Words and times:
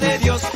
de 0.00 0.18
Dios 0.18 0.49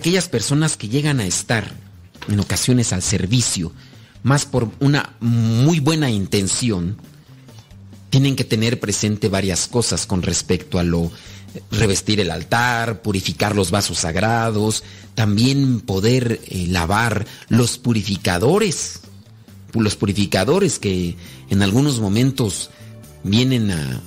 aquellas 0.00 0.30
personas 0.30 0.78
que 0.78 0.88
llegan 0.88 1.20
a 1.20 1.26
estar 1.26 1.70
en 2.26 2.40
ocasiones 2.40 2.94
al 2.94 3.02
servicio, 3.02 3.70
más 4.22 4.46
por 4.46 4.70
una 4.80 5.14
muy 5.20 5.78
buena 5.78 6.08
intención, 6.08 6.96
tienen 8.08 8.34
que 8.34 8.44
tener 8.44 8.80
presente 8.80 9.28
varias 9.28 9.68
cosas 9.68 10.06
con 10.06 10.22
respecto 10.22 10.78
a 10.78 10.84
lo 10.84 11.10
revestir 11.70 12.18
el 12.18 12.30
altar, 12.30 13.02
purificar 13.02 13.54
los 13.54 13.70
vasos 13.70 13.98
sagrados, 13.98 14.84
también 15.14 15.80
poder 15.80 16.40
eh, 16.46 16.66
lavar 16.68 17.26
los 17.48 17.76
purificadores, 17.76 19.00
los 19.74 19.96
purificadores 19.96 20.78
que 20.78 21.16
en 21.50 21.62
algunos 21.62 22.00
momentos 22.00 22.70
vienen 23.22 23.70
a, 23.70 24.00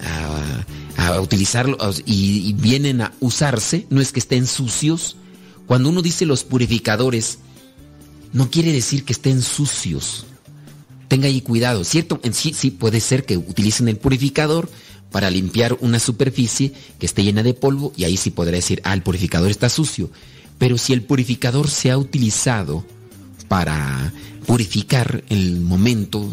a, 0.00 0.66
a 1.00 1.20
utilizarlo 1.20 1.78
y, 2.04 2.52
vienen 2.54 3.00
a 3.00 3.12
usarse, 3.20 3.86
no 3.88 4.00
es 4.00 4.12
que 4.12 4.20
estén 4.20 4.46
sucios. 4.46 5.16
Cuando 5.66 5.88
uno 5.88 6.02
dice 6.02 6.26
los 6.26 6.44
purificadores, 6.44 7.38
no 8.32 8.50
quiere 8.50 8.72
decir 8.72 9.04
que 9.04 9.14
estén 9.14 9.40
sucios. 9.40 10.26
Tenga 11.08 11.26
ahí 11.26 11.40
cuidado, 11.40 11.84
¿cierto? 11.84 12.20
En 12.22 12.34
sí, 12.34 12.52
sí 12.52 12.70
puede 12.70 13.00
ser 13.00 13.24
que 13.24 13.38
utilicen 13.38 13.88
el 13.88 13.96
purificador 13.96 14.68
para 15.10 15.30
limpiar 15.30 15.76
una 15.80 15.98
superficie 15.98 16.72
que 16.98 17.06
esté 17.06 17.24
llena 17.24 17.42
de 17.42 17.54
polvo 17.54 17.92
y 17.96 18.04
ahí 18.04 18.16
sí 18.16 18.30
podrá 18.30 18.56
decir, 18.56 18.80
ah, 18.84 18.92
el 18.92 19.02
purificador 19.02 19.50
está 19.50 19.68
sucio. 19.68 20.10
Pero 20.58 20.76
si 20.76 20.92
el 20.92 21.02
purificador 21.02 21.70
se 21.70 21.90
ha 21.90 21.96
utilizado 21.96 22.84
para 23.48 24.12
purificar 24.46 25.24
el 25.30 25.60
momento 25.60 26.28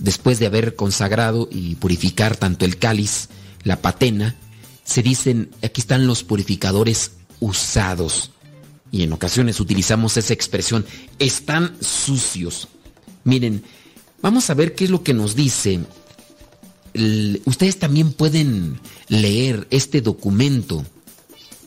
después 0.00 0.38
de 0.38 0.46
haber 0.46 0.76
consagrado 0.76 1.48
y 1.52 1.74
purificar 1.74 2.36
tanto 2.36 2.64
el 2.64 2.78
cáliz, 2.78 3.28
la 3.68 3.82
patena, 3.82 4.34
se 4.82 5.02
dicen, 5.02 5.50
aquí 5.62 5.82
están 5.82 6.06
los 6.06 6.24
purificadores 6.24 7.12
usados. 7.38 8.30
Y 8.90 9.02
en 9.02 9.12
ocasiones 9.12 9.60
utilizamos 9.60 10.16
esa 10.16 10.32
expresión, 10.32 10.86
están 11.18 11.76
sucios. 11.80 12.68
Miren, 13.24 13.62
vamos 14.22 14.48
a 14.48 14.54
ver 14.54 14.74
qué 14.74 14.84
es 14.84 14.90
lo 14.90 15.02
que 15.02 15.12
nos 15.12 15.36
dice. 15.36 15.80
Ustedes 17.44 17.78
también 17.78 18.12
pueden 18.14 18.80
leer 19.08 19.68
este 19.70 20.00
documento, 20.00 20.86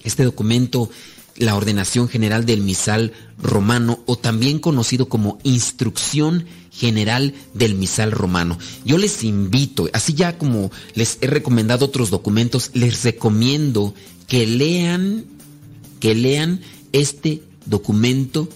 este 0.03 0.23
documento, 0.23 0.89
la 1.37 1.55
ordenación 1.55 2.09
general 2.09 2.47
del 2.47 2.61
misal 2.61 3.13
romano 3.37 3.99
o 4.07 4.17
también 4.17 4.57
conocido 4.57 5.07
como 5.07 5.37
instrucción 5.43 6.47
general 6.71 7.33
del 7.53 7.75
misal 7.75 8.11
romano. 8.11 8.57
Yo 8.85 8.97
les 8.97 9.23
invito, 9.23 9.89
así 9.93 10.13
ya 10.13 10.37
como 10.37 10.71
les 10.95 11.17
he 11.21 11.27
recomendado 11.27 11.85
otros 11.85 12.09
documentos, 12.09 12.71
les 12.73 13.03
recomiendo 13.03 13.93
que 14.27 14.47
lean, 14.47 15.25
que 15.99 16.15
lean 16.15 16.61
este 16.93 17.43
documento 17.65 18.47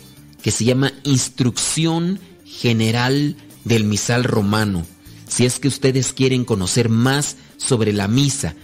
que 0.41 0.51
se 0.51 0.63
llama 0.65 0.93
Instrucción 1.03 2.19
General 2.45 3.35
del 3.65 3.83
Misal 3.83 4.23
Romano. 4.23 4.85
Si 5.27 5.45
es 5.45 5.59
que 5.59 5.67
ustedes 5.67 6.13
quieren 6.13 6.45
conocer 6.45 6.87
más 6.87 7.35
sobre 7.57 7.91
la 7.91 8.07
misa, 8.07 8.55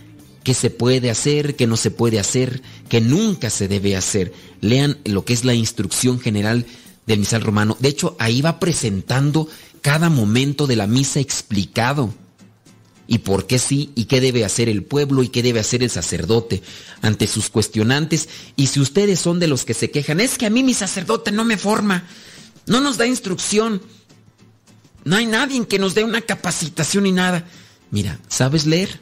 qué 0.44 0.53
se 0.53 0.69
puede 0.69 1.09
hacer, 1.09 1.56
qué 1.56 1.68
no 1.68 1.75
se 1.75 1.91
puede 1.91 2.19
hacer, 2.19 2.62
qué 2.88 3.01
nunca 3.01 3.50
se 3.50 3.68
debe 3.68 3.95
hacer, 3.95 4.31
lean 4.62 4.97
lo 5.06 5.25
que 5.25 5.33
es 5.33 5.44
la 5.44 5.53
Instrucción 5.53 6.19
General 6.19 6.66
del 7.11 7.19
Misal 7.19 7.41
Romano. 7.41 7.77
De 7.79 7.89
hecho, 7.89 8.16
ahí 8.19 8.41
va 8.41 8.59
presentando 8.59 9.47
cada 9.81 10.09
momento 10.09 10.67
de 10.67 10.75
la 10.75 10.88
misa 10.88 11.19
explicado 11.19 12.13
y 13.07 13.19
por 13.19 13.45
qué 13.47 13.59
sí 13.59 13.91
y 13.95 14.05
qué 14.05 14.22
debe 14.22 14.45
hacer 14.45 14.69
el 14.69 14.83
pueblo 14.83 15.21
y 15.21 15.29
qué 15.29 15.44
debe 15.44 15.59
hacer 15.59 15.83
el 15.83 15.89
sacerdote 15.89 16.63
ante 17.01 17.27
sus 17.27 17.50
cuestionantes. 17.50 18.29
Y 18.55 18.67
si 18.67 18.79
ustedes 18.79 19.19
son 19.19 19.39
de 19.39 19.47
los 19.47 19.66
que 19.66 19.73
se 19.73 19.91
quejan, 19.91 20.19
es 20.19 20.38
que 20.38 20.45
a 20.45 20.50
mí 20.50 20.63
mi 20.63 20.73
sacerdote 20.73 21.31
no 21.31 21.44
me 21.44 21.57
forma, 21.57 22.05
no 22.67 22.79
nos 22.79 22.97
da 22.97 23.05
instrucción, 23.05 23.81
no 25.03 25.16
hay 25.16 25.25
nadie 25.25 25.66
que 25.67 25.79
nos 25.79 25.94
dé 25.94 26.03
una 26.03 26.21
capacitación 26.21 27.03
ni 27.03 27.11
nada. 27.11 27.45
Mira, 27.89 28.19
¿sabes 28.29 28.66
leer? 28.66 29.01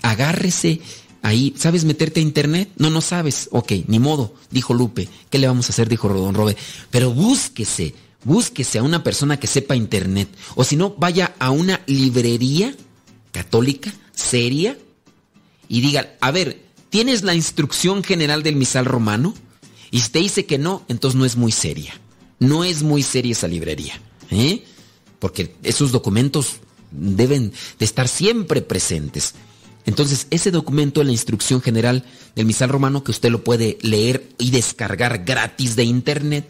Agárrese 0.00 0.80
ahí. 1.22 1.54
¿Sabes 1.56 1.84
meterte 1.84 2.20
a 2.20 2.22
internet? 2.22 2.70
No, 2.76 2.90
no 2.90 3.00
sabes. 3.00 3.48
Ok, 3.52 3.72
ni 3.86 3.98
modo, 3.98 4.34
dijo 4.50 4.74
Lupe. 4.74 5.08
¿Qué 5.30 5.38
le 5.38 5.46
vamos 5.46 5.68
a 5.68 5.72
hacer? 5.72 5.88
Dijo 5.88 6.08
Rodón 6.08 6.34
Robe. 6.34 6.56
Pero 6.90 7.12
búsquese, 7.12 7.94
búsquese 8.24 8.78
a 8.78 8.82
una 8.82 9.02
persona 9.02 9.38
que 9.38 9.46
sepa 9.46 9.76
internet. 9.76 10.28
O 10.54 10.64
si 10.64 10.76
no, 10.76 10.94
vaya 10.98 11.34
a 11.38 11.50
una 11.50 11.80
librería 11.86 12.74
católica, 13.30 13.92
seria, 14.12 14.76
y 15.68 15.80
diga, 15.80 16.14
a 16.20 16.30
ver, 16.30 16.62
¿tienes 16.90 17.22
la 17.22 17.34
instrucción 17.34 18.04
general 18.04 18.42
del 18.42 18.56
misal 18.56 18.84
romano? 18.84 19.34
Y 19.90 20.00
si 20.00 20.10
te 20.10 20.18
dice 20.18 20.44
que 20.44 20.58
no, 20.58 20.84
entonces 20.88 21.18
no 21.18 21.24
es 21.24 21.36
muy 21.36 21.52
seria. 21.52 21.94
No 22.38 22.64
es 22.64 22.82
muy 22.82 23.02
seria 23.02 23.32
esa 23.32 23.48
librería. 23.48 24.00
¿eh? 24.30 24.64
Porque 25.18 25.54
esos 25.62 25.92
documentos 25.92 26.56
deben 26.90 27.52
de 27.78 27.84
estar 27.84 28.08
siempre 28.08 28.60
presentes. 28.60 29.34
Entonces, 29.86 30.26
ese 30.30 30.50
documento, 30.50 31.02
la 31.02 31.12
instrucción 31.12 31.60
general 31.60 32.04
del 32.36 32.46
misal 32.46 32.68
romano, 32.68 33.02
que 33.02 33.10
usted 33.10 33.30
lo 33.30 33.42
puede 33.42 33.78
leer 33.82 34.28
y 34.38 34.50
descargar 34.50 35.24
gratis 35.24 35.76
de 35.76 35.84
internet, 35.84 36.48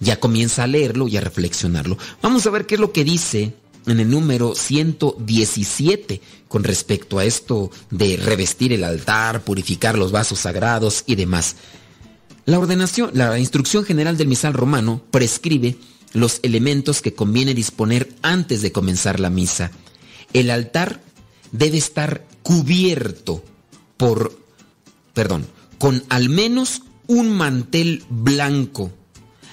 ya 0.00 0.20
comienza 0.20 0.62
a 0.62 0.68
leerlo 0.68 1.08
y 1.08 1.16
a 1.16 1.20
reflexionarlo. 1.20 1.98
Vamos 2.22 2.46
a 2.46 2.50
ver 2.50 2.66
qué 2.66 2.76
es 2.76 2.80
lo 2.80 2.92
que 2.92 3.04
dice 3.04 3.54
en 3.86 4.00
el 4.00 4.10
número 4.10 4.54
117 4.54 6.20
con 6.46 6.62
respecto 6.64 7.18
a 7.18 7.24
esto 7.24 7.70
de 7.90 8.16
revestir 8.16 8.72
el 8.72 8.84
altar, 8.84 9.42
purificar 9.42 9.98
los 9.98 10.12
vasos 10.12 10.40
sagrados 10.40 11.04
y 11.06 11.16
demás. 11.16 11.56
La 12.44 12.58
ordenación, 12.58 13.10
la 13.12 13.38
instrucción 13.38 13.84
general 13.84 14.16
del 14.16 14.28
misal 14.28 14.54
romano 14.54 15.02
prescribe 15.10 15.76
los 16.12 16.40
elementos 16.42 17.02
que 17.02 17.14
conviene 17.14 17.54
disponer 17.54 18.14
antes 18.22 18.62
de 18.62 18.72
comenzar 18.72 19.20
la 19.20 19.30
misa. 19.30 19.70
El 20.32 20.50
altar 20.50 21.02
debe 21.52 21.78
estar 21.78 22.24
cubierto 22.48 23.44
por, 23.98 24.34
perdón, 25.12 25.46
con 25.76 26.02
al 26.08 26.30
menos 26.30 26.80
un 27.06 27.28
mantel 27.28 28.02
blanco, 28.08 28.90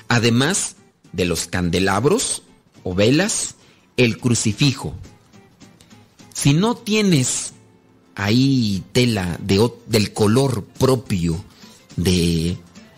además 0.07 0.77
de 1.11 1.25
los 1.25 1.47
candelabros 1.47 2.43
o 2.83 2.95
velas, 2.95 3.55
el 3.97 4.17
crucifijo. 4.17 4.95
Si 6.33 6.53
no 6.53 6.75
tienes 6.75 7.51
ahí 8.15 8.81
tela 8.93 9.37
del 9.41 10.13
color 10.13 10.63
propio 10.63 11.43
de 11.97 12.55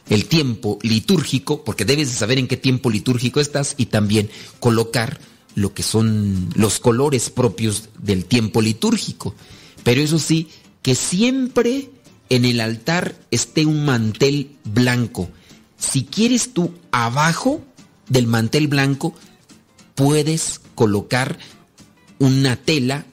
el 0.10 0.26
tiempo 0.28 0.78
litúrgico, 0.84 1.64
porque 1.64 1.86
debes 1.86 2.10
de 2.10 2.18
saber 2.18 2.38
en 2.38 2.48
qué 2.48 2.58
tiempo 2.58 2.92
litúrgico 2.92 3.40
estás 3.40 3.74
y 3.78 3.88
también 3.88 4.30
colocar 4.60 5.20
lo 5.56 5.74
que 5.74 5.82
son 5.82 6.52
los 6.54 6.80
colores 6.80 7.32
propios 7.32 7.90
del 7.98 8.26
tiempo 8.26 8.62
litúrgico. 8.62 9.34
Pero 9.88 10.02
eso 10.02 10.20
sí, 10.20 10.50
que 10.82 10.96
siempre 10.96 11.90
en 12.28 12.44
el 12.44 12.60
altar 12.60 13.16
esté 13.32 13.66
un 13.66 13.86
mantel 13.86 14.52
blanco. 14.66 15.30
Si 15.78 16.04
quieres 16.04 16.54
tú 16.54 16.74
abajo 16.92 17.64
del 18.10 18.28
mantel 18.28 18.68
blanco, 18.68 19.16
puedes 19.96 20.60
colocar 20.76 21.40
una 22.20 22.58
tela 22.58 23.06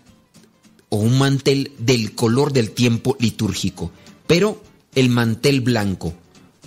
o 0.89 0.97
un 0.97 1.17
mantel 1.17 1.71
del 1.79 2.17
color 2.17 2.53
del 2.53 2.73
tiempo 2.73 3.17
litúrgico, 3.21 3.93
pero 4.27 4.61
el 4.97 5.11
mantel 5.11 5.61
blanco. 5.61 6.13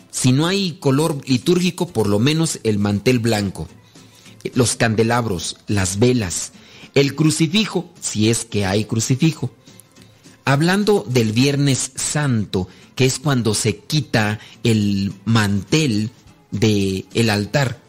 Si 0.09 0.31
no 0.31 0.47
hay 0.47 0.77
color 0.79 1.19
litúrgico, 1.27 1.89
por 1.89 2.07
lo 2.07 2.19
menos 2.19 2.61
el 2.63 2.79
mantel 2.79 3.19
blanco. 3.19 3.67
Los 4.53 4.77
candelabros, 4.77 5.57
las 5.67 5.99
velas, 5.99 6.53
el 6.95 7.13
crucifijo, 7.13 7.91
si 7.99 8.29
es 8.29 8.45
que 8.45 8.65
hay 8.65 8.85
crucifijo. 8.85 9.51
Hablando 10.47 11.05
del 11.05 11.33
Viernes 11.33 11.91
Santo, 11.95 12.69
que 12.95 13.03
es 13.03 13.19
cuando 13.19 13.53
se 13.53 13.79
quita 13.79 14.39
el 14.63 15.11
mantel 15.25 16.09
del 16.51 17.05
el 17.13 17.29
altar. 17.29 17.81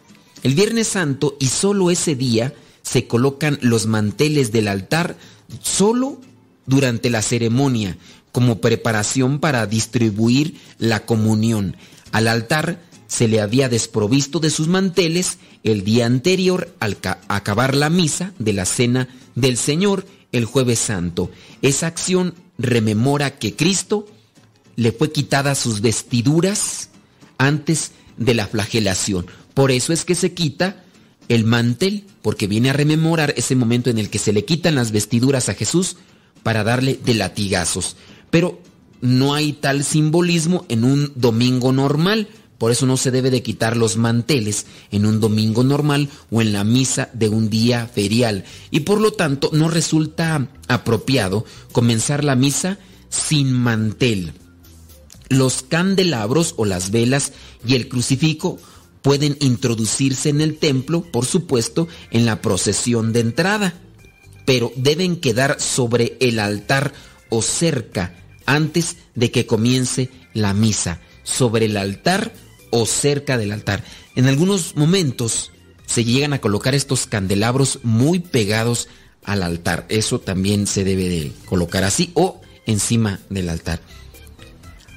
El 0.43 0.55
Viernes 0.55 0.89
Santo 0.89 1.37
y 1.39 1.47
solo 1.47 1.89
ese 1.89 2.15
día 2.15 2.53
se 2.81 3.07
colocan 3.07 3.59
los 3.61 3.85
manteles 3.85 4.51
del 4.51 4.67
altar 4.67 5.15
solo 5.63 6.19
durante 6.65 7.09
la 7.09 7.21
ceremonia 7.21 7.97
como 8.33 8.59
preparación 8.59 9.39
para 9.39 9.65
distribuir 9.65 10.59
la 10.79 11.05
comunión. 11.05 11.77
Al 12.11 12.27
altar 12.27 12.81
se 13.07 13.29
le 13.29 13.39
había 13.39 13.69
desprovisto 13.69 14.41
de 14.41 14.49
sus 14.49 14.67
manteles 14.67 15.37
el 15.63 15.85
día 15.85 16.07
anterior 16.07 16.75
al 16.81 16.97
acabar 17.29 17.73
la 17.73 17.89
misa 17.89 18.33
de 18.37 18.51
la 18.51 18.65
cena 18.65 19.07
del 19.35 19.55
Señor 19.55 20.05
el 20.33 20.43
jueves 20.43 20.79
santo. 20.79 21.31
Esa 21.61 21.87
acción 21.87 22.35
rememora 22.59 23.39
que 23.39 23.55
Cristo 23.55 24.05
le 24.75 24.91
fue 24.91 25.11
quitada 25.11 25.55
sus 25.55 25.81
vestiduras 25.81 26.89
antes 27.37 27.93
de 28.17 28.35
la 28.35 28.45
flagelación. 28.45 29.25
Por 29.53 29.71
eso 29.71 29.93
es 29.93 30.05
que 30.05 30.13
se 30.13 30.33
quita 30.33 30.83
el 31.29 31.45
mantel, 31.45 32.05
porque 32.21 32.47
viene 32.47 32.69
a 32.69 32.73
rememorar 32.73 33.33
ese 33.37 33.55
momento 33.55 33.89
en 33.89 33.97
el 33.97 34.09
que 34.09 34.19
se 34.19 34.33
le 34.33 34.45
quitan 34.45 34.75
las 34.75 34.91
vestiduras 34.91 35.47
a 35.49 35.53
Jesús 35.53 35.97
para 36.43 36.63
darle 36.63 36.99
de 37.03 37.13
latigazos. 37.13 37.95
Pero 38.29 38.61
no 39.01 39.33
hay 39.33 39.53
tal 39.53 39.83
simbolismo 39.83 40.65
en 40.69 40.83
un 40.83 41.13
domingo 41.15 41.71
normal. 41.71 42.27
Por 42.59 42.71
eso 42.71 42.85
no 42.85 42.97
se 42.97 43.09
debe 43.09 43.31
de 43.31 43.41
quitar 43.41 43.77
los 43.77 43.95
manteles 43.95 44.65
en 44.91 45.05
un 45.05 45.21
domingo 45.21 45.63
normal 45.63 46.09
o 46.29 46.41
en 46.41 46.51
la 46.51 46.65
misa 46.65 47.09
de 47.13 47.29
un 47.29 47.49
día 47.49 47.87
ferial. 47.87 48.43
Y 48.69 48.81
por 48.81 48.99
lo 48.99 49.13
tanto 49.13 49.49
no 49.53 49.69
resulta 49.69 50.49
apropiado 50.67 51.45
comenzar 51.71 52.23
la 52.25 52.35
misa 52.35 52.77
sin 53.07 53.53
mantel. 53.53 54.33
Los 55.29 55.63
candelabros 55.63 56.53
o 56.57 56.65
las 56.65 56.91
velas 56.91 57.31
y 57.65 57.75
el 57.75 57.87
crucifijo 57.87 58.59
pueden 59.01 59.37
introducirse 59.39 60.27
en 60.27 60.41
el 60.41 60.57
templo, 60.57 61.01
por 61.01 61.25
supuesto, 61.25 61.87
en 62.11 62.25
la 62.25 62.41
procesión 62.41 63.13
de 63.13 63.21
entrada, 63.21 63.73
pero 64.45 64.73
deben 64.75 65.15
quedar 65.15 65.61
sobre 65.61 66.17
el 66.19 66.39
altar 66.39 66.91
o 67.29 67.41
cerca 67.41 68.15
antes 68.45 68.97
de 69.15 69.31
que 69.31 69.45
comience 69.45 70.09
la 70.33 70.53
misa, 70.53 70.99
sobre 71.23 71.67
el 71.67 71.77
altar 71.77 72.33
o 72.71 72.85
cerca 72.85 73.37
del 73.37 73.51
altar. 73.51 73.83
En 74.15 74.27
algunos 74.27 74.75
momentos 74.75 75.51
se 75.85 76.03
llegan 76.03 76.33
a 76.33 76.41
colocar 76.41 76.75
estos 76.75 77.07
candelabros 77.07 77.79
muy 77.83 78.19
pegados 78.19 78.87
al 79.23 79.43
altar. 79.43 79.85
Eso 79.89 80.19
también 80.19 80.67
se 80.67 80.83
debe 80.83 81.09
de 81.09 81.31
colocar 81.45 81.83
así 81.83 82.11
o 82.13 82.41
encima 82.65 83.19
del 83.29 83.49
altar. 83.49 83.81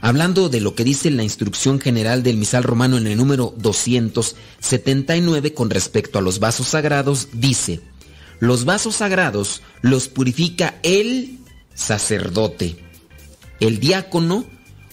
Hablando 0.00 0.48
de 0.48 0.60
lo 0.60 0.74
que 0.74 0.82
dice 0.82 1.10
la 1.12 1.22
instrucción 1.22 1.80
general 1.80 2.24
del 2.24 2.36
misal 2.36 2.64
romano 2.64 2.98
en 2.98 3.06
el 3.06 3.16
número 3.16 3.54
279 3.56 5.54
con 5.54 5.70
respecto 5.70 6.18
a 6.18 6.22
los 6.22 6.40
vasos 6.40 6.66
sagrados, 6.66 7.28
dice, 7.32 7.80
los 8.40 8.64
vasos 8.64 8.96
sagrados 8.96 9.62
los 9.80 10.08
purifica 10.08 10.74
el 10.82 11.38
sacerdote, 11.74 12.84
el 13.60 13.78
diácono 13.78 14.44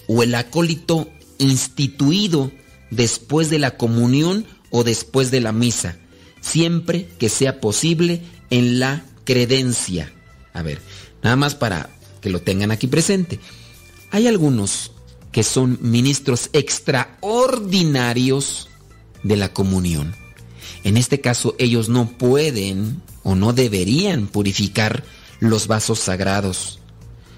o 0.08 0.22
el 0.22 0.36
acólito 0.36 1.10
instituido 1.40 2.52
después 2.92 3.50
de 3.50 3.60
la 3.60 3.78
comunión 3.78 4.46
o 4.70 4.84
después 4.84 5.32
de 5.32 5.42
la 5.42 5.52
misa, 5.52 5.98
siempre 6.42 7.08
que 7.18 7.30
sea 7.30 7.60
posible 7.60 8.22
en 8.50 8.80
la 8.80 9.04
credencia. 9.26 10.14
A 10.54 10.62
ver, 10.62 10.80
nada 11.24 11.36
más 11.36 11.56
para 11.56 11.90
que 12.22 12.30
lo 12.30 12.42
tengan 12.42 12.72
aquí 12.72 12.88
presente. 12.88 13.40
Hay 14.12 14.28
algunos 14.28 14.92
que 15.32 15.44
son 15.44 15.78
ministros 15.82 16.50
extraordinarios 16.54 18.70
de 19.24 19.38
la 19.38 19.54
comunión. 19.54 20.16
En 20.84 20.98
este 20.98 21.22
caso 21.22 21.56
ellos 21.60 21.88
no 21.90 22.18
pueden 22.18 23.04
o 23.24 23.36
no 23.36 23.54
deberían 23.54 24.26
purificar 24.28 25.04
los 25.40 25.68
vasos 25.68 26.00
sagrados. 26.00 26.80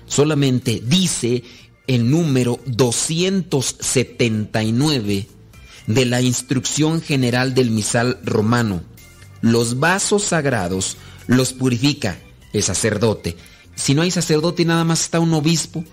Solamente 0.05 0.81
dice 0.85 1.43
el 1.87 2.09
número 2.09 2.61
279 2.65 5.27
de 5.93 6.05
la 6.05 6.21
instrucción 6.21 7.01
general 7.01 7.53
del 7.53 7.71
misal 7.71 8.19
romano. 8.23 8.83
Los 9.41 9.79
vasos 9.79 10.23
sagrados 10.23 10.97
los 11.27 11.53
purifica 11.53 12.19
el 12.53 12.63
sacerdote. 12.63 13.37
Si 13.75 13.95
no 13.95 14.01
hay 14.01 14.11
sacerdote 14.11 14.63
y 14.63 14.65
nada 14.65 14.83
más 14.83 15.01
está 15.01 15.19
un 15.19 15.33
obispo 15.33 15.83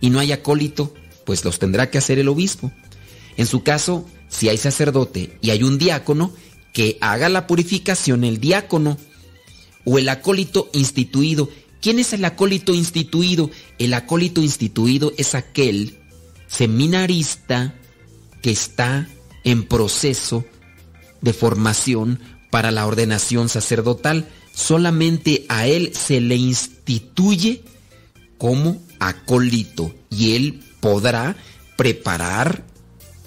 y 0.00 0.10
no 0.10 0.18
hay 0.18 0.32
acólito, 0.32 0.94
pues 1.24 1.44
los 1.44 1.58
tendrá 1.58 1.90
que 1.90 1.98
hacer 1.98 2.18
el 2.18 2.28
obispo. 2.28 2.72
En 3.36 3.46
su 3.46 3.62
caso, 3.62 4.06
si 4.28 4.48
hay 4.48 4.58
sacerdote 4.58 5.36
y 5.40 5.50
hay 5.50 5.62
un 5.62 5.78
diácono, 5.78 6.32
que 6.72 6.98
haga 7.00 7.28
la 7.28 7.46
purificación 7.46 8.24
el 8.24 8.38
diácono 8.38 8.96
o 9.84 9.98
el 9.98 10.08
acólito 10.08 10.70
instituido. 10.72 11.48
¿Quién 11.80 11.98
es 11.98 12.12
el 12.12 12.24
acólito 12.24 12.74
instituido? 12.74 13.50
El 13.78 13.94
acólito 13.94 14.40
instituido 14.42 15.12
es 15.16 15.34
aquel 15.34 15.98
seminarista 16.46 17.74
que 18.42 18.50
está 18.50 19.08
en 19.44 19.64
proceso 19.64 20.44
de 21.20 21.32
formación 21.32 22.20
para 22.50 22.70
la 22.70 22.86
ordenación 22.86 23.48
sacerdotal. 23.48 24.28
Solamente 24.54 25.46
a 25.48 25.66
él 25.66 25.92
se 25.94 26.20
le 26.20 26.36
instituye 26.36 27.62
como 28.38 28.80
acólito 28.98 29.94
y 30.10 30.34
él 30.34 30.62
podrá 30.80 31.36
preparar 31.76 32.64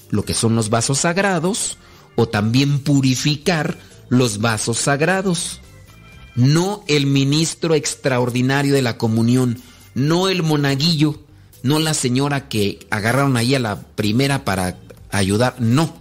lo 0.10 0.25
que 0.25 0.33
son 0.33 0.56
los 0.56 0.69
vasos 0.69 1.00
sagrados 1.00 1.77
o 2.16 2.27
también 2.27 2.80
purificar 2.80 3.77
los 4.09 4.39
vasos 4.39 4.77
sagrados. 4.77 5.59
No 6.36 6.83
el 6.88 7.06
ministro 7.06 7.75
extraordinario 7.75 8.74
de 8.74 8.81
la 8.81 8.98
comunión, 8.98 9.62
no 9.95 10.30
el 10.30 10.44
monaguillo, 10.44 11.19
no 11.63 11.80
la 11.80 11.94
señora 11.94 12.50
que 12.50 12.86
agarraron 12.89 13.38
ahí 13.38 13.56
a 13.56 13.59
la 13.59 13.81
primera 13.81 14.44
para 14.45 14.77
ayudar, 15.13 15.56
no. 15.60 15.95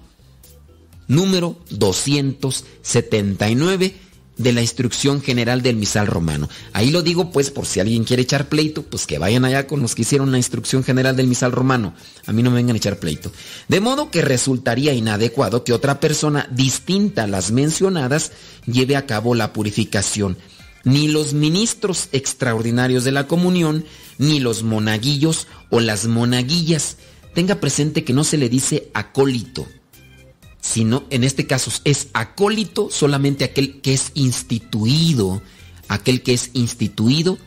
Número 1.06 1.56
279 1.70 3.94
de 4.38 4.53
la 4.53 4.62
instrucción 4.62 5.23
general 5.23 5.62
del 5.62 5.76
misal 5.76 6.06
romano. 6.06 6.49
Ahí 6.73 6.91
lo 6.91 7.03
digo 7.03 7.31
pues 7.31 7.50
por 7.50 7.67
si 7.67 7.81
alguien 7.81 8.05
quiere 8.05 8.23
echar 8.23 8.49
pleito, 8.49 8.82
pues 8.82 9.06
que 9.06 9.19
vayan 9.19 9.44
allá 9.44 9.67
con 9.67 9.81
los 9.81 9.94
que 9.94 10.03
hicieron 10.03 10.32
la 10.32 10.38
instrucción 10.38 10.82
general 10.82 11.17
del 11.17 11.27
misal 11.27 11.53
romano. 11.53 11.94
A 12.27 12.32
mí 12.32 12.43
no 12.43 12.51
me 12.51 12.56
vengan 12.56 12.75
a 12.75 12.79
echar 12.79 12.98
pleito. 12.98 13.31
De 13.69 13.81
modo 13.81 14.10
que 14.10 14.22
resultaría 14.22 14.94
inadecuado 14.94 15.65
que 15.65 15.72
otra 15.72 16.01
persona 16.01 16.48
distinta 16.51 17.25
a 17.25 17.29
las 17.29 17.53
mencionadas 17.53 18.32
lleve 18.67 18.96
a 18.96 19.06
cabo 19.06 19.34
la 19.34 19.53
purificación. 19.53 20.39
Ni 20.84 21.08
los 21.08 21.32
ministros 21.32 22.08
extraordinarios 22.10 23.05
de 23.05 23.13
la 23.13 23.29
comunión, 23.29 23.84
ni 24.19 24.41
los 24.41 24.65
monaguillos 24.65 25.46
o 25.70 25.79
las 25.79 26.06
monaguillas 26.06 26.96
tenga 27.34 27.60
presente 27.60 28.05
que 28.05 28.12
no 28.12 28.24
se 28.24 28.36
le 28.36 28.48
dice 28.48 28.91
acólito, 28.94 29.67
sino 30.60 31.05
en 31.10 31.24
este 31.24 31.46
caso 31.46 31.70
es 31.84 32.08
acólito 32.12 32.89
solamente 32.91 33.44
aquel 33.44 33.81
que 33.81 33.94
es 33.94 34.12
instituido, 34.15 35.43
aquel 35.89 36.22
que 36.22 36.34
es 36.34 36.51
instituido 36.53 37.39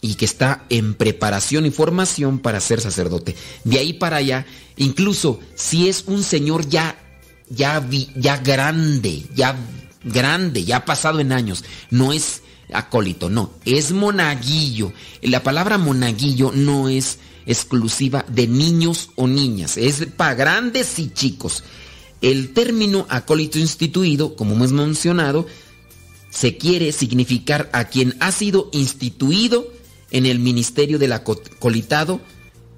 y 0.00 0.14
que 0.14 0.24
está 0.24 0.64
en 0.68 0.94
preparación 0.94 1.66
y 1.66 1.70
formación 1.70 2.38
para 2.38 2.60
ser 2.60 2.80
sacerdote. 2.80 3.36
De 3.64 3.78
ahí 3.78 3.92
para 3.92 4.18
allá, 4.18 4.46
incluso 4.76 5.40
si 5.54 5.88
es 5.88 6.04
un 6.06 6.22
señor 6.22 6.68
ya 6.68 6.96
ya 7.50 7.84
ya 8.14 8.36
grande, 8.38 9.24
ya 9.34 9.56
grande, 10.04 10.64
ya 10.64 10.84
pasado 10.84 11.20
en 11.20 11.32
años, 11.32 11.64
no 11.90 12.12
es 12.12 12.42
acólito, 12.72 13.30
no, 13.30 13.52
es 13.64 13.92
monaguillo. 13.92 14.92
La 15.22 15.42
palabra 15.42 15.78
monaguillo 15.78 16.52
no 16.54 16.88
es 16.88 17.18
exclusiva 17.48 18.24
de 18.28 18.46
niños 18.46 19.10
o 19.16 19.26
niñas, 19.26 19.76
es 19.76 20.06
para 20.16 20.34
grandes 20.34 20.98
y 20.98 21.10
chicos. 21.10 21.64
El 22.20 22.52
término 22.52 23.06
acólito 23.08 23.58
instituido, 23.58 24.36
como 24.36 24.54
hemos 24.54 24.72
mencionado, 24.72 25.46
se 26.30 26.56
quiere 26.56 26.92
significar 26.92 27.70
a 27.72 27.84
quien 27.86 28.16
ha 28.20 28.30
sido 28.32 28.68
instituido 28.72 29.72
en 30.10 30.26
el 30.26 30.38
ministerio 30.38 30.98
del 30.98 31.12
acolitado 31.12 32.20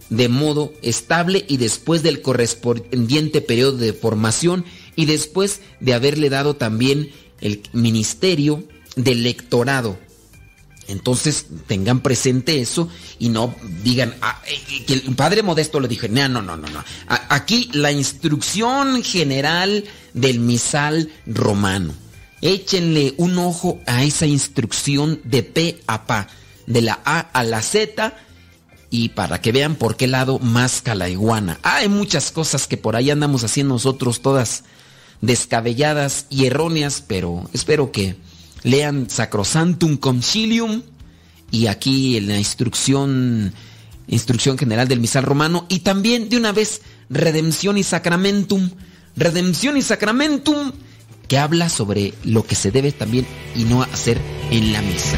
de 0.09 0.29
modo 0.29 0.73
estable 0.83 1.45
y 1.49 1.57
después 1.57 2.03
del 2.03 2.23
correspondiente 2.23 3.41
periodo 3.41 3.77
de 3.79 3.93
formación 3.93 4.65
y 4.97 5.07
después 5.07 5.61
de 5.81 5.95
haberle 5.95 6.31
dado 6.31 6.55
también 6.57 7.11
el 7.41 7.62
ministerio 7.73 8.65
del 8.97 9.23
lectorado 9.23 9.99
entonces 10.91 11.47
tengan 11.67 12.01
presente 12.01 12.61
eso 12.61 12.89
y 13.19 13.29
no 13.29 13.55
digan 13.83 14.15
ah, 14.23 14.41
eh, 14.47 14.85
que 14.87 14.95
el 14.95 15.15
padre 15.15 15.43
modesto 15.43 15.81
le 15.81 15.89
dije, 15.89 16.09
no, 16.09 16.29
no, 16.29 16.43
no, 16.43 16.57
no. 16.57 16.85
Aquí 17.07 17.71
la 17.73 17.93
instrucción 17.93 19.03
general 19.03 19.85
del 20.15 20.41
misal 20.41 21.11
romano. 21.27 21.95
Échenle 22.43 23.15
un 23.19 23.39
ojo 23.39 23.81
a 23.87 24.03
esa 24.03 24.27
instrucción 24.27 25.21
de 25.25 25.43
pe 25.43 25.83
a 25.87 26.07
pa. 26.07 26.29
de 26.67 26.83
la 26.83 27.01
A 27.05 27.21
a 27.21 27.45
la 27.45 27.63
Z 27.63 28.15
y 28.91 29.11
para 29.11 29.41
que 29.41 29.53
vean 29.53 29.77
por 29.77 29.97
qué 29.97 30.07
lado 30.07 30.39
más 30.39 30.83
la 30.95 31.09
iguana. 31.09 31.59
hay 31.63 31.89
muchas 31.89 32.31
cosas 32.31 32.67
que 32.67 32.77
por 32.77 32.97
ahí 32.97 33.11
andamos 33.11 33.45
haciendo 33.45 33.75
nosotros 33.75 34.21
todas 34.21 34.65
descabelladas 35.21 36.27
y 36.31 36.47
erróneas, 36.47 37.05
pero 37.07 37.49
espero 37.53 37.93
que 37.93 38.17
lean 38.62 39.09
Sacrosantum 39.09 39.97
Concilium 39.97 40.83
y 41.50 41.67
aquí 41.67 42.17
en 42.17 42.29
la 42.29 42.38
instrucción 42.38 43.52
instrucción 44.07 44.59
general 44.59 44.88
del 44.88 45.00
misal 45.00 45.23
romano 45.23 45.67
y 45.69 45.81
también 45.81 46.29
de 46.29 46.37
una 46.37 46.52
vez 46.52 46.83
Redención 47.09 47.79
y 47.79 47.85
Sacramentum, 47.85 48.71
Redención 49.17 49.76
y 49.76 49.83
Sacramentum 49.83 50.73
que 51.29 51.38
habla 51.38 51.69
sobre 51.69 52.14
lo 52.25 52.45
que 52.45 52.57
se 52.57 52.73
debe 52.73 52.90
también 52.90 53.26
y 53.55 53.62
no 53.62 53.83
hacer 53.83 54.21
en 54.50 54.73
la 54.73 54.83
misa. 54.83 55.17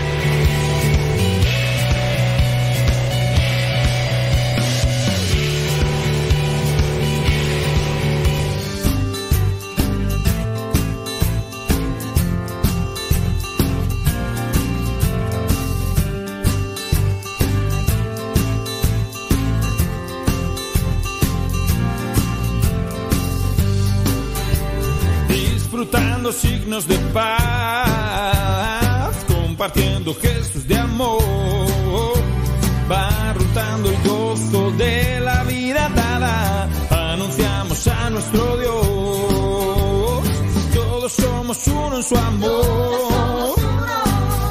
Signos 26.32 26.86
de 26.88 26.96
paz, 27.12 27.24
compartiendo 29.26 30.14
gestos 30.14 30.66
de 30.66 30.76
amor, 30.76 32.14
va 32.90 33.32
rotando 33.34 33.90
el 33.90 33.96
gozo 34.02 34.70
de 34.72 35.20
la 35.20 35.44
vida 35.44 35.88
dada, 35.94 36.68
anunciamos 37.12 37.86
a 37.86 38.10
nuestro 38.10 38.56
Dios, 38.58 40.22
todos 40.74 41.12
somos 41.12 41.66
uno 41.68 41.96
en 41.96 42.02
su 42.02 42.16
amor, 42.16 43.54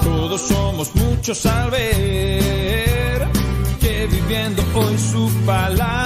todos 0.04 0.42
somos 0.42 0.96
muchos 0.96 1.46
al 1.46 1.72
ver 1.72 3.28
que 3.80 4.08
viviendo 4.08 4.64
hoy 4.76 4.98
su 4.98 5.30
palabra 5.46 6.01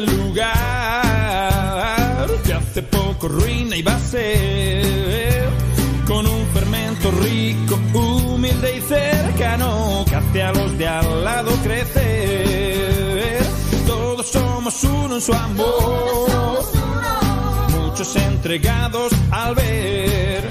lugar 0.00 0.52
que 2.44 2.54
hace 2.54 2.82
poco 2.82 3.28
ruina 3.28 3.76
y 3.76 3.82
va 3.82 3.94
a 3.94 4.00
ser 4.00 5.48
con 6.06 6.26
un 6.26 6.46
fermento 6.48 7.10
rico, 7.10 7.78
humilde 7.92 8.78
y 8.78 8.80
cercano 8.80 10.04
que 10.08 10.16
hace 10.16 10.42
a 10.42 10.52
los 10.52 10.78
de 10.78 10.88
al 10.88 11.24
lado 11.24 11.52
crecer. 11.62 13.42
Todos 13.86 14.26
somos 14.28 14.82
uno 14.84 15.16
en 15.16 15.20
su 15.20 15.32
amor, 15.34 16.62
muchos 17.70 18.16
entregados 18.16 19.12
al 19.30 19.54
ver 19.54 20.50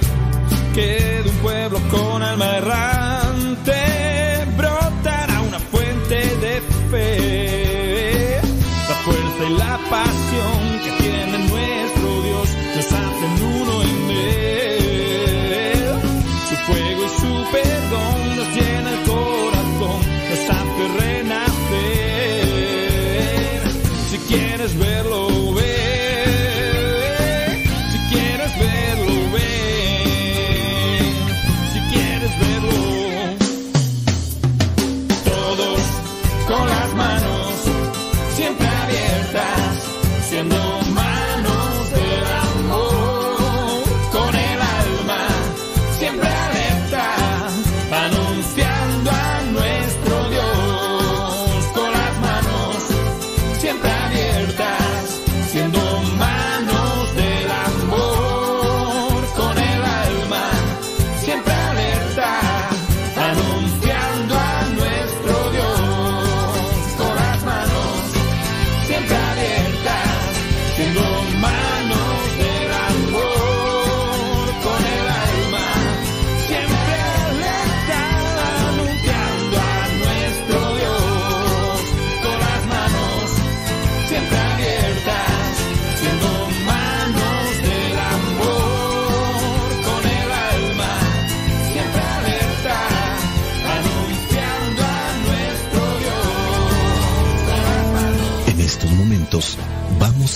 que 0.75 1.21
de 1.23 1.29
un 1.29 1.35
pueblo 1.37 1.79
con 1.89 2.21
alma 2.21 2.57
errante 2.57 4.10
paz. 9.91 10.30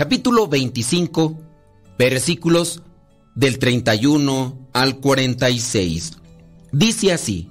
capítulo 0.00 0.48
25, 0.48 1.38
versículos 1.98 2.80
del 3.34 3.58
31 3.58 4.70
al 4.72 4.96
46. 4.96 6.12
Dice 6.72 7.12
así, 7.12 7.50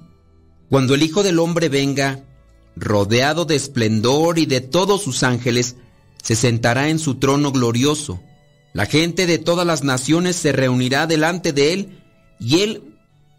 Cuando 0.68 0.96
el 0.96 1.04
Hijo 1.04 1.22
del 1.22 1.38
Hombre 1.38 1.68
venga, 1.68 2.24
rodeado 2.74 3.44
de 3.44 3.54
esplendor 3.54 4.40
y 4.40 4.46
de 4.46 4.60
todos 4.60 5.00
sus 5.00 5.22
ángeles, 5.22 5.76
se 6.24 6.34
sentará 6.34 6.88
en 6.88 6.98
su 6.98 7.20
trono 7.20 7.52
glorioso. 7.52 8.20
La 8.72 8.86
gente 8.86 9.28
de 9.28 9.38
todas 9.38 9.64
las 9.64 9.84
naciones 9.84 10.34
se 10.34 10.50
reunirá 10.50 11.06
delante 11.06 11.52
de 11.52 11.72
él 11.72 12.02
y 12.40 12.62
él 12.62 12.96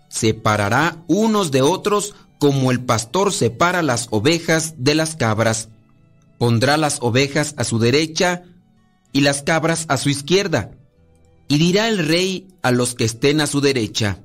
separará 0.07 1.03
unos 1.07 1.51
de 1.51 1.61
otros 1.61 2.15
como 2.39 2.71
el 2.71 2.79
pastor 2.79 3.33
separa 3.33 3.81
las 3.81 4.07
ovejas 4.11 4.75
de 4.77 4.95
las 4.95 5.17
cabras. 5.17 5.67
Pondrá 6.37 6.77
las 6.77 6.99
ovejas 7.01 7.55
a 7.57 7.65
su 7.65 7.77
derecha 7.77 8.45
y 9.11 9.21
las 9.21 9.43
cabras 9.43 9.85
a 9.89 9.97
su 9.97 10.09
izquierda. 10.09 10.71
Y 11.47 11.57
dirá 11.57 11.89
el 11.89 11.97
rey 11.97 12.47
a 12.61 12.71
los 12.71 12.95
que 12.95 13.03
estén 13.03 13.41
a 13.41 13.47
su 13.47 13.61
derecha, 13.61 14.23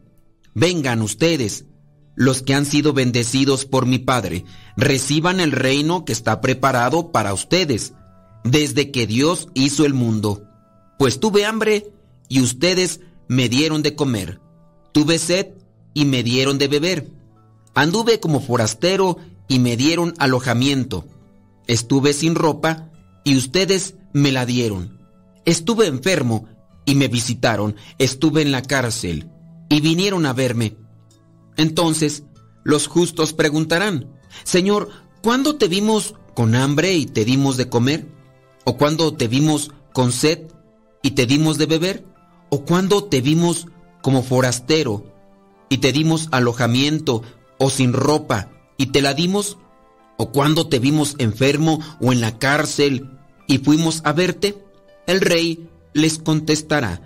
vengan 0.54 1.02
ustedes, 1.02 1.64
los 2.14 2.42
que 2.42 2.54
han 2.54 2.64
sido 2.64 2.92
bendecidos 2.92 3.64
por 3.64 3.84
mi 3.84 3.98
Padre, 3.98 4.44
reciban 4.76 5.40
el 5.40 5.52
reino 5.52 6.04
que 6.04 6.12
está 6.12 6.40
preparado 6.40 7.12
para 7.12 7.34
ustedes, 7.34 7.92
desde 8.44 8.90
que 8.92 9.06
Dios 9.06 9.48
hizo 9.54 9.84
el 9.84 9.94
mundo. 9.94 10.44
Pues 10.98 11.20
tuve 11.20 11.44
hambre 11.44 11.90
y 12.28 12.40
ustedes 12.40 13.00
me 13.28 13.48
dieron 13.48 13.82
de 13.82 13.96
comer. 13.96 14.40
Tuve 14.92 15.18
sed 15.18 15.48
y 15.94 16.04
me 16.04 16.22
dieron 16.22 16.58
de 16.58 16.68
beber 16.68 17.16
Anduve 17.76 18.20
como 18.20 18.40
forastero 18.40 19.18
y 19.48 19.58
me 19.58 19.76
dieron 19.76 20.14
alojamiento. 20.16 21.04
Estuve 21.66 22.14
sin 22.14 22.34
ropa 22.34 22.90
y 23.22 23.36
ustedes 23.36 23.96
me 24.12 24.32
la 24.32 24.46
dieron. 24.46 24.98
Estuve 25.44 25.86
enfermo 25.86 26.48
y 26.84 26.94
me 26.94 27.08
visitaron. 27.08 27.76
Estuve 27.98 28.42
en 28.42 28.52
la 28.52 28.62
cárcel 28.62 29.30
y 29.68 29.80
vinieron 29.80 30.26
a 30.26 30.32
verme. 30.32 30.76
Entonces 31.56 32.25
los 32.64 32.86
justos 32.86 33.32
preguntarán, 33.32 34.12
Señor, 34.44 34.88
¿cuándo 35.22 35.56
te 35.56 35.68
vimos 35.68 36.14
con 36.34 36.54
hambre 36.54 36.94
y 36.94 37.06
te 37.06 37.25
dimos 37.25 37.56
de 37.56 37.68
comer? 37.68 38.08
¿O 38.64 38.76
cuándo 38.76 39.14
te 39.14 39.28
vimos 39.28 39.70
con 39.92 40.12
sed 40.12 40.48
y 41.02 41.12
te 41.12 41.26
dimos 41.26 41.58
de 41.58 41.66
beber? 41.66 42.04
¿O 42.50 42.64
cuándo 42.64 43.04
te 43.04 43.20
vimos 43.20 43.66
como 44.02 44.22
forastero 44.22 45.12
y 45.68 45.78
te 45.78 45.92
dimos 45.92 46.28
alojamiento 46.32 47.22
o 47.58 47.70
sin 47.70 47.92
ropa 47.92 48.50
y 48.76 48.86
te 48.86 49.02
la 49.02 49.14
dimos? 49.14 49.58
¿O 50.16 50.30
cuando 50.32 50.68
te 50.68 50.78
vimos 50.78 51.14
enfermo 51.18 51.80
o 52.00 52.12
en 52.12 52.20
la 52.20 52.38
cárcel 52.38 53.15
y 53.46 53.58
fuimos 53.58 54.00
a 54.04 54.12
verte? 54.12 54.56
El 55.06 55.20
rey 55.20 55.68
les 55.92 56.18
contestará, 56.18 57.00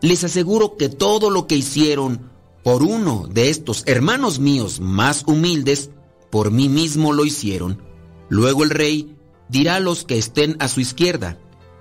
les 0.00 0.24
aseguro 0.24 0.76
que 0.76 0.88
todo 0.88 1.30
lo 1.30 1.46
que 1.46 1.56
hicieron 1.56 2.30
por 2.62 2.82
uno 2.82 3.28
de 3.30 3.50
estos 3.50 3.82
hermanos 3.86 4.38
míos 4.38 4.80
más 4.80 5.24
humildes, 5.26 5.90
por 6.30 6.50
mí 6.50 6.68
mismo 6.68 7.12
lo 7.12 7.24
hicieron. 7.24 7.82
Luego 8.28 8.64
el 8.64 8.70
rey 8.70 9.16
dirá 9.48 9.76
a 9.76 9.80
los 9.80 10.04
que 10.04 10.18
estén 10.18 10.56
a 10.60 10.68
su 10.68 10.80
izquierda, 10.80 11.38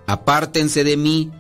apártense 0.07 0.83
de 0.83 0.97
mí, 0.97 1.31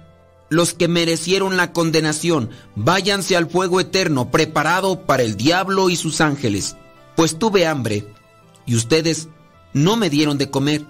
los 0.49 0.73
que 0.73 0.87
merecieron 0.87 1.55
la 1.55 1.71
condenación, 1.71 2.49
váyanse 2.75 3.37
al 3.37 3.49
fuego 3.49 3.79
eterno 3.79 4.31
preparado 4.31 5.05
para 5.05 5.23
el 5.23 5.37
diablo 5.37 5.89
y 5.89 5.95
sus 5.95 6.19
ángeles. 6.19 6.75
Pues 7.15 7.39
tuve 7.39 7.67
hambre 7.67 8.05
y 8.65 8.75
ustedes 8.75 9.29
no 9.73 9.95
me 9.95 10.09
dieron 10.09 10.37
de 10.37 10.49
comer. 10.49 10.85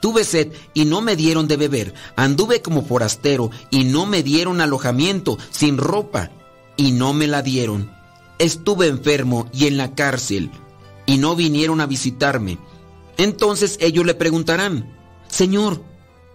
Tuve 0.00 0.24
sed 0.24 0.52
y 0.74 0.84
no 0.84 1.00
me 1.00 1.16
dieron 1.16 1.48
de 1.48 1.56
beber. 1.56 1.94
Anduve 2.16 2.62
como 2.62 2.84
forastero 2.84 3.50
y 3.70 3.84
no 3.84 4.06
me 4.06 4.22
dieron 4.22 4.60
alojamiento, 4.60 5.38
sin 5.50 5.76
ropa 5.76 6.30
y 6.76 6.92
no 6.92 7.12
me 7.12 7.26
la 7.26 7.42
dieron. 7.42 7.90
Estuve 8.38 8.86
enfermo 8.86 9.48
y 9.52 9.66
en 9.66 9.76
la 9.76 9.94
cárcel 9.94 10.50
y 11.06 11.18
no 11.18 11.34
vinieron 11.34 11.80
a 11.80 11.86
visitarme. 11.86 12.58
Entonces 13.16 13.76
ellos 13.80 14.06
le 14.06 14.14
preguntarán, 14.14 14.96
Señor, 15.28 15.82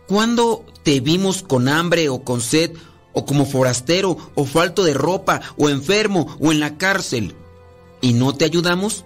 ¿Cuándo 0.07 0.65
te 0.83 0.99
vimos 0.99 1.43
con 1.43 1.69
hambre 1.69 2.09
o 2.09 2.23
con 2.23 2.41
sed, 2.41 2.71
o 3.13 3.25
como 3.25 3.45
forastero, 3.45 4.17
o 4.35 4.45
falto 4.45 4.83
de 4.83 4.93
ropa, 4.93 5.41
o 5.57 5.69
enfermo, 5.69 6.35
o 6.39 6.51
en 6.51 6.59
la 6.59 6.77
cárcel? 6.77 7.35
¿Y 8.01 8.13
no 8.13 8.35
te 8.35 8.45
ayudamos? 8.45 9.05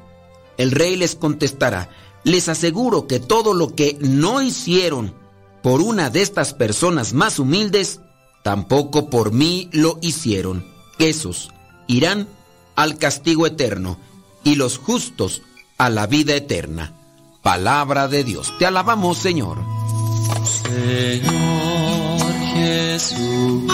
El 0.58 0.72
rey 0.72 0.96
les 0.96 1.16
contestará, 1.16 1.90
les 2.24 2.50
aseguro 2.50 3.08
que 3.08 3.20
todo 3.20 3.54
lo 3.54 3.76
que 3.76 3.98
no 4.00 4.42
hicieron 4.42 5.14
por 5.62 5.82
una 5.82 6.10
de 6.10 6.22
estas 6.22 6.54
personas 6.54 7.14
más 7.14 7.40
humildes, 7.40 8.00
tampoco 8.44 9.10
por 9.10 9.32
mí 9.32 9.70
lo 9.72 9.98
hicieron. 10.02 10.66
Esos 11.00 11.52
irán 11.88 12.28
al 12.76 12.98
castigo 12.98 13.48
eterno 13.48 13.98
y 14.44 14.56
los 14.56 14.78
justos 14.78 15.42
a 15.78 15.90
la 15.90 16.08
vida 16.08 16.36
eterna. 16.36 16.94
Palabra 17.42 18.08
de 18.08 18.24
Dios. 18.24 18.54
Te 18.60 18.66
alabamos, 18.66 19.18
Señor. 19.18 19.58
Señor 20.64 22.34
Jesucristo, 22.54 23.68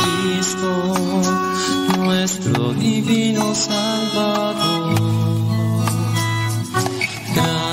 nuestro 1.98 2.74
divino 2.74 3.54
Salvador. 3.56 5.43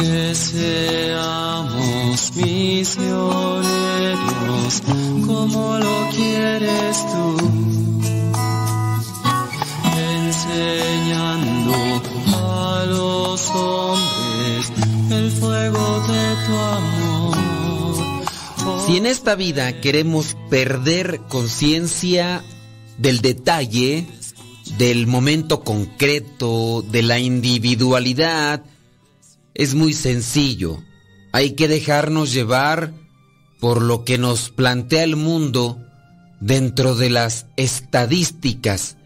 Que 0.00 0.34
seamos 0.34 1.92
misioneros 2.34 3.62
como 5.26 5.76
lo 5.78 6.08
quieres 6.16 7.06
tú, 7.12 7.36
enseñando 9.98 11.74
los 12.86 13.50
hombres 13.50 14.72
el 15.10 15.30
fuego 15.32 16.00
de 16.08 16.36
tu 16.46 16.56
amor. 16.56 17.36
Si 18.86 18.96
en 18.96 19.04
esta 19.04 19.34
vida 19.34 19.82
queremos 19.82 20.34
perder 20.48 21.20
conciencia 21.28 22.42
del 22.96 23.20
detalle, 23.20 24.06
del 24.78 25.06
momento 25.06 25.60
concreto, 25.60 26.80
de 26.90 27.02
la 27.02 27.18
individualidad, 27.18 28.64
es 29.60 29.74
muy 29.74 29.92
sencillo. 29.92 30.82
Hay 31.32 31.50
que 31.50 31.68
dejarnos 31.68 32.32
llevar 32.32 32.94
por 33.60 33.82
lo 33.82 34.06
que 34.06 34.16
nos 34.16 34.48
plantea 34.48 35.04
el 35.04 35.16
mundo 35.16 35.78
dentro 36.40 36.94
de 36.94 37.10
las 37.10 37.44
estadísticas, 37.58 38.96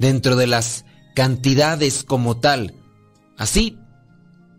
dentro 0.00 0.34
de 0.34 0.48
las 0.48 0.84
cantidades 1.14 2.02
como 2.02 2.40
tal. 2.40 2.74
Así 3.38 3.78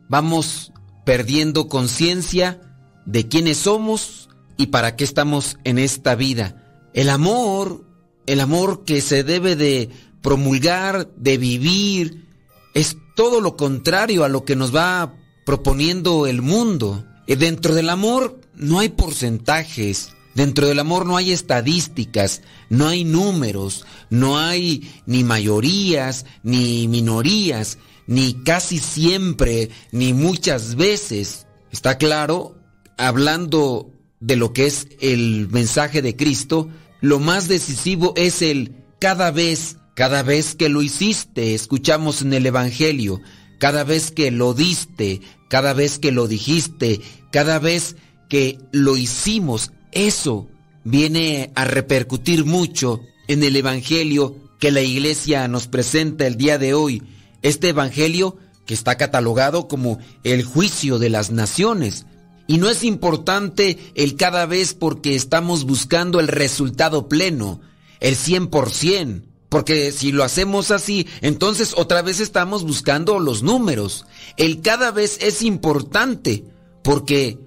vamos 0.07 0.71
perdiendo 1.03 1.67
conciencia 1.67 2.61
de 3.05 3.27
quiénes 3.27 3.57
somos 3.57 4.29
y 4.55 4.67
para 4.67 4.95
qué 4.95 5.03
estamos 5.03 5.57
en 5.65 5.79
esta 5.79 6.15
vida. 6.15 6.89
El 6.93 7.09
amor, 7.09 7.83
el 8.25 8.39
amor 8.39 8.85
que 8.85 9.01
se 9.01 9.25
debe 9.25 9.57
de 9.57 9.89
promulgar, 10.21 11.09
de 11.17 11.37
vivir, 11.37 12.29
es 12.73 12.95
todo 13.17 13.41
lo 13.41 13.57
contrario 13.57 14.23
a 14.23 14.29
lo 14.29 14.45
que 14.45 14.55
nos 14.55 14.73
va 14.73 15.17
proponiendo 15.45 16.27
el 16.27 16.41
mundo. 16.41 17.05
Y 17.27 17.35
dentro 17.35 17.73
del 17.73 17.89
amor 17.89 18.39
no 18.55 18.79
hay 18.79 18.89
porcentajes, 18.89 20.09
dentro 20.35 20.67
del 20.67 20.79
amor 20.79 21.05
no 21.05 21.17
hay 21.17 21.31
estadísticas, 21.31 22.41
no 22.69 22.87
hay 22.87 23.03
números, 23.03 23.85
no 24.09 24.37
hay 24.37 24.89
ni 25.05 25.23
mayorías 25.23 26.25
ni 26.43 26.87
minorías 26.87 27.77
ni 28.07 28.33
casi 28.33 28.79
siempre, 28.79 29.69
ni 29.91 30.13
muchas 30.13 30.75
veces. 30.75 31.47
Está 31.71 31.97
claro, 31.97 32.57
hablando 32.97 33.91
de 34.19 34.35
lo 34.35 34.51
que 34.51 34.65
es 34.65 34.87
el 34.99 35.47
mensaje 35.49 36.01
de 36.01 36.15
Cristo, 36.17 36.69
lo 36.99 37.19
más 37.19 37.47
decisivo 37.47 38.13
es 38.17 38.41
el 38.41 38.75
cada 38.99 39.31
vez, 39.31 39.77
cada 39.95 40.23
vez 40.23 40.55
que 40.55 40.67
lo 40.67 40.81
hiciste, 40.81 41.55
escuchamos 41.55 42.21
en 42.21 42.33
el 42.33 42.45
Evangelio, 42.45 43.21
cada 43.61 43.83
vez 43.83 44.09
que 44.09 44.31
lo 44.31 44.55
diste, 44.55 45.21
cada 45.47 45.73
vez 45.73 45.99
que 45.99 46.11
lo 46.11 46.27
dijiste, 46.27 46.99
cada 47.31 47.59
vez 47.59 47.95
que 48.27 48.57
lo 48.71 48.97
hicimos, 48.97 49.71
eso 49.91 50.47
viene 50.83 51.51
a 51.53 51.65
repercutir 51.65 52.43
mucho 52.43 53.01
en 53.27 53.43
el 53.43 53.55
Evangelio 53.55 54.35
que 54.59 54.71
la 54.71 54.81
iglesia 54.81 55.47
nos 55.47 55.67
presenta 55.67 56.25
el 56.25 56.37
día 56.37 56.57
de 56.57 56.73
hoy. 56.73 57.03
Este 57.43 57.69
Evangelio 57.69 58.35
que 58.65 58.73
está 58.73 58.97
catalogado 58.97 59.67
como 59.67 59.99
el 60.23 60.43
juicio 60.43 60.97
de 60.97 61.11
las 61.11 61.29
naciones. 61.29 62.07
Y 62.47 62.57
no 62.57 62.67
es 62.67 62.83
importante 62.83 63.77
el 63.93 64.15
cada 64.15 64.47
vez 64.47 64.73
porque 64.73 65.13
estamos 65.13 65.65
buscando 65.65 66.19
el 66.19 66.29
resultado 66.29 67.07
pleno, 67.07 67.61
el 67.99 68.15
100%, 68.15 69.21
porque 69.51 69.91
si 69.91 70.13
lo 70.13 70.23
hacemos 70.23 70.71
así, 70.71 71.07
entonces 71.19 71.73
otra 71.75 72.01
vez 72.01 72.21
estamos 72.21 72.63
buscando 72.63 73.19
los 73.19 73.43
números. 73.43 74.05
El 74.37 74.61
cada 74.61 74.91
vez 74.91 75.17
es 75.19 75.41
importante 75.41 76.45
porque 76.85 77.37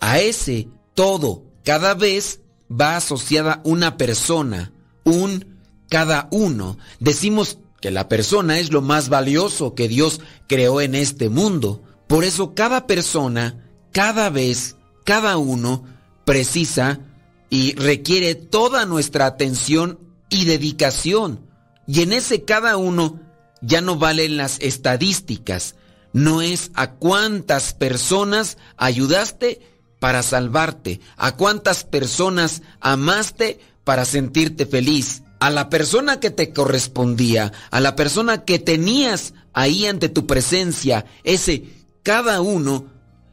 a 0.00 0.20
ese 0.20 0.68
todo, 0.94 1.44
cada 1.62 1.92
vez 1.92 2.40
va 2.72 2.96
asociada 2.96 3.60
una 3.62 3.98
persona, 3.98 4.72
un 5.04 5.58
cada 5.90 6.28
uno. 6.30 6.78
Decimos 6.98 7.58
que 7.82 7.90
la 7.90 8.08
persona 8.08 8.58
es 8.58 8.72
lo 8.72 8.80
más 8.80 9.10
valioso 9.10 9.74
que 9.74 9.86
Dios 9.86 10.22
creó 10.48 10.80
en 10.80 10.94
este 10.94 11.28
mundo. 11.28 11.82
Por 12.06 12.24
eso 12.24 12.54
cada 12.54 12.86
persona, 12.86 13.68
cada 13.92 14.30
vez, 14.30 14.76
cada 15.04 15.36
uno 15.36 15.84
precisa 16.24 17.00
y 17.50 17.74
requiere 17.74 18.34
toda 18.34 18.86
nuestra 18.86 19.26
atención 19.26 19.98
y 20.30 20.46
dedicación. 20.46 21.49
Y 21.92 22.02
en 22.02 22.12
ese 22.12 22.44
cada 22.44 22.76
uno 22.76 23.18
ya 23.62 23.80
no 23.80 23.96
valen 23.96 24.36
las 24.36 24.60
estadísticas, 24.60 25.74
no 26.12 26.40
es 26.40 26.70
a 26.74 26.92
cuántas 26.92 27.74
personas 27.74 28.58
ayudaste 28.76 29.60
para 29.98 30.22
salvarte, 30.22 31.00
a 31.16 31.34
cuántas 31.34 31.82
personas 31.82 32.62
amaste 32.78 33.58
para 33.82 34.04
sentirte 34.04 34.66
feliz, 34.66 35.24
a 35.40 35.50
la 35.50 35.68
persona 35.68 36.20
que 36.20 36.30
te 36.30 36.52
correspondía, 36.52 37.52
a 37.72 37.80
la 37.80 37.96
persona 37.96 38.44
que 38.44 38.60
tenías 38.60 39.34
ahí 39.52 39.86
ante 39.86 40.08
tu 40.08 40.28
presencia, 40.28 41.06
ese 41.24 41.64
cada 42.04 42.40
uno, 42.40 42.84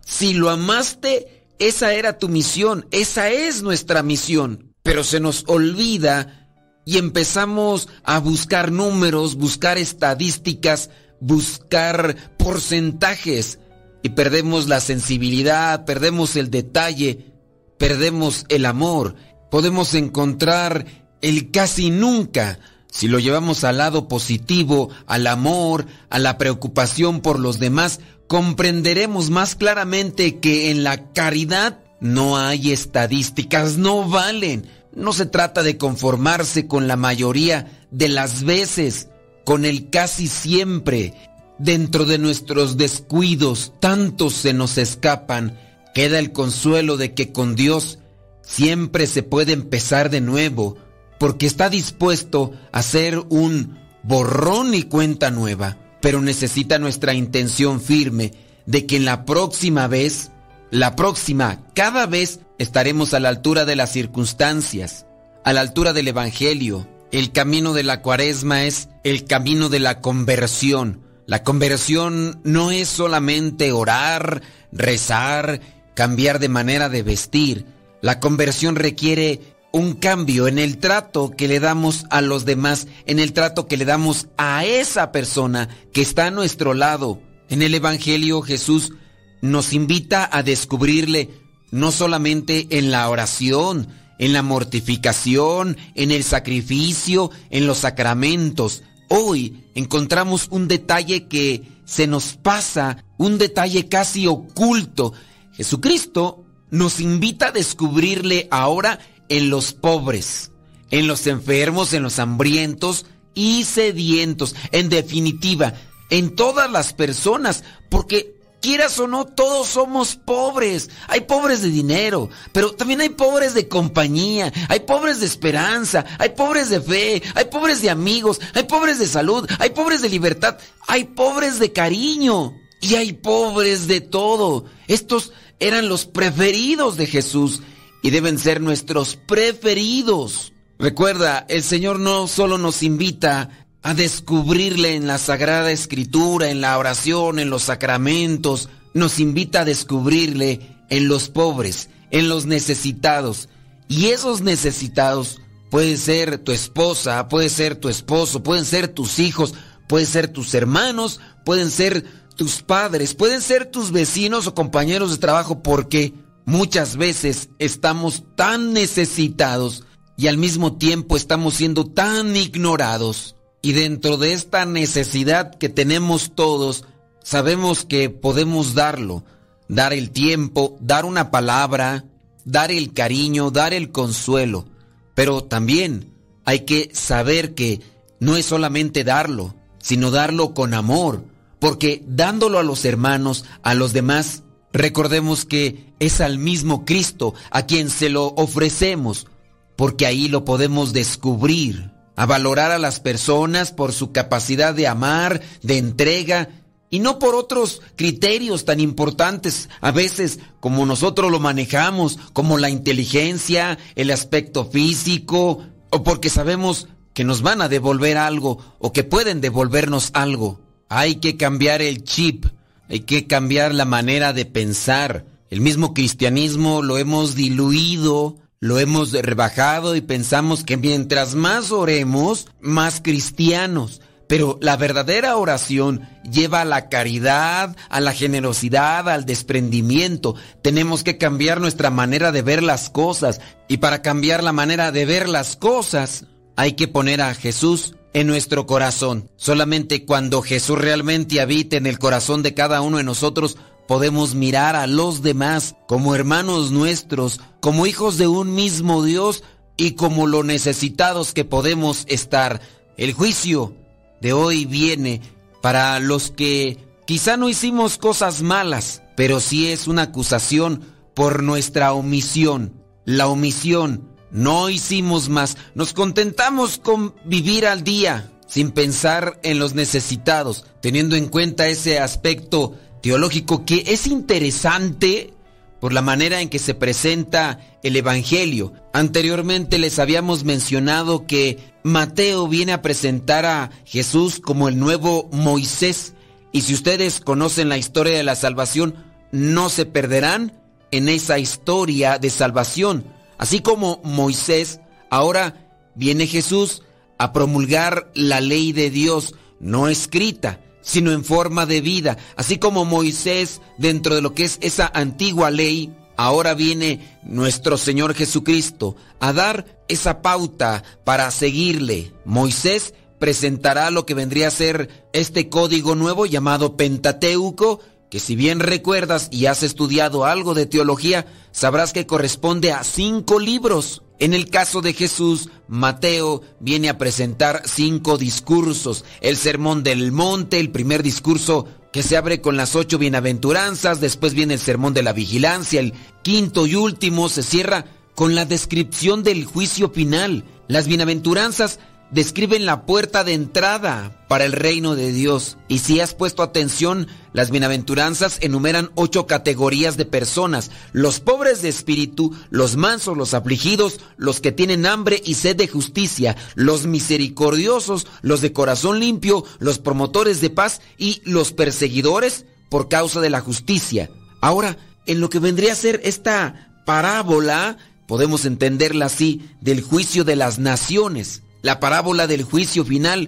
si 0.03 0.33
lo 0.33 0.49
amaste, 0.49 1.45
esa 1.59 1.93
era 1.93 2.17
tu 2.17 2.27
misión, 2.27 2.87
esa 2.89 3.29
es 3.29 3.61
nuestra 3.61 4.01
misión, 4.01 4.73
pero 4.81 5.03
se 5.03 5.19
nos 5.19 5.43
olvida 5.45 6.46
y 6.87 6.97
empezamos 6.97 7.89
a 8.05 8.17
buscar 8.19 8.71
números, 8.71 9.35
buscar 9.35 9.77
estadísticas, 9.77 10.89
buscar 11.19 12.15
porcentajes 12.37 13.59
y 14.03 14.09
perdemos 14.09 14.69
la 14.69 14.79
sensibilidad, 14.79 15.83
perdemos 15.83 16.37
el 16.37 16.49
detalle, 16.49 17.33
perdemos 17.77 18.45
el 18.47 18.65
amor. 18.65 19.15
Podemos 19.51 19.95
encontrar 19.95 20.85
el 21.19 21.51
casi 21.51 21.89
nunca 21.89 22.57
si 22.89 23.09
lo 23.09 23.19
llevamos 23.19 23.65
al 23.65 23.79
lado 23.79 24.07
positivo, 24.07 24.89
al 25.07 25.27
amor, 25.27 25.87
a 26.09 26.19
la 26.19 26.37
preocupación 26.37 27.19
por 27.19 27.37
los 27.37 27.59
demás, 27.59 27.99
comprenderemos 28.27 29.29
más 29.29 29.55
claramente 29.55 30.39
que 30.39 30.71
en 30.71 30.85
la 30.85 31.11
caridad 31.11 31.79
no 31.99 32.37
hay 32.37 32.71
estadísticas, 32.71 33.77
no 33.77 34.07
valen. 34.07 34.76
No 34.97 35.13
se 35.13 35.27
trata 35.27 35.61
de 35.61 35.77
conformarse 35.77 36.65
con 36.65 36.87
la 36.87 36.95
mayoría 36.97 37.85
de 37.91 38.09
las 38.09 38.43
veces, 38.43 39.09
con 39.45 39.63
el 39.63 39.91
casi 39.91 40.27
siempre. 40.27 41.13
Dentro 41.59 42.05
de 42.05 42.17
nuestros 42.17 42.77
descuidos, 42.77 43.73
tantos 43.79 44.33
se 44.33 44.55
nos 44.55 44.79
escapan, 44.79 45.59
queda 45.93 46.17
el 46.17 46.31
consuelo 46.31 46.97
de 46.97 47.13
que 47.13 47.31
con 47.31 47.55
Dios 47.55 47.99
siempre 48.41 49.05
se 49.05 49.21
puede 49.21 49.53
empezar 49.53 50.09
de 50.09 50.19
nuevo, 50.19 50.77
porque 51.19 51.45
está 51.45 51.69
dispuesto 51.69 52.53
a 52.71 52.79
hacer 52.79 53.19
un 53.29 53.77
borrón 54.01 54.73
y 54.73 54.81
cuenta 54.81 55.29
nueva, 55.29 55.77
pero 56.01 56.21
necesita 56.21 56.79
nuestra 56.79 57.13
intención 57.13 57.81
firme 57.81 58.33
de 58.65 58.87
que 58.87 58.95
en 58.95 59.05
la 59.05 59.25
próxima 59.25 59.87
vez, 59.87 60.31
la 60.71 60.95
próxima, 60.95 61.63
cada 61.73 62.05
vez 62.05 62.39
estaremos 62.57 63.13
a 63.13 63.19
la 63.19 63.29
altura 63.29 63.65
de 63.65 63.75
las 63.75 63.91
circunstancias, 63.91 65.05
a 65.43 65.53
la 65.53 65.61
altura 65.61 65.93
del 65.93 66.07
Evangelio. 66.07 66.87
El 67.11 67.31
camino 67.31 67.73
de 67.73 67.83
la 67.83 68.01
cuaresma 68.01 68.63
es 68.63 68.89
el 69.03 69.25
camino 69.25 69.69
de 69.69 69.79
la 69.79 70.01
conversión, 70.01 71.07
la 71.27 71.43
conversión 71.43 72.39
no 72.45 72.71
es 72.71 72.87
solamente 72.87 73.73
orar, 73.73 74.41
rezar, 74.71 75.59
cambiar 75.93 76.39
de 76.39 76.47
manera 76.47 76.87
de 76.87 77.03
vestir. 77.03 77.65
La 78.01 78.21
conversión 78.21 78.77
requiere 78.77 79.41
un 79.73 79.95
cambio 79.95 80.47
en 80.47 80.57
el 80.57 80.77
trato 80.77 81.31
que 81.31 81.49
le 81.49 81.59
damos 81.59 82.05
a 82.11 82.21
los 82.21 82.45
demás, 82.45 82.87
en 83.07 83.19
el 83.19 83.33
trato 83.33 83.67
que 83.67 83.75
le 83.75 83.83
damos 83.83 84.27
a 84.37 84.63
esa 84.63 85.11
persona 85.11 85.67
que 85.91 86.01
está 86.01 86.27
a 86.27 86.31
nuestro 86.31 86.73
lado. 86.73 87.19
En 87.49 87.61
el 87.61 87.75
Evangelio 87.75 88.41
Jesús 88.41 88.93
nos 89.41 89.73
invita 89.73 90.29
a 90.31 90.43
descubrirle 90.43 91.29
no 91.71 91.91
solamente 91.91 92.67
en 92.77 92.91
la 92.91 93.09
oración, 93.09 93.87
en 94.19 94.33
la 94.33 94.41
mortificación, 94.41 95.77
en 95.95 96.11
el 96.11 96.23
sacrificio, 96.23 97.29
en 97.49 97.67
los 97.67 97.79
sacramentos, 97.79 98.83
Hoy 99.09 99.63
encontramos 99.73 100.47
un 100.51 100.67
detalle 100.67 101.27
que 101.27 101.63
se 101.85 102.07
nos 102.07 102.33
pasa, 102.33 103.05
un 103.17 103.37
detalle 103.37 103.87
casi 103.87 104.27
oculto. 104.27 105.13
Jesucristo 105.53 106.43
nos 106.69 106.99
invita 106.99 107.47
a 107.47 107.51
descubrirle 107.51 108.47
ahora 108.51 108.99
en 109.29 109.49
los 109.49 109.71
pobres, 109.71 110.51
en 110.91 111.07
los 111.07 111.25
enfermos, 111.27 111.93
en 111.93 112.03
los 112.03 112.19
hambrientos 112.19 113.05
y 113.33 113.63
sedientos, 113.63 114.55
en 114.71 114.89
definitiva, 114.89 115.73
en 116.09 116.35
todas 116.35 116.69
las 116.69 116.91
personas, 116.91 117.63
porque 117.89 118.36
quieras 118.67 118.99
o 118.99 119.07
no, 119.07 119.23
todos 119.23 119.69
somos 119.69 120.17
pobres. 120.17 120.89
Hay 121.07 121.21
pobres 121.21 121.61
de 121.61 121.69
dinero, 121.69 122.29
pero 122.51 122.73
también 122.73 122.99
hay 122.99 123.07
pobres 123.07 123.53
de 123.53 123.69
compañía, 123.69 124.51
hay 124.67 124.81
pobres 124.81 125.21
de 125.21 125.25
esperanza, 125.25 126.03
hay 126.19 126.31
pobres 126.31 126.69
de 126.69 126.81
fe, 126.81 127.23
hay 127.33 127.45
pobres 127.45 127.81
de 127.81 127.89
amigos, 127.89 128.41
hay 128.53 128.63
pobres 128.63 128.99
de 128.99 129.07
salud, 129.07 129.49
hay 129.59 129.69
pobres 129.69 130.01
de 130.01 130.09
libertad, 130.09 130.57
hay 130.85 131.05
pobres 131.05 131.59
de 131.59 131.71
cariño 131.71 132.55
y 132.81 132.95
hay 132.95 133.13
pobres 133.13 133.87
de 133.87 134.01
todo. 134.01 134.65
Estos 134.89 135.31
eran 135.61 135.87
los 135.87 136.05
preferidos 136.05 136.97
de 136.97 137.07
Jesús 137.07 137.61
y 138.03 138.09
deben 138.09 138.37
ser 138.37 138.59
nuestros 138.59 139.15
preferidos. 139.15 140.51
Recuerda, 140.77 141.45
el 141.47 141.63
Señor 141.63 141.99
no 141.99 142.27
solo 142.27 142.57
nos 142.57 142.83
invita 142.83 143.65
a 143.81 143.93
descubrirle 143.93 144.95
en 144.95 145.07
la 145.07 145.17
Sagrada 145.17 145.71
Escritura, 145.71 146.49
en 146.49 146.61
la 146.61 146.77
oración, 146.77 147.39
en 147.39 147.49
los 147.49 147.63
sacramentos. 147.63 148.69
Nos 148.93 149.19
invita 149.19 149.61
a 149.61 149.65
descubrirle 149.65 150.77
en 150.89 151.07
los 151.07 151.29
pobres, 151.29 151.89
en 152.11 152.29
los 152.29 152.45
necesitados. 152.45 153.49
Y 153.87 154.07
esos 154.07 154.41
necesitados 154.41 155.39
pueden 155.69 155.97
ser 155.97 156.37
tu 156.39 156.51
esposa, 156.51 157.27
puede 157.29 157.49
ser 157.49 157.75
tu 157.75 157.89
esposo, 157.89 158.43
pueden 158.43 158.65
ser 158.65 158.87
tus 158.87 159.19
hijos, 159.19 159.53
pueden 159.87 160.07
ser 160.07 160.27
tus 160.27 160.53
hermanos, 160.53 161.19
pueden 161.45 161.71
ser 161.71 162.03
tus 162.35 162.61
padres, 162.61 163.13
pueden 163.13 163.41
ser 163.41 163.65
tus 163.65 163.91
vecinos 163.91 164.47
o 164.47 164.53
compañeros 164.53 165.11
de 165.11 165.17
trabajo, 165.17 165.63
porque 165.63 166.13
muchas 166.45 166.97
veces 166.97 167.49
estamos 167.59 168.23
tan 168.35 168.73
necesitados 168.73 169.83
y 170.17 170.27
al 170.27 170.37
mismo 170.37 170.77
tiempo 170.77 171.15
estamos 171.15 171.55
siendo 171.55 171.85
tan 171.85 172.35
ignorados. 172.35 173.36
Y 173.67 173.73
dentro 173.73 174.15
de 174.15 174.31
esta 174.31 174.65
necesidad 174.65 175.53
que 175.55 175.67
tenemos 175.67 176.31
todos, 176.33 176.85
sabemos 177.21 177.83
que 177.83 178.09
podemos 178.09 178.75
darlo, 178.75 179.25
dar 179.67 179.91
el 179.91 180.11
tiempo, 180.11 180.77
dar 180.79 181.03
una 181.03 181.31
palabra, 181.31 182.05
dar 182.45 182.71
el 182.71 182.93
cariño, 182.93 183.51
dar 183.51 183.73
el 183.73 183.91
consuelo. 183.91 184.67
Pero 185.15 185.43
también 185.43 186.13
hay 186.45 186.61
que 186.61 186.91
saber 186.93 187.55
que 187.55 187.81
no 188.21 188.37
es 188.37 188.45
solamente 188.45 189.03
darlo, 189.03 189.53
sino 189.79 190.11
darlo 190.11 190.53
con 190.53 190.73
amor, 190.73 191.25
porque 191.59 192.05
dándolo 192.07 192.59
a 192.59 192.63
los 192.63 192.85
hermanos, 192.85 193.43
a 193.63 193.73
los 193.73 193.91
demás, 193.91 194.43
recordemos 194.71 195.43
que 195.43 195.93
es 195.99 196.21
al 196.21 196.37
mismo 196.37 196.85
Cristo 196.85 197.33
a 197.51 197.65
quien 197.65 197.89
se 197.89 198.09
lo 198.09 198.27
ofrecemos, 198.27 199.27
porque 199.75 200.05
ahí 200.05 200.29
lo 200.29 200.45
podemos 200.45 200.93
descubrir 200.93 201.96
a 202.17 202.25
valorar 202.25 202.71
a 202.71 202.79
las 202.79 202.99
personas 202.99 203.71
por 203.71 203.93
su 203.93 204.11
capacidad 204.11 204.73
de 204.73 204.87
amar, 204.87 205.39
de 205.61 205.77
entrega, 205.77 206.49
y 206.89 206.99
no 206.99 207.19
por 207.19 207.35
otros 207.35 207.81
criterios 207.95 208.65
tan 208.65 208.79
importantes 208.79 209.69
a 209.81 209.91
veces 209.91 210.39
como 210.59 210.85
nosotros 210.85 211.31
lo 211.31 211.39
manejamos, 211.39 212.17
como 212.33 212.57
la 212.57 212.69
inteligencia, 212.69 213.77
el 213.95 214.09
aspecto 214.11 214.65
físico, 214.65 215.63
o 215.89 216.03
porque 216.03 216.29
sabemos 216.29 216.87
que 217.13 217.23
nos 217.23 217.41
van 217.41 217.61
a 217.61 217.69
devolver 217.69 218.17
algo 218.17 218.59
o 218.79 218.93
que 218.93 219.03
pueden 219.03 219.39
devolvernos 219.39 220.11
algo. 220.13 220.59
Hay 220.89 221.15
que 221.15 221.37
cambiar 221.37 221.81
el 221.81 222.03
chip, 222.03 222.45
Hay 222.89 223.01
que 223.01 223.27
cambiar 223.27 223.75
la 223.75 223.83
manera 223.83 224.31
de 224.31 224.45
pensar. 224.45 225.25
El 225.49 225.59
mismo 225.59 225.93
cristianismo 225.93 226.81
lo 226.81 226.97
hemos 226.97 227.35
diluido, 227.35 228.37
lo 228.59 228.79
hemos 228.79 229.11
rebajado 229.11 229.95
y 229.95 230.01
pensamos 230.01 230.63
que 230.63 230.77
mientras 230.77 231.35
más 231.35 231.71
oremos, 231.71 232.47
más 232.59 233.01
cristianos. 233.01 234.01
Pero 234.27 234.57
la 234.61 234.75
verdadera 234.75 235.37
oración 235.37 236.01
lleva 236.29 236.61
a 236.61 236.65
la 236.65 236.89
caridad, 236.89 237.77
a 237.89 238.01
la 238.01 238.11
generosidad, 238.11 239.07
al 239.07 239.25
desprendimiento. 239.25 240.35
Tenemos 240.61 241.03
que 241.03 241.17
cambiar 241.17 241.61
nuestra 241.61 241.89
manera 241.91 242.33
de 242.33 242.41
ver 242.41 242.61
las 242.61 242.89
cosas. 242.89 243.39
Y 243.69 243.77
para 243.77 244.01
cambiar 244.01 244.43
la 244.43 244.51
manera 244.51 244.91
de 244.91 245.05
ver 245.05 245.29
las 245.29 245.55
cosas, 245.55 246.25
hay 246.57 246.73
que 246.73 246.89
poner 246.89 247.21
a 247.21 247.33
Jesús 247.35 247.95
en 248.13 248.27
nuestro 248.27 248.65
corazón. 248.65 249.29
Solamente 249.37 250.03
cuando 250.03 250.41
Jesús 250.41 250.77
realmente 250.77 251.39
habite 251.39 251.77
en 251.77 251.85
el 251.85 251.99
corazón 251.99 252.43
de 252.43 252.53
cada 252.53 252.81
uno 252.81 252.97
de 252.97 253.03
nosotros, 253.03 253.57
podemos 253.87 254.35
mirar 254.35 254.75
a 254.75 254.87
los 254.87 255.21
demás 255.21 255.75
como 255.87 256.13
hermanos 256.13 256.71
nuestros, 256.71 257.39
como 257.59 257.85
hijos 257.85 258.17
de 258.17 258.27
un 258.27 258.53
mismo 258.53 259.03
Dios 259.03 259.43
y 259.77 259.91
como 259.91 260.27
lo 260.27 260.43
necesitados 260.43 261.33
que 261.33 261.45
podemos 261.45 262.05
estar. 262.07 262.61
El 262.97 263.13
juicio 263.13 263.75
de 264.21 264.33
hoy 264.33 264.65
viene 264.65 265.21
para 265.61 265.99
los 265.99 266.31
que 266.31 266.77
quizá 267.05 267.37
no 267.37 267.49
hicimos 267.49 267.97
cosas 267.97 268.41
malas, 268.41 269.01
pero 269.15 269.39
sí 269.39 269.67
es 269.67 269.87
una 269.87 270.03
acusación 270.03 270.81
por 271.13 271.43
nuestra 271.43 271.93
omisión. 271.93 272.73
La 273.05 273.27
omisión, 273.27 274.09
no 274.31 274.69
hicimos 274.69 275.29
más, 275.29 275.57
nos 275.75 275.93
contentamos 275.93 276.77
con 276.77 277.15
vivir 277.23 277.65
al 277.65 277.83
día, 277.83 278.31
sin 278.47 278.71
pensar 278.71 279.39
en 279.43 279.59
los 279.59 279.75
necesitados, 279.75 280.65
teniendo 280.81 281.15
en 281.15 281.27
cuenta 281.27 281.67
ese 281.67 281.99
aspecto 281.99 282.75
teológico 283.01 283.65
que 283.65 283.83
es 283.87 284.07
interesante 284.07 285.33
por 285.79 285.93
la 285.93 286.01
manera 286.01 286.41
en 286.41 286.49
que 286.49 286.59
se 286.59 286.73
presenta 286.73 287.59
el 287.83 287.95
Evangelio. 287.95 288.73
Anteriormente 288.93 289.77
les 289.77 289.99
habíamos 289.99 290.43
mencionado 290.43 291.27
que 291.27 291.59
Mateo 291.83 292.47
viene 292.47 292.73
a 292.73 292.81
presentar 292.81 293.45
a 293.45 293.69
Jesús 293.85 294.39
como 294.39 294.67
el 294.67 294.79
nuevo 294.79 295.29
Moisés. 295.31 296.13
Y 296.51 296.61
si 296.61 296.73
ustedes 296.73 297.19
conocen 297.19 297.69
la 297.69 297.77
historia 297.77 298.17
de 298.17 298.23
la 298.23 298.35
salvación, 298.35 298.95
no 299.31 299.69
se 299.69 299.85
perderán 299.85 300.53
en 300.91 301.09
esa 301.09 301.37
historia 301.37 302.17
de 302.17 302.29
salvación. 302.29 303.05
Así 303.37 303.59
como 303.59 304.01
Moisés, 304.03 304.79
ahora 305.09 305.67
viene 305.95 306.25
Jesús 306.25 306.81
a 307.17 307.33
promulgar 307.33 308.11
la 308.13 308.41
ley 308.41 308.71
de 308.71 308.89
Dios, 308.89 309.35
no 309.59 309.87
escrita, 309.87 310.59
sino 310.81 311.11
en 311.11 311.23
forma 311.23 311.65
de 311.65 311.81
vida. 311.81 312.17
Así 312.35 312.57
como 312.57 312.85
Moisés, 312.85 313.61
dentro 313.77 314.15
de 314.15 314.21
lo 314.21 314.33
que 314.33 314.43
es 314.43 314.57
esa 314.61 314.89
antigua 314.93 315.51
ley, 315.51 315.93
ahora 316.17 316.53
viene 316.53 317.19
nuestro 317.23 317.77
Señor 317.77 318.13
Jesucristo 318.13 318.95
a 319.19 319.33
dar 319.33 319.65
esa 319.87 320.21
pauta 320.21 320.83
para 321.03 321.29
seguirle. 321.31 322.13
Moisés 322.25 322.93
presentará 323.19 323.91
lo 323.91 324.05
que 324.05 324.13
vendría 324.13 324.47
a 324.47 324.51
ser 324.51 325.07
este 325.13 325.49
código 325.49 325.95
nuevo 325.95 326.25
llamado 326.25 326.77
Pentateuco, 326.77 327.79
que 328.09 328.19
si 328.19 328.35
bien 328.35 328.59
recuerdas 328.59 329.27
y 329.31 329.47
has 329.47 329.63
estudiado 329.63 330.25
algo 330.25 330.53
de 330.53 330.65
teología, 330.65 331.25
sabrás 331.51 331.93
que 331.93 332.07
corresponde 332.07 332.71
a 332.71 332.83
cinco 332.83 333.39
libros. 333.39 334.03
En 334.19 334.33
el 334.33 334.49
caso 334.49 334.81
de 334.81 334.93
Jesús, 334.93 335.49
Mateo 335.67 336.41
viene 336.59 336.89
a 336.89 336.97
presentar 336.97 337.61
cinco 337.65 338.17
discursos. 338.17 339.05
El 339.21 339.37
Sermón 339.37 339.83
del 339.83 340.11
Monte, 340.11 340.59
el 340.59 340.71
primer 340.71 341.03
discurso 341.03 341.67
que 341.93 342.01
se 342.01 342.17
abre 342.17 342.41
con 342.41 342.57
las 342.57 342.75
ocho 342.75 342.97
bienaventuranzas, 342.97 344.01
después 344.01 344.33
viene 344.33 344.55
el 344.55 344.59
Sermón 344.59 344.93
de 344.93 345.03
la 345.03 345.13
Vigilancia, 345.13 345.79
el 345.79 345.93
quinto 346.23 346.65
y 346.65 346.75
último 346.75 347.29
se 347.29 347.43
cierra 347.43 347.85
con 348.15 348.33
la 348.33 348.45
descripción 348.45 349.21
del 349.21 349.45
juicio 349.45 349.89
final. 349.91 350.43
Las 350.67 350.87
bienaventuranzas 350.87 351.79
describen 352.11 352.65
la 352.65 352.85
puerta 352.85 353.23
de 353.23 353.33
entrada 353.33 354.25
para 354.27 354.45
el 354.45 354.53
reino 354.53 354.95
de 354.95 355.11
Dios. 355.11 355.57
Y 355.67 355.79
si 355.79 355.99
has 355.99 356.13
puesto 356.13 356.43
atención, 356.43 357.07
las 357.33 357.51
bienaventuranzas 357.51 358.37
enumeran 358.41 358.91
ocho 358.95 359.27
categorías 359.27 359.97
de 359.97 360.05
personas. 360.05 360.71
Los 360.93 361.19
pobres 361.19 361.61
de 361.61 361.69
espíritu, 361.69 362.35
los 362.49 362.75
mansos, 362.75 363.17
los 363.17 363.33
afligidos, 363.33 363.99
los 364.17 364.39
que 364.41 364.51
tienen 364.51 364.85
hambre 364.85 365.21
y 365.23 365.35
sed 365.35 365.55
de 365.55 365.67
justicia, 365.67 366.35
los 366.55 366.85
misericordiosos, 366.85 368.07
los 368.21 368.41
de 368.41 368.53
corazón 368.53 368.99
limpio, 368.99 369.43
los 369.59 369.79
promotores 369.79 370.41
de 370.41 370.49
paz 370.49 370.81
y 370.97 371.21
los 371.25 371.51
perseguidores 371.51 372.45
por 372.69 372.89
causa 372.89 373.21
de 373.21 373.29
la 373.29 373.41
justicia. 373.41 374.09
Ahora, 374.41 374.77
en 375.05 375.21
lo 375.21 375.29
que 375.29 375.39
vendría 375.39 375.73
a 375.73 375.75
ser 375.75 376.01
esta 376.03 376.69
parábola, 376.85 377.77
podemos 378.07 378.45
entenderla 378.45 379.05
así, 379.05 379.49
del 379.61 379.81
juicio 379.81 380.23
de 380.23 380.35
las 380.35 380.59
naciones. 380.59 381.43
La 381.67 381.81
parábola 381.81 382.27
del 382.27 382.43
juicio 382.43 382.85
final 382.85 383.27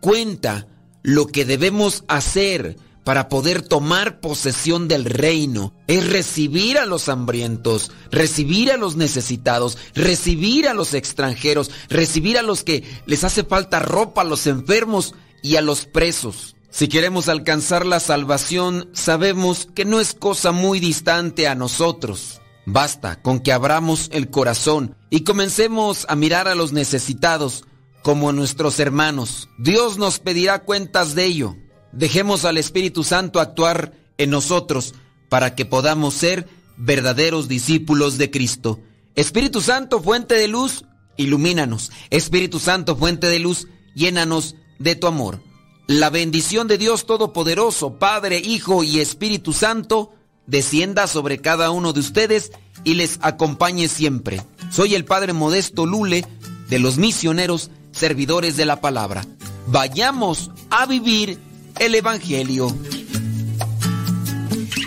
cuenta 0.00 0.66
lo 1.02 1.26
que 1.26 1.44
debemos 1.44 2.02
hacer 2.08 2.78
para 3.04 3.28
poder 3.28 3.60
tomar 3.60 4.20
posesión 4.20 4.88
del 4.88 5.04
reino. 5.04 5.74
Es 5.86 6.08
recibir 6.08 6.78
a 6.78 6.86
los 6.86 7.10
hambrientos, 7.10 7.92
recibir 8.10 8.72
a 8.72 8.78
los 8.78 8.96
necesitados, 8.96 9.76
recibir 9.94 10.66
a 10.66 10.72
los 10.72 10.94
extranjeros, 10.94 11.70
recibir 11.90 12.38
a 12.38 12.42
los 12.42 12.64
que 12.64 12.84
les 13.04 13.22
hace 13.22 13.44
falta 13.44 13.80
ropa, 13.80 14.22
a 14.22 14.24
los 14.24 14.46
enfermos 14.46 15.14
y 15.42 15.56
a 15.56 15.60
los 15.60 15.84
presos. 15.84 16.56
Si 16.70 16.88
queremos 16.88 17.28
alcanzar 17.28 17.84
la 17.84 18.00
salvación, 18.00 18.88
sabemos 18.94 19.68
que 19.74 19.84
no 19.84 20.00
es 20.00 20.14
cosa 20.14 20.52
muy 20.52 20.80
distante 20.80 21.48
a 21.48 21.54
nosotros. 21.54 22.40
Basta 22.64 23.20
con 23.20 23.40
que 23.40 23.52
abramos 23.52 24.08
el 24.10 24.30
corazón 24.30 24.96
y 25.10 25.20
comencemos 25.20 26.06
a 26.08 26.16
mirar 26.16 26.48
a 26.48 26.54
los 26.54 26.72
necesitados 26.72 27.64
como 28.04 28.32
nuestros 28.32 28.78
hermanos. 28.80 29.48
Dios 29.56 29.96
nos 29.96 30.18
pedirá 30.18 30.62
cuentas 30.62 31.14
de 31.14 31.24
ello. 31.24 31.56
Dejemos 31.90 32.44
al 32.44 32.58
Espíritu 32.58 33.02
Santo 33.02 33.40
actuar 33.40 33.94
en 34.18 34.28
nosotros 34.28 34.94
para 35.30 35.54
que 35.54 35.64
podamos 35.64 36.12
ser 36.12 36.46
verdaderos 36.76 37.48
discípulos 37.48 38.18
de 38.18 38.30
Cristo. 38.30 38.78
Espíritu 39.14 39.62
Santo, 39.62 40.02
fuente 40.02 40.34
de 40.34 40.48
luz, 40.48 40.84
ilumínanos. 41.16 41.92
Espíritu 42.10 42.60
Santo, 42.60 42.94
fuente 42.94 43.28
de 43.28 43.38
luz, 43.38 43.68
llénanos 43.94 44.54
de 44.78 44.96
tu 44.96 45.06
amor. 45.06 45.40
La 45.86 46.10
bendición 46.10 46.68
de 46.68 46.76
Dios 46.76 47.06
Todopoderoso, 47.06 47.98
Padre, 47.98 48.38
Hijo 48.38 48.84
y 48.84 49.00
Espíritu 49.00 49.54
Santo, 49.54 50.12
descienda 50.46 51.06
sobre 51.06 51.38
cada 51.38 51.70
uno 51.70 51.94
de 51.94 52.00
ustedes 52.00 52.52
y 52.84 52.94
les 52.94 53.18
acompañe 53.22 53.88
siempre. 53.88 54.42
Soy 54.70 54.94
el 54.94 55.06
Padre 55.06 55.32
Modesto 55.32 55.86
Lule 55.86 56.26
de 56.68 56.78
los 56.78 56.98
misioneros 56.98 57.70
servidores 57.94 58.56
de 58.56 58.66
la 58.66 58.80
palabra. 58.80 59.24
Vayamos 59.66 60.50
a 60.70 60.86
vivir 60.86 61.38
el 61.78 61.94
Evangelio. 61.94 62.74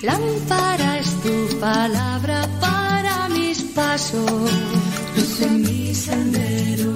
Lámpara 0.03 0.87
tu 1.23 1.59
palabra 1.59 2.47
para 2.59 3.29
mis 3.29 3.61
pasos, 3.75 4.31
luz 5.15 5.41
en 5.41 5.61
mi 5.61 5.93
sendero. 5.93 6.93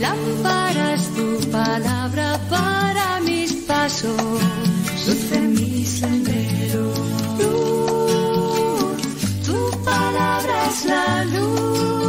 Lámpara 0.00 0.96
tu 1.16 1.50
palabra 1.50 2.40
para 2.50 3.20
mis 3.20 3.52
pasos, 3.68 4.20
luz 5.06 5.32
en 5.32 5.54
mi 5.54 5.86
sendero. 5.86 6.92
Luz, 7.38 9.02
tu 9.46 9.84
palabra 9.84 10.66
es 10.68 10.84
la 10.84 11.24
luz. 11.24 11.99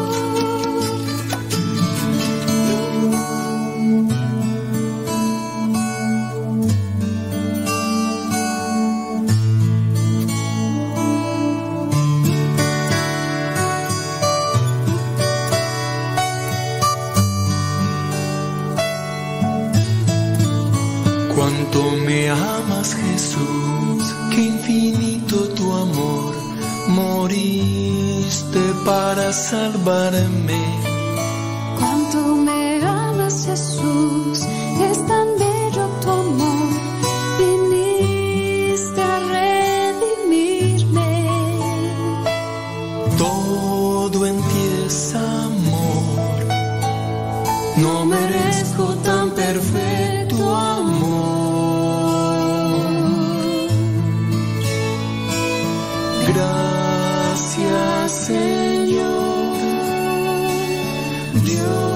Moriste 27.21 28.63
para 28.83 29.31
salvarme. 29.31 30.61
Cuánto 31.77 32.17
me 32.47 32.81
amas 32.83 33.45
Jesús, 33.45 34.37
es 34.89 34.97
tan 35.09 35.27
bello 35.41 35.85
tu 36.01 36.09
amor, 36.09 36.69
viniste 37.39 39.01
a 39.15 39.17
redimirme. 39.37 41.11
Todo 43.23 44.25
en 44.25 44.37
ti 44.49 44.63
es 44.87 45.15
amor, 45.15 46.37
no 47.83 48.05
merezco 48.05 48.83
tan 49.05 49.29
perfecto 49.31 50.10
you. 61.51 61.90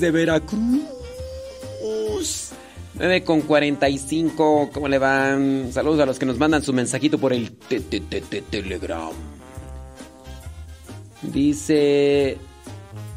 De 0.00 0.10
Veracruz. 0.10 0.82
9 2.94 3.24
con 3.24 3.42
45, 3.42 4.70
¿cómo 4.72 4.88
le 4.88 4.98
van? 4.98 5.72
Saludos 5.72 6.00
a 6.00 6.06
los 6.06 6.18
que 6.18 6.26
nos 6.26 6.38
mandan 6.38 6.62
su 6.62 6.72
mensajito 6.72 7.18
por 7.18 7.32
el 7.32 7.52
Telegram. 7.52 9.12
Dice 11.22 12.38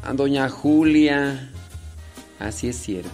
a 0.04 0.12
doña 0.12 0.48
Julia. 0.48 1.50
Así 2.38 2.68
es 2.68 2.76
cierto. 2.76 3.10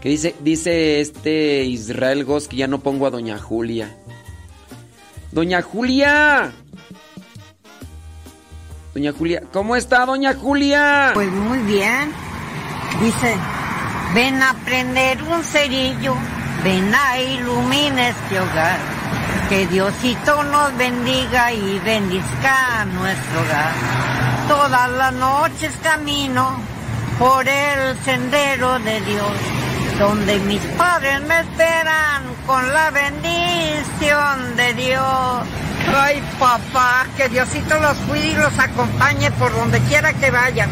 Que 0.00 0.08
dice, 0.10 0.34
dice 0.40 1.00
este 1.00 1.64
Israel 1.64 2.24
Gos 2.24 2.46
que 2.46 2.56
ya 2.56 2.68
no 2.68 2.80
pongo 2.80 3.06
a 3.06 3.10
doña 3.10 3.38
Julia. 3.38 3.96
Doña 5.32 5.62
Julia. 5.62 6.52
Doña 8.94 9.12
Julia, 9.12 9.42
¿cómo 9.52 9.74
está 9.74 10.06
doña 10.06 10.34
Julia? 10.34 11.10
Pues 11.14 11.28
muy 11.32 11.58
bien. 11.58 12.33
Dice, 13.00 13.36
ven 14.14 14.42
a 14.42 14.54
prender 14.64 15.22
un 15.24 15.42
cerillo, 15.42 16.14
ven 16.62 16.94
a 16.94 17.18
iluminar 17.18 18.10
este 18.10 18.40
hogar. 18.40 18.78
Que 19.48 19.66
Diosito 19.66 20.42
nos 20.44 20.76
bendiga 20.76 21.52
y 21.52 21.78
bendizca 21.80 22.84
nuestro 22.86 23.40
hogar. 23.40 23.72
Todas 24.48 24.90
las 24.90 25.12
noches 25.12 25.72
camino 25.82 26.60
por 27.18 27.46
el 27.46 27.98
sendero 28.04 28.78
de 28.78 29.00
Dios, 29.00 29.32
donde 29.98 30.38
mis 30.40 30.60
padres 30.78 31.20
me 31.22 31.40
esperan 31.40 32.22
con 32.46 32.72
la 32.72 32.90
bendición 32.90 34.56
de 34.56 34.74
Dios. 34.74 35.46
Ay, 35.96 36.22
papá, 36.38 37.06
que 37.16 37.28
Diosito 37.28 37.78
los 37.80 37.96
cuide 38.08 38.28
y 38.28 38.34
los 38.34 38.58
acompañe 38.58 39.30
por 39.32 39.52
donde 39.54 39.80
quiera 39.80 40.12
que 40.12 40.30
vayan. 40.30 40.70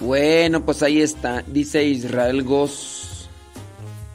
Bueno, 0.00 0.64
pues 0.64 0.82
ahí 0.82 1.00
está. 1.00 1.42
Dice 1.46 1.84
Israel 1.84 2.42
Goss 2.42 3.28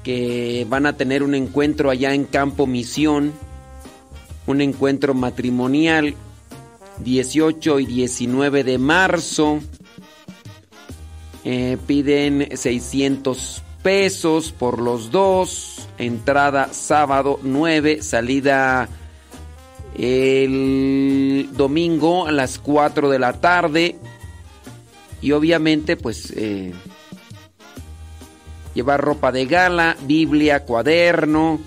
que 0.03 0.65
van 0.67 0.85
a 0.85 0.97
tener 0.97 1.23
un 1.23 1.35
encuentro 1.35 1.89
allá 1.89 2.13
en 2.13 2.25
Campo 2.25 2.67
Misión. 2.67 3.33
Un 4.47 4.61
encuentro 4.61 5.13
matrimonial 5.13 6.15
18 6.99 7.79
y 7.79 7.85
19 7.85 8.63
de 8.63 8.77
marzo. 8.77 9.59
Eh, 11.43 11.77
piden 11.87 12.55
600 12.55 13.63
pesos 13.81 14.51
por 14.51 14.79
los 14.79 15.11
dos. 15.11 15.87
Entrada 15.97 16.69
sábado 16.73 17.39
9, 17.43 18.01
salida 18.01 18.89
el 19.95 21.49
domingo 21.53 22.25
a 22.25 22.31
las 22.31 22.57
4 22.59 23.09
de 23.09 23.19
la 23.19 23.33
tarde. 23.33 23.97
Y 25.21 25.31
obviamente, 25.33 25.97
pues, 25.97 26.33
eh, 26.35 26.73
llevar 28.73 29.01
ropa 29.01 29.31
de 29.31 29.45
gala, 29.45 29.97
Biblia, 30.01 30.65
cuaderno, 30.65 31.59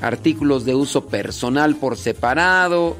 artículos 0.00 0.64
de 0.64 0.74
uso 0.74 1.06
personal 1.06 1.76
por 1.76 1.96
separado 1.96 2.96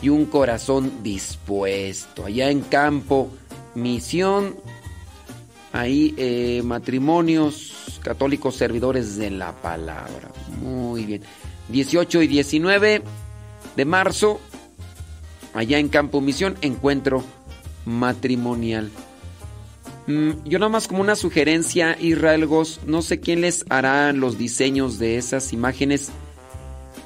y 0.00 0.08
un 0.08 0.26
corazón 0.26 1.02
dispuesto. 1.02 2.24
Allá 2.24 2.50
en 2.50 2.60
campo, 2.62 3.30
misión, 3.74 4.56
ahí 5.72 6.14
eh, 6.16 6.62
matrimonios 6.64 8.00
católicos 8.02 8.54
servidores 8.54 9.16
de 9.16 9.30
la 9.30 9.52
palabra. 9.52 10.30
Muy 10.62 11.04
bien. 11.04 11.22
18 11.68 12.22
y 12.22 12.26
19 12.28 13.02
de 13.74 13.84
marzo, 13.84 14.40
allá 15.54 15.78
en 15.78 15.88
campo, 15.88 16.20
misión, 16.20 16.56
encuentro 16.60 17.24
matrimonial. 17.86 18.90
Mm, 20.06 20.32
yo 20.44 20.58
nada 20.58 20.68
más 20.68 20.86
como 20.86 21.00
una 21.00 21.16
sugerencia, 21.16 21.96
Israel 21.98 22.46
Goss, 22.46 22.80
no 22.86 23.00
sé 23.00 23.18
quién 23.18 23.40
les 23.40 23.64
hará 23.70 24.12
los 24.12 24.36
diseños 24.36 24.98
de 24.98 25.16
esas 25.16 25.52
imágenes, 25.52 26.10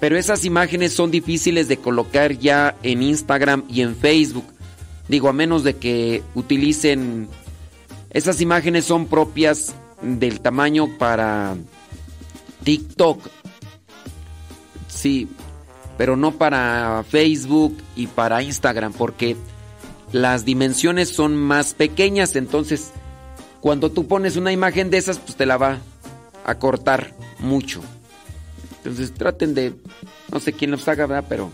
pero 0.00 0.18
esas 0.18 0.44
imágenes 0.44 0.92
son 0.92 1.10
difíciles 1.10 1.68
de 1.68 1.76
colocar 1.76 2.32
ya 2.32 2.76
en 2.82 3.02
Instagram 3.02 3.64
y 3.68 3.82
en 3.82 3.94
Facebook. 3.94 4.46
Digo, 5.08 5.28
a 5.28 5.32
menos 5.32 5.62
de 5.62 5.76
que 5.76 6.22
utilicen... 6.34 7.28
Esas 8.10 8.40
imágenes 8.40 8.86
son 8.86 9.06
propias 9.06 9.72
del 10.02 10.40
tamaño 10.40 10.98
para 10.98 11.56
TikTok. 12.64 13.28
Sí, 14.88 15.28
pero 15.96 16.16
no 16.16 16.32
para 16.32 17.04
Facebook 17.08 17.76
y 17.94 18.08
para 18.08 18.42
Instagram, 18.42 18.92
porque 18.92 19.36
las 20.12 20.44
dimensiones 20.44 21.08
son 21.08 21.36
más 21.36 21.74
pequeñas, 21.74 22.36
entonces 22.36 22.92
cuando 23.60 23.90
tú 23.90 24.06
pones 24.06 24.36
una 24.36 24.52
imagen 24.52 24.90
de 24.90 24.98
esas, 24.98 25.18
pues 25.18 25.36
te 25.36 25.46
la 25.46 25.56
va 25.56 25.78
a 26.44 26.54
cortar 26.56 27.14
mucho. 27.38 27.82
Entonces 28.78 29.12
traten 29.12 29.54
de, 29.54 29.74
no 30.32 30.40
sé 30.40 30.52
quién 30.52 30.70
los 30.70 30.88
haga, 30.88 31.06
¿verdad? 31.06 31.26
Pero 31.28 31.50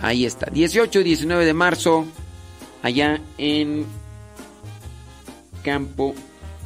ahí 0.00 0.24
está. 0.24 0.46
18 0.50 1.00
y 1.00 1.04
19 1.04 1.44
de 1.44 1.54
marzo, 1.54 2.06
allá 2.82 3.20
en 3.36 3.84
Campo 5.62 6.14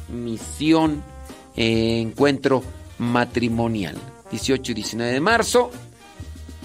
Misión, 0.07 1.03
eh, 1.55 1.99
encuentro 1.99 2.63
matrimonial. 2.97 3.97
18 4.31 4.71
y 4.71 4.75
19 4.75 5.11
de 5.11 5.19
marzo, 5.19 5.71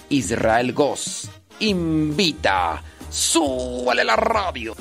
Israel 0.08 0.72
Goss 0.72 1.28
invita. 1.60 2.82
Súbale 3.10 4.04
la 4.04 4.16
radio. 4.16 4.74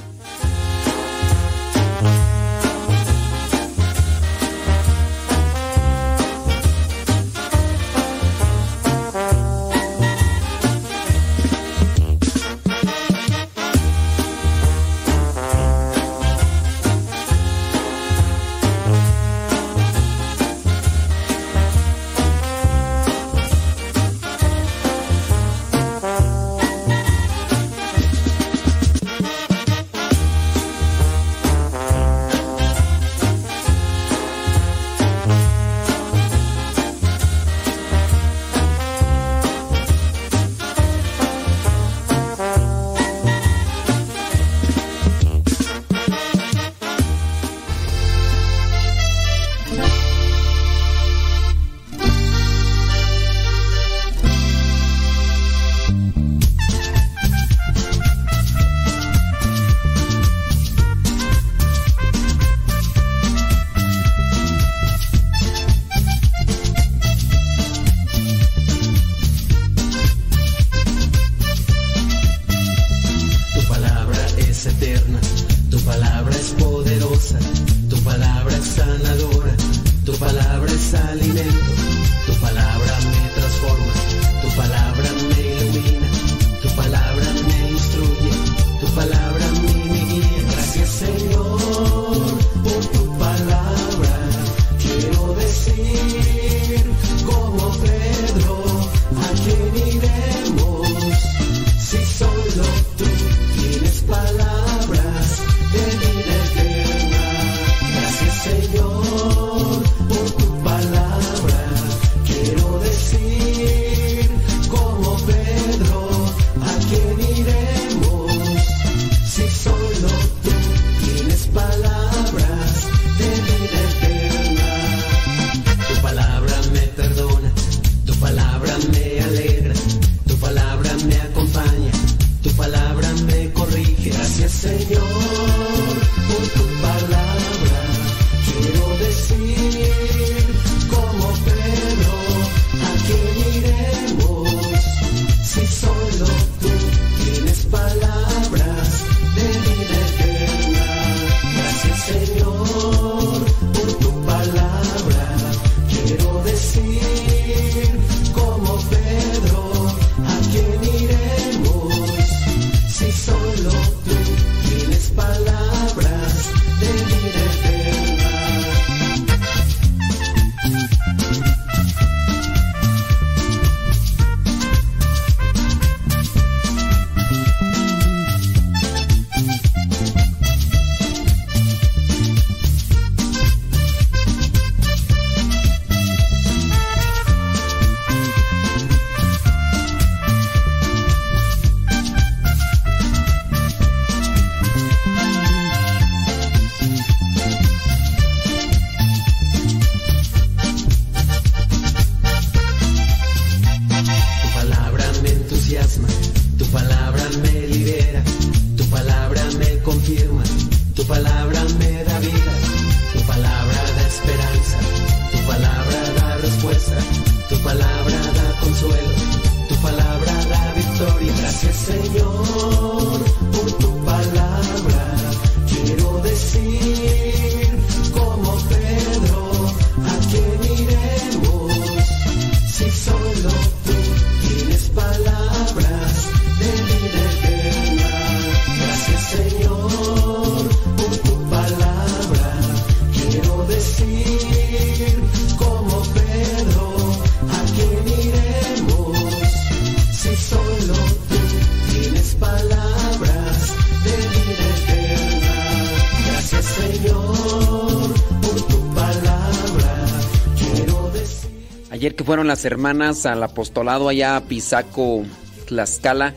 Fueron 262.27 262.47
las 262.47 262.65
hermanas 262.65 263.25
al 263.25 263.41
apostolado 263.41 264.09
allá 264.09 264.35
a 264.35 264.43
Pisaco, 264.43 265.23
Tlaxcala, 265.65 266.35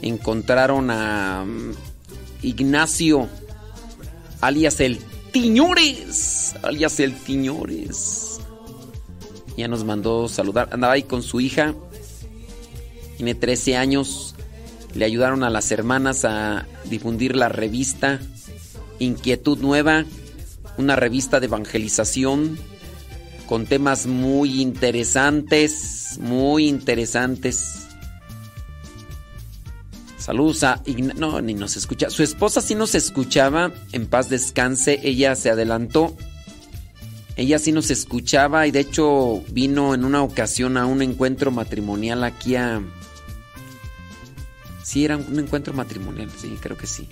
encontraron 0.00 0.88
a 0.88 1.44
mm, 1.44 1.72
Ignacio, 2.42 3.28
alias 4.40 4.78
el 4.78 5.00
Tiñores, 5.32 6.54
alias 6.62 7.00
el 7.00 7.16
Tiñores. 7.16 8.38
Ya 9.56 9.66
nos 9.66 9.82
mandó 9.82 10.28
saludar, 10.28 10.68
andaba 10.70 10.92
ahí 10.92 11.02
con 11.02 11.24
su 11.24 11.40
hija, 11.40 11.74
tiene 13.16 13.34
13 13.34 13.76
años, 13.76 14.36
le 14.94 15.06
ayudaron 15.06 15.42
a 15.42 15.50
las 15.50 15.72
hermanas 15.72 16.24
a 16.24 16.68
difundir 16.84 17.34
la 17.34 17.48
revista 17.48 18.20
Inquietud 19.00 19.58
Nueva, 19.58 20.04
una 20.78 20.94
revista 20.94 21.40
de 21.40 21.46
evangelización 21.46 22.56
con 23.46 23.66
temas 23.66 24.06
muy 24.06 24.60
interesantes, 24.60 26.18
muy 26.20 26.68
interesantes. 26.68 27.86
Saludos 30.18 30.64
a 30.64 30.82
No, 31.16 31.40
ni 31.40 31.54
nos 31.54 31.76
escucha. 31.76 32.10
Su 32.10 32.24
esposa 32.24 32.60
sí 32.60 32.74
nos 32.74 32.94
escuchaba. 32.96 33.72
En 33.92 34.06
paz 34.06 34.28
descanse. 34.28 35.00
Ella 35.04 35.36
se 35.36 35.50
adelantó. 35.50 36.16
Ella 37.36 37.58
sí 37.58 37.70
nos 37.70 37.90
escuchaba 37.90 38.66
y 38.66 38.70
de 38.70 38.80
hecho 38.80 39.42
vino 39.50 39.94
en 39.94 40.04
una 40.04 40.22
ocasión 40.22 40.76
a 40.78 40.86
un 40.86 41.02
encuentro 41.02 41.50
matrimonial 41.50 42.24
aquí 42.24 42.56
a... 42.56 42.82
Sí, 44.82 45.04
era 45.04 45.18
un 45.18 45.38
encuentro 45.38 45.74
matrimonial, 45.74 46.30
sí, 46.36 46.56
creo 46.60 46.78
que 46.78 46.86
sí. 46.86 47.08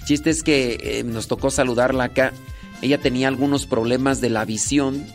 El 0.00 0.04
chiste 0.04 0.30
es 0.30 0.42
que 0.42 0.78
eh, 0.82 1.04
nos 1.04 1.28
tocó 1.28 1.50
saludarla 1.50 2.04
acá. 2.04 2.32
Ella 2.82 2.98
tenía 2.98 3.28
algunos 3.28 3.66
problemas 3.66 4.20
de 4.20 4.30
la 4.30 4.44
visión 4.44 5.06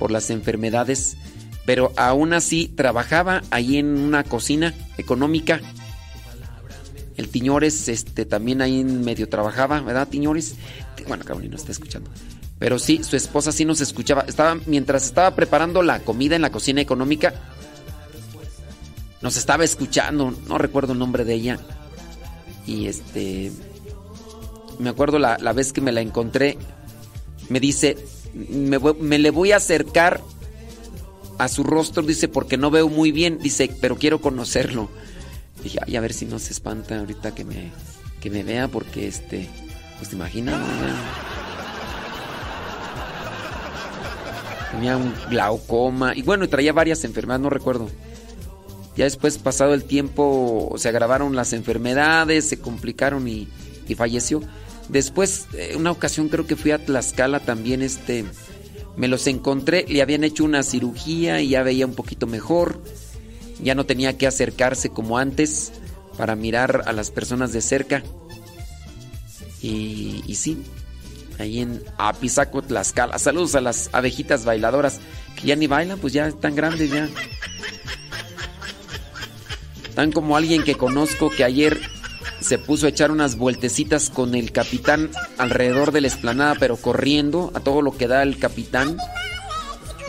por 0.00 0.10
las 0.10 0.30
enfermedades, 0.30 1.16
pero 1.64 1.92
aún 1.96 2.32
así 2.32 2.66
trabajaba 2.66 3.42
ahí 3.50 3.76
en 3.76 3.98
una 3.98 4.24
cocina 4.24 4.74
económica. 4.98 5.60
El 7.16 7.28
Tiñores 7.28 7.86
este, 7.88 8.24
también 8.24 8.62
ahí 8.62 8.82
medio 8.82 9.28
trabajaba, 9.28 9.80
¿verdad, 9.82 10.08
Tiñores? 10.08 10.54
Bueno, 11.06 11.24
Carolina 11.24 11.54
está 11.54 11.70
escuchando. 11.70 12.10
Pero 12.58 12.78
sí, 12.78 13.04
su 13.04 13.14
esposa 13.14 13.52
sí 13.52 13.64
nos 13.64 13.80
escuchaba. 13.80 14.24
Estaba, 14.26 14.58
mientras 14.66 15.04
estaba 15.04 15.34
preparando 15.34 15.82
la 15.82 16.00
comida 16.00 16.34
en 16.34 16.42
la 16.42 16.50
cocina 16.50 16.80
económica, 16.80 17.34
nos 19.20 19.36
estaba 19.36 19.64
escuchando. 19.64 20.34
No 20.48 20.58
recuerdo 20.58 20.94
el 20.94 20.98
nombre 20.98 21.24
de 21.24 21.34
ella. 21.34 21.60
Y 22.66 22.86
este. 22.86 23.52
Me 24.78 24.90
acuerdo 24.90 25.18
la, 25.18 25.36
la 25.38 25.52
vez 25.52 25.72
que 25.72 25.80
me 25.80 25.92
la 25.92 26.00
encontré. 26.00 26.58
Me 27.48 27.60
dice: 27.60 27.96
me, 28.34 29.18
le 29.18 29.30
voy 29.30 29.52
a 29.52 29.56
acercar 29.56 30.20
a 31.38 31.48
su 31.48 31.64
rostro, 31.64 32.02
dice, 32.02 32.28
porque 32.28 32.56
no 32.56 32.70
veo 32.70 32.88
muy 32.88 33.12
bien, 33.12 33.38
dice, 33.38 33.70
pero 33.80 33.96
quiero 33.96 34.20
conocerlo. 34.20 34.90
Dije, 35.62 35.78
ay, 35.86 35.96
a 35.96 36.00
ver 36.00 36.12
si 36.12 36.26
no 36.26 36.38
se 36.38 36.52
espanta 36.52 36.98
ahorita 36.98 37.34
que 37.34 37.44
me, 37.44 37.70
que 38.20 38.30
me 38.30 38.42
vea, 38.42 38.68
porque 38.68 39.08
este, 39.08 39.48
pues 39.98 40.10
te 40.10 40.16
imaginas, 40.16 40.60
tenía 44.72 44.96
un 44.96 45.14
glaucoma, 45.28 46.14
y 46.14 46.22
bueno, 46.22 46.48
traía 46.48 46.72
varias 46.72 47.04
enfermedades, 47.04 47.42
no 47.42 47.50
recuerdo. 47.50 47.90
Ya 48.96 49.04
después, 49.04 49.38
pasado 49.38 49.72
el 49.72 49.84
tiempo, 49.84 50.74
se 50.76 50.88
agravaron 50.88 51.36
las 51.36 51.52
enfermedades, 51.52 52.48
se 52.48 52.58
complicaron 52.58 53.28
y, 53.28 53.48
y 53.88 53.94
falleció. 53.94 54.42
Después, 54.90 55.46
eh, 55.54 55.74
una 55.76 55.92
ocasión 55.92 56.28
creo 56.28 56.46
que 56.46 56.56
fui 56.56 56.72
a 56.72 56.84
Tlaxcala 56.84 57.40
también, 57.40 57.80
este, 57.80 58.24
me 58.96 59.06
los 59.06 59.26
encontré, 59.28 59.84
le 59.88 60.02
habían 60.02 60.24
hecho 60.24 60.44
una 60.44 60.64
cirugía 60.64 61.40
y 61.40 61.50
ya 61.50 61.62
veía 61.62 61.86
un 61.86 61.94
poquito 61.94 62.26
mejor, 62.26 62.82
ya 63.62 63.76
no 63.76 63.86
tenía 63.86 64.18
que 64.18 64.26
acercarse 64.26 64.90
como 64.90 65.16
antes 65.16 65.72
para 66.18 66.34
mirar 66.34 66.82
a 66.86 66.92
las 66.92 67.12
personas 67.12 67.52
de 67.52 67.60
cerca. 67.60 68.02
Y, 69.62 70.24
y 70.26 70.34
sí, 70.34 70.64
ahí 71.38 71.60
en 71.60 71.82
Apizaco, 71.96 72.62
Tlaxcala. 72.62 73.18
Saludos 73.18 73.54
a 73.54 73.60
las 73.60 73.90
abejitas 73.92 74.44
bailadoras 74.44 74.98
que 75.36 75.46
ya 75.46 75.56
ni 75.56 75.68
bailan, 75.68 76.00
pues 76.00 76.12
ya 76.12 76.26
están 76.26 76.56
grandes 76.56 76.90
ya. 76.90 77.08
Tan 79.94 80.10
como 80.10 80.36
alguien 80.36 80.64
que 80.64 80.74
conozco 80.74 81.30
que 81.30 81.44
ayer 81.44 81.80
se 82.40 82.58
puso 82.58 82.86
a 82.86 82.90
echar 82.90 83.10
unas 83.10 83.36
vueltecitas 83.36 84.10
con 84.10 84.34
el 84.34 84.52
capitán 84.52 85.10
alrededor 85.38 85.92
de 85.92 86.00
la 86.00 86.08
esplanada, 86.08 86.56
pero 86.58 86.76
corriendo 86.76 87.52
a 87.54 87.60
todo 87.60 87.82
lo 87.82 87.96
que 87.96 88.08
da 88.08 88.22
el 88.22 88.38
capitán. 88.38 88.96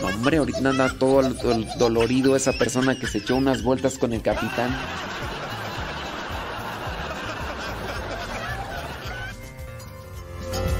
Hombre, 0.02 0.38
ahorita 0.38 0.58
anda 0.68 0.92
todo 0.98 1.20
el, 1.20 1.68
dolorido 1.78 2.34
esa 2.34 2.52
persona 2.52 2.98
que 2.98 3.06
se 3.06 3.18
echó 3.18 3.36
unas 3.36 3.62
vueltas 3.62 3.98
con 3.98 4.12
el 4.12 4.22
capitán. 4.22 4.76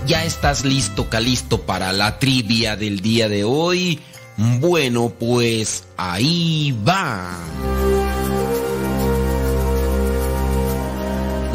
¿Ya 0.06 0.24
estás 0.24 0.64
listo, 0.64 1.08
Calisto, 1.08 1.62
para 1.62 1.92
la 1.92 2.18
trivia 2.18 2.76
del 2.76 3.00
día 3.00 3.28
de 3.28 3.44
hoy? 3.44 4.00
Bueno, 4.36 5.12
pues 5.16 5.84
ahí 5.96 6.76
va. 6.86 7.38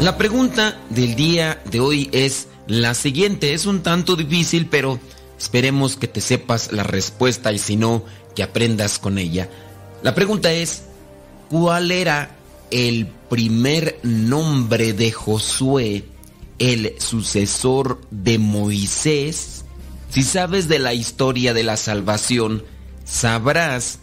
La 0.00 0.16
pregunta 0.16 0.80
del 0.90 1.16
día 1.16 1.60
de 1.64 1.80
hoy 1.80 2.08
es 2.12 2.46
la 2.68 2.94
siguiente. 2.94 3.52
Es 3.52 3.66
un 3.66 3.82
tanto 3.82 4.14
difícil, 4.14 4.66
pero 4.66 5.00
esperemos 5.36 5.96
que 5.96 6.06
te 6.06 6.20
sepas 6.20 6.70
la 6.70 6.84
respuesta 6.84 7.52
y 7.52 7.58
si 7.58 7.74
no, 7.74 8.04
que 8.36 8.44
aprendas 8.44 9.00
con 9.00 9.18
ella. 9.18 9.50
La 10.04 10.14
pregunta 10.14 10.52
es, 10.52 10.84
¿cuál 11.50 11.90
era 11.90 12.36
el 12.70 13.08
primer 13.28 13.98
nombre 14.04 14.92
de 14.92 15.10
Josué, 15.10 16.04
el 16.60 16.94
sucesor 16.98 18.00
de 18.12 18.38
Moisés? 18.38 19.64
Si 20.10 20.22
sabes 20.22 20.68
de 20.68 20.78
la 20.78 20.94
historia 20.94 21.54
de 21.54 21.64
la 21.64 21.76
salvación, 21.76 22.62
sabrás 23.04 23.98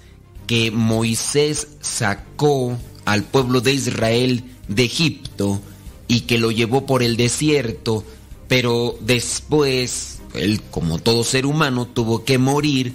que 0.46 0.72
Moisés 0.72 1.70
sacó 1.80 2.78
al 3.06 3.24
pueblo 3.24 3.62
de 3.62 3.72
Israel 3.72 4.44
de 4.68 4.84
Egipto 4.84 5.62
y 6.08 6.22
que 6.22 6.38
lo 6.38 6.52
llevó 6.52 6.86
por 6.86 7.04
el 7.04 7.18
desierto, 7.18 8.04
pero 8.48 8.98
después, 9.02 10.20
él 10.34 10.62
como 10.72 11.00
todo 11.00 11.24
ser 11.24 11.46
humano 11.46 11.88
tuvo 11.88 12.24
que 12.24 12.38
morir, 12.38 12.94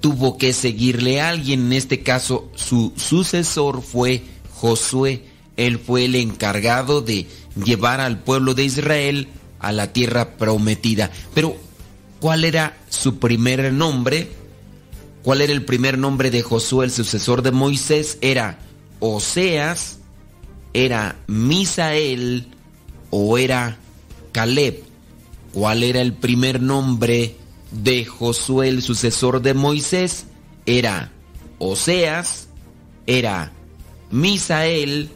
tuvo 0.00 0.38
que 0.38 0.52
seguirle 0.52 1.20
a 1.20 1.28
alguien, 1.28 1.66
en 1.66 1.72
este 1.74 2.02
caso 2.02 2.50
su 2.54 2.92
sucesor 2.96 3.82
fue 3.82 4.22
Josué, 4.54 5.24
él 5.56 5.78
fue 5.78 6.06
el 6.06 6.14
encargado 6.14 7.02
de 7.02 7.26
llevar 7.64 8.00
al 8.00 8.18
pueblo 8.22 8.54
de 8.54 8.64
Israel 8.64 9.28
a 9.58 9.72
la 9.72 9.92
tierra 9.92 10.36
prometida. 10.36 11.10
Pero, 11.34 11.56
¿cuál 12.18 12.44
era 12.44 12.78
su 12.88 13.18
primer 13.18 13.72
nombre? 13.72 14.30
¿Cuál 15.22 15.42
era 15.42 15.52
el 15.52 15.64
primer 15.64 15.98
nombre 15.98 16.30
de 16.30 16.42
Josué, 16.42 16.86
el 16.86 16.90
sucesor 16.90 17.42
de 17.42 17.52
Moisés? 17.52 18.16
Era 18.22 18.58
Oseas, 19.00 19.99
¿Era 20.72 21.16
Misael 21.26 22.46
o 23.10 23.38
era 23.38 23.76
Caleb? 24.32 24.84
¿Cuál 25.52 25.82
era 25.82 26.00
el 26.00 26.12
primer 26.12 26.62
nombre 26.62 27.34
de 27.72 28.04
Josué, 28.04 28.68
el 28.68 28.82
sucesor 28.82 29.42
de 29.42 29.54
Moisés? 29.54 30.26
¿Era 30.66 31.10
Oseas? 31.58 32.48
¿Era 33.06 33.52
Misael 34.10 35.10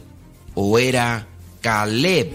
o 0.55 0.77
era 0.77 1.27
Caleb? 1.61 2.33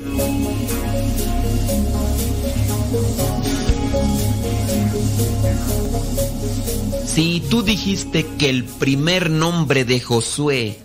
Si 7.07 7.43
tú 7.51 7.63
dijiste 7.63 8.25
que 8.39 8.49
el 8.49 8.65
primer 8.65 9.29
nombre 9.29 9.85
de 9.85 10.01
Josué 10.01 10.79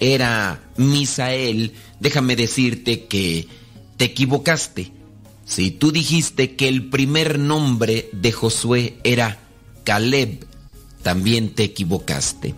era 0.00 0.62
Misael, 0.76 1.72
déjame 2.00 2.36
decirte 2.36 3.04
que 3.06 3.48
te 3.96 4.06
equivocaste. 4.06 4.92
Si 5.44 5.70
tú 5.70 5.92
dijiste 5.92 6.56
que 6.56 6.68
el 6.68 6.88
primer 6.88 7.38
nombre 7.38 8.08
de 8.12 8.32
Josué 8.32 8.98
era 9.02 9.38
Caleb, 9.84 10.44
también 11.02 11.54
te 11.54 11.64
equivocaste. 11.64 12.54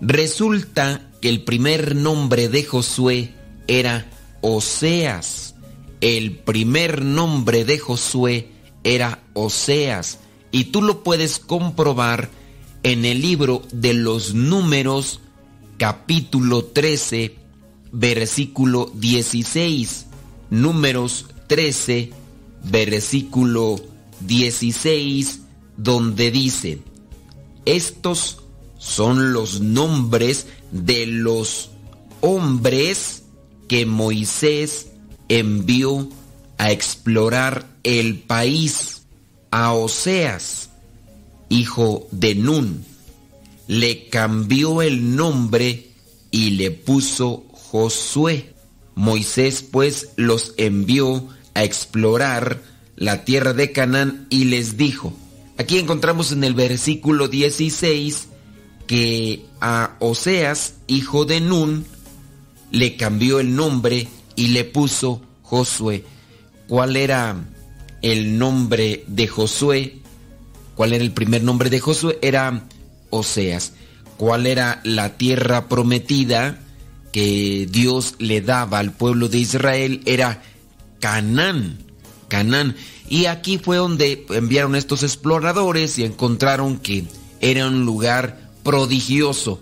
Resulta 0.00 1.10
que 1.20 1.28
el 1.28 1.42
primer 1.42 1.96
nombre 1.96 2.48
de 2.48 2.64
Josué 2.64 3.32
era 3.66 4.10
Oseas. 4.42 5.54
El 6.00 6.36
primer 6.36 7.02
nombre 7.02 7.64
de 7.64 7.78
Josué 7.78 8.50
era 8.84 9.22
Oseas. 9.32 10.18
Y 10.52 10.64
tú 10.64 10.82
lo 10.82 11.02
puedes 11.02 11.38
comprobar 11.38 12.30
en 12.82 13.04
el 13.04 13.22
libro 13.22 13.62
de 13.72 13.94
los 13.94 14.34
números 14.34 15.20
capítulo 15.78 16.64
13, 16.64 17.36
versículo 17.92 18.90
16. 18.94 20.06
Números 20.50 21.26
13, 21.48 22.10
versículo 22.64 23.80
16, 24.20 25.40
donde 25.76 26.30
dice, 26.30 26.80
estos 27.64 28.38
son 28.78 29.32
los 29.32 29.60
nombres 29.60 30.46
de 30.70 31.06
los 31.06 31.70
hombres 32.20 33.24
que 33.68 33.86
Moisés 33.86 34.88
envió 35.28 36.08
a 36.58 36.70
explorar 36.70 37.66
el 37.82 38.18
país. 38.20 38.92
A 39.52 39.72
Oseas, 39.72 40.68
hijo 41.48 42.08
de 42.10 42.34
Nun, 42.34 42.84
le 43.66 44.08
cambió 44.08 44.82
el 44.82 45.16
nombre 45.16 45.90
y 46.30 46.50
le 46.50 46.70
puso 46.70 47.44
Josué. 47.52 48.54
Moisés 48.94 49.62
pues 49.62 50.10
los 50.16 50.54
envió 50.56 51.28
a 51.54 51.64
explorar 51.64 52.62
la 52.96 53.24
tierra 53.24 53.52
de 53.52 53.72
Canaán 53.72 54.26
y 54.30 54.44
les 54.44 54.76
dijo, 54.76 55.12
aquí 55.58 55.78
encontramos 55.78 56.32
en 56.32 56.44
el 56.44 56.54
versículo 56.54 57.28
16 57.28 58.28
que 58.86 59.44
a 59.60 59.96
Oseas, 59.98 60.74
hijo 60.86 61.24
de 61.24 61.40
Nun, 61.40 61.84
le 62.70 62.96
cambió 62.96 63.40
el 63.40 63.54
nombre 63.54 64.08
y 64.34 64.48
le 64.48 64.64
puso 64.64 65.20
Josué. 65.42 66.04
¿Cuál 66.68 66.96
era 66.96 67.36
el 68.02 68.38
nombre 68.38 69.04
de 69.06 69.28
Josué? 69.28 70.00
¿Cuál 70.74 70.92
era 70.92 71.04
el 71.04 71.12
primer 71.12 71.42
nombre 71.42 71.70
de 71.70 71.80
Josué? 71.80 72.18
Era 72.22 72.66
Oseas. 73.10 73.72
¿Cuál 74.16 74.46
era 74.46 74.80
la 74.84 75.16
tierra 75.16 75.68
prometida 75.68 76.60
que 77.12 77.68
Dios 77.70 78.14
le 78.18 78.40
daba 78.40 78.78
al 78.78 78.92
pueblo 78.92 79.28
de 79.28 79.38
Israel? 79.38 80.02
Era 80.06 80.42
Canaán. 81.00 81.78
Canaán. 82.28 82.76
Y 83.08 83.26
aquí 83.26 83.58
fue 83.58 83.76
donde 83.76 84.26
enviaron 84.30 84.74
estos 84.74 85.02
exploradores 85.02 85.98
y 85.98 86.04
encontraron 86.04 86.78
que 86.78 87.04
era 87.40 87.68
un 87.68 87.84
lugar 87.84 88.50
prodigioso, 88.62 89.60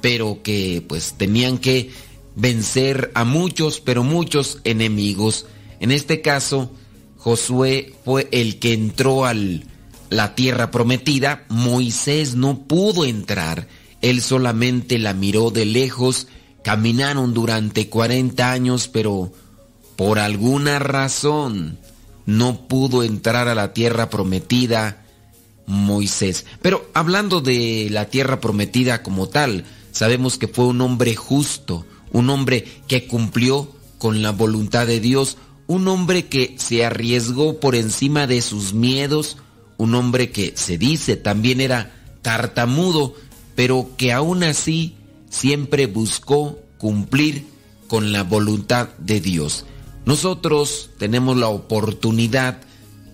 pero 0.00 0.40
que 0.42 0.82
pues 0.86 1.14
tenían 1.18 1.58
que 1.58 1.90
vencer 2.36 3.10
a 3.14 3.24
muchos, 3.24 3.80
pero 3.80 4.04
muchos 4.04 4.60
enemigos. 4.64 5.46
En 5.80 5.90
este 5.90 6.22
caso, 6.22 6.70
Josué 7.18 7.94
fue 8.04 8.28
el 8.30 8.58
que 8.58 8.72
entró 8.72 9.24
a 9.24 9.34
la 10.10 10.34
tierra 10.34 10.70
prometida, 10.70 11.44
Moisés 11.48 12.34
no 12.34 12.66
pudo 12.66 13.04
entrar, 13.04 13.68
él 14.02 14.22
solamente 14.22 14.98
la 14.98 15.14
miró 15.14 15.50
de 15.50 15.64
lejos, 15.64 16.28
caminaron 16.62 17.34
durante 17.34 17.88
40 17.88 18.50
años, 18.50 18.88
pero 18.88 19.32
por 19.96 20.18
alguna 20.18 20.78
razón 20.78 21.78
no 22.26 22.66
pudo 22.66 23.02
entrar 23.02 23.48
a 23.48 23.54
la 23.54 23.72
tierra 23.72 24.10
prometida 24.10 25.04
Moisés. 25.66 26.44
Pero 26.60 26.88
hablando 26.94 27.40
de 27.40 27.88
la 27.90 28.06
tierra 28.06 28.40
prometida 28.40 29.02
como 29.02 29.28
tal, 29.28 29.64
sabemos 29.92 30.38
que 30.38 30.48
fue 30.48 30.66
un 30.66 30.80
hombre 30.80 31.14
justo, 31.16 31.86
un 32.12 32.30
hombre 32.30 32.64
que 32.86 33.06
cumplió 33.06 33.70
con 33.98 34.22
la 34.22 34.32
voluntad 34.32 34.86
de 34.86 35.00
Dios, 35.00 35.36
un 35.66 35.88
hombre 35.88 36.26
que 36.26 36.54
se 36.58 36.84
arriesgó 36.84 37.58
por 37.58 37.74
encima 37.74 38.26
de 38.26 38.42
sus 38.42 38.72
miedos, 38.72 39.38
un 39.78 39.94
hombre 39.94 40.30
que 40.30 40.52
se 40.56 40.78
dice 40.78 41.16
también 41.16 41.60
era 41.60 41.92
tartamudo, 42.22 43.14
pero 43.54 43.90
que 43.96 44.12
aún 44.12 44.42
así 44.42 44.96
siempre 45.30 45.86
buscó 45.86 46.58
cumplir 46.78 47.46
con 47.88 48.12
la 48.12 48.22
voluntad 48.22 48.88
de 48.98 49.20
Dios. 49.20 49.64
Nosotros 50.04 50.90
tenemos 50.98 51.36
la 51.36 51.48
oportunidad 51.48 52.60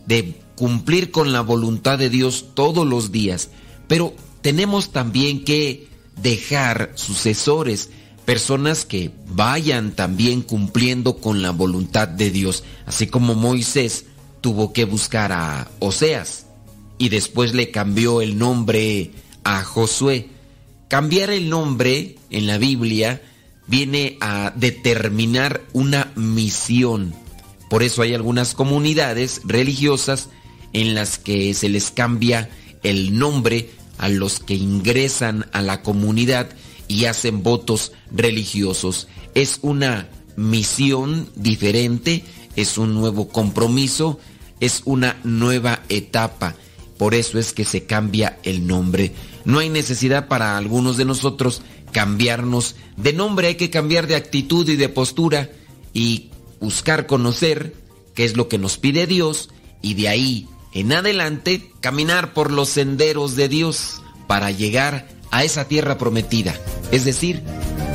de 0.07 0.41
cumplir 0.57 1.11
con 1.11 1.33
la 1.33 1.41
voluntad 1.41 1.99
de 1.99 2.11
Dios 2.11 2.47
todos 2.55 2.87
los 2.87 3.13
días, 3.13 3.51
pero 3.89 4.15
tenemos 4.41 4.93
también 4.93 5.45
que 5.45 5.89
dejar 6.21 6.93
sucesores, 6.95 7.91
personas 8.25 8.85
que 8.85 9.11
vayan 9.27 9.93
también 9.93 10.43
cumpliendo 10.43 11.17
con 11.17 11.43
la 11.43 11.51
voluntad 11.51 12.09
de 12.09 12.31
Dios, 12.31 12.63
así 12.87 13.07
como 13.07 13.35
Moisés 13.35 14.05
tuvo 14.41 14.73
que 14.73 14.85
buscar 14.85 15.33
a 15.33 15.71
Oseas 15.79 16.42
y 17.03 17.09
después 17.09 17.53
le 17.53 17.73
cambió 17.73 18.23
el 18.23 18.39
nombre 18.39 19.11
a 19.43 19.65
Josué. 19.65 20.29
Cambiar 20.87 21.31
el 21.31 21.51
nombre 21.51 22.15
en 22.31 22.47
la 22.47 22.59
Biblia 22.59 23.21
viene 23.67 24.19
a 24.21 24.53
determinar 24.55 25.63
una 25.73 26.13
misión. 26.15 27.13
Por 27.69 27.83
eso 27.83 28.03
hay 28.03 28.15
algunas 28.15 28.55
comunidades 28.55 29.41
religiosas 29.43 30.29
en 30.73 30.95
las 30.95 31.19
que 31.19 31.55
se 31.55 31.69
les 31.69 31.91
cambia 31.91 32.49
el 32.85 33.19
nombre 33.19 33.71
a 33.99 34.09
los 34.09 34.39
que 34.39 34.55
ingresan 34.55 35.47
a 35.53 35.61
la 35.61 35.83
comunidad 35.83 36.51
y 36.87 37.07
hacen 37.07 37.43
votos 37.43 37.91
religiosos. 38.13 39.09
Es 39.35 39.59
una 39.63 40.09
misión 40.37 41.29
diferente, 41.35 42.25
es 42.55 42.79
un 42.79 42.95
nuevo 42.95 43.27
compromiso, 43.27 44.21
es 44.61 44.83
una 44.85 45.17
nueva 45.25 45.83
etapa. 45.89 46.55
Por 47.03 47.17
eso 47.17 47.41
es 47.41 47.53
que 47.53 47.65
se 47.65 47.83
cambia 47.83 48.39
el 48.45 48.65
nombre. 48.69 49.11
No 49.45 49.59
hay 49.59 49.69
necesidad 49.69 50.29
para 50.29 50.57
algunos 50.57 50.97
de 50.97 51.05
nosotros 51.05 51.61
cambiarnos 51.91 52.77
de 52.97 53.13
nombre, 53.13 53.49
hay 53.49 53.55
que 53.57 53.71
cambiar 53.71 54.07
de 54.07 54.15
actitud 54.15 54.69
y 54.69 54.77
de 54.77 54.89
postura 54.89 55.51
y 55.93 56.31
buscar 56.61 57.09
conocer 57.09 57.75
qué 58.15 58.25
es 58.25 58.37
lo 58.37 58.47
que 58.47 58.57
nos 58.57 58.79
pide 58.79 59.09
Dios 59.09 59.51
y 59.83 59.95
de 59.95 60.11
ahí 60.11 60.47
en 60.75 60.93
adelante 60.93 61.73
caminar 61.81 62.35
por 62.35 62.53
los 62.53 62.69
senderos 62.69 63.35
de 63.35 63.49
Dios 63.49 64.01
para 64.29 64.53
llegar 64.53 65.09
a 65.33 65.43
esa 65.43 65.67
tierra 65.67 65.99
prometida, 65.99 66.55
es 66.93 67.05
decir, 67.05 67.43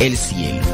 el 0.01 0.17
cielo. 0.17 0.67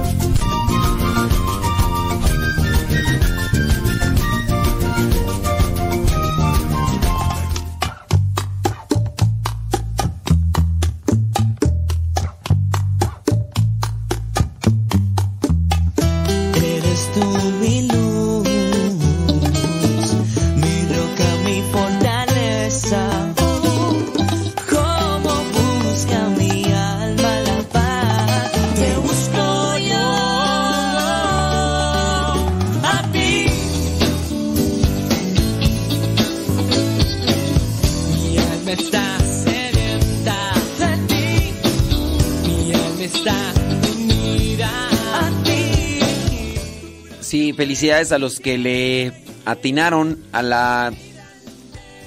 Felicidades 47.56 48.12
a 48.12 48.18
los 48.18 48.40
que 48.40 48.58
le 48.58 49.14
atinaron 49.46 50.24
a 50.32 50.42
la 50.42 50.94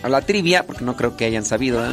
a 0.02 0.08
la 0.08 0.20
trivia, 0.22 0.66
porque 0.66 0.84
no 0.84 0.96
creo 0.96 1.16
que 1.16 1.24
hayan 1.24 1.44
sabido. 1.44 1.84
¿eh? 1.84 1.90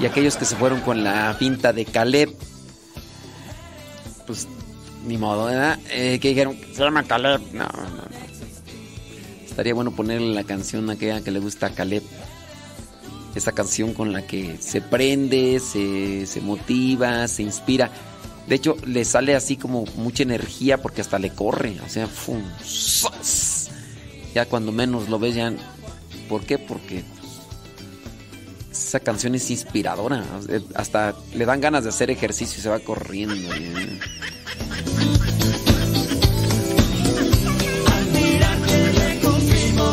Y 0.00 0.06
aquellos 0.06 0.36
que 0.36 0.44
se 0.44 0.56
fueron 0.56 0.80
con 0.80 1.04
la 1.04 1.36
pinta 1.38 1.72
de 1.72 1.84
Caleb, 1.84 2.34
pues 4.26 4.48
ni 5.06 5.18
modo, 5.18 5.46
¿verdad? 5.46 5.78
Eh, 5.90 6.18
que 6.20 6.28
dijeron, 6.28 6.58
se 6.72 6.82
llama 6.82 7.04
Caleb. 7.04 7.40
No, 7.52 7.64
no, 7.64 7.82
no. 7.82 8.02
Estaría 9.44 9.74
bueno 9.74 9.92
ponerle 9.92 10.34
la 10.34 10.44
canción 10.44 10.88
a 10.90 10.94
aquella 10.94 11.22
que 11.22 11.30
le 11.30 11.38
gusta 11.38 11.66
a 11.66 11.70
Caleb. 11.70 12.02
Esa 13.34 13.52
canción 13.52 13.94
con 13.94 14.12
la 14.12 14.26
que 14.26 14.56
se 14.58 14.80
prende, 14.80 15.60
se, 15.60 16.26
se 16.26 16.40
motiva, 16.40 17.28
se 17.28 17.42
inspira. 17.42 17.90
De 18.50 18.56
hecho, 18.56 18.76
le 18.84 19.04
sale 19.04 19.36
así 19.36 19.56
como 19.56 19.84
mucha 19.94 20.24
energía 20.24 20.82
porque 20.82 21.02
hasta 21.02 21.20
le 21.20 21.30
corre. 21.30 21.76
O 21.86 21.88
sea, 21.88 22.08
ya 24.34 24.46
cuando 24.46 24.72
menos 24.72 25.08
lo 25.08 25.20
ves 25.20 25.36
ya... 25.36 25.54
¿Por 26.28 26.44
qué? 26.44 26.58
Porque 26.58 27.04
esa 28.72 28.98
canción 28.98 29.36
es 29.36 29.48
inspiradora. 29.52 30.24
Hasta 30.74 31.14
le 31.32 31.46
dan 31.46 31.60
ganas 31.60 31.84
de 31.84 31.90
hacer 31.90 32.10
ejercicio 32.10 32.58
y 32.58 32.62
se 32.62 32.68
va 32.68 32.80
corriendo. 32.80 33.54
¿eh? 33.54 34.00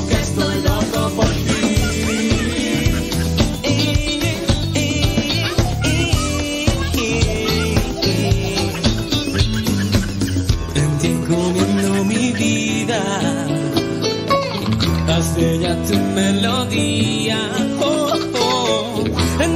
que 0.09 0.15
estoy 0.15 0.61
loco 0.63 1.11
por 1.15 1.46
tu 15.37 15.97
melodía. 16.15 17.37
Oh, 17.79 18.13
oh. 18.39 19.03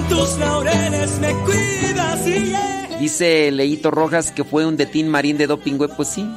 los 0.10 0.38
laureles 0.38 1.20
me 1.20 1.34
cuidas 1.46 3.00
Dice 3.00 3.52
Leito 3.52 3.90
Rojas 3.90 4.32
que 4.32 4.44
fue 4.44 4.66
un 4.66 4.78
detín 4.78 5.08
marín 5.08 5.38
de 5.38 5.48
doping. 5.48 5.80
Pues 5.96 6.10
sí, 6.10 6.30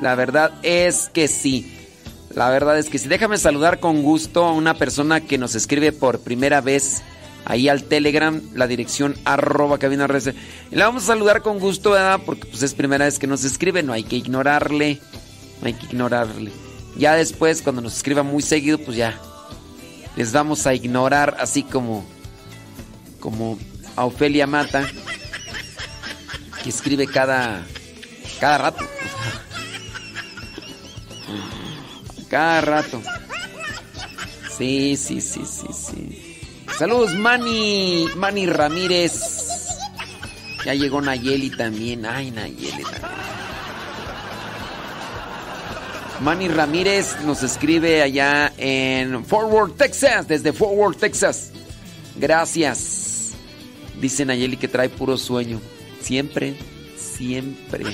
la 0.00 0.14
verdad 0.14 0.52
es 0.62 1.10
que 1.12 1.26
sí. 1.26 1.70
La 2.34 2.50
verdad 2.50 2.78
es 2.78 2.88
que 2.88 2.98
sí. 2.98 3.08
Déjame 3.08 3.38
saludar 3.38 3.80
con 3.80 4.02
gusto 4.02 4.44
a 4.44 4.52
una 4.52 4.74
persona 4.74 5.20
que 5.20 5.38
nos 5.38 5.54
escribe 5.54 5.92
por 5.92 6.20
primera 6.20 6.60
vez 6.60 7.02
ahí 7.44 7.68
al 7.68 7.84
Telegram, 7.84 8.40
la 8.54 8.66
dirección 8.66 9.16
arroba 9.24 9.78
cabina 9.78 10.06
res. 10.06 10.30
La 10.70 10.86
vamos 10.86 11.04
a 11.04 11.06
saludar 11.08 11.42
con 11.42 11.58
gusto, 11.58 11.90
¿verdad? 11.90 12.20
Porque 12.24 12.46
pues 12.46 12.62
es 12.62 12.74
primera 12.74 13.04
vez 13.04 13.18
que 13.18 13.26
nos 13.26 13.44
escribe, 13.44 13.82
no 13.82 13.92
hay 13.92 14.04
que 14.04 14.16
ignorarle. 14.16 15.00
No 15.60 15.66
hay 15.66 15.74
que 15.74 15.86
ignorarle. 15.86 16.63
Ya 16.96 17.14
después, 17.14 17.62
cuando 17.62 17.82
nos 17.82 17.96
escriba 17.96 18.22
muy 18.22 18.42
seguido, 18.42 18.78
pues 18.78 18.96
ya 18.96 19.18
les 20.16 20.32
vamos 20.32 20.66
a 20.66 20.74
ignorar 20.74 21.36
así 21.40 21.62
como 21.64 22.04
como 23.18 23.58
a 23.96 24.04
Ofelia 24.04 24.46
Mata 24.46 24.86
que 26.62 26.68
escribe 26.68 27.06
cada 27.06 27.66
cada 28.40 28.58
rato. 28.58 28.84
Cada 32.28 32.60
rato. 32.60 33.02
Sí, 34.56 34.96
sí, 34.96 35.20
sí, 35.20 35.42
sí, 35.46 35.66
sí. 35.72 36.38
Saludos, 36.78 37.14
Manny, 37.14 38.06
Manny 38.16 38.46
Ramírez. 38.46 39.12
Ya 40.64 40.74
llegó 40.74 41.00
Nayeli 41.00 41.50
también. 41.50 42.06
Ay, 42.06 42.30
Nayeli 42.30 42.82
también. 42.82 43.33
Manny 46.24 46.48
Ramírez 46.48 47.20
nos 47.26 47.42
escribe 47.42 48.00
allá 48.00 48.50
en 48.56 49.26
Fort 49.26 49.52
Worth, 49.52 49.76
Texas, 49.76 50.26
desde 50.26 50.54
Fort 50.54 50.72
Worth, 50.74 50.98
Texas. 50.98 51.50
Gracias. 52.16 53.32
Dice 54.00 54.24
Nayeli 54.24 54.56
que 54.56 54.66
trae 54.66 54.88
puro 54.88 55.18
sueño. 55.18 55.60
Siempre, 56.00 56.56
siempre. 56.96 57.84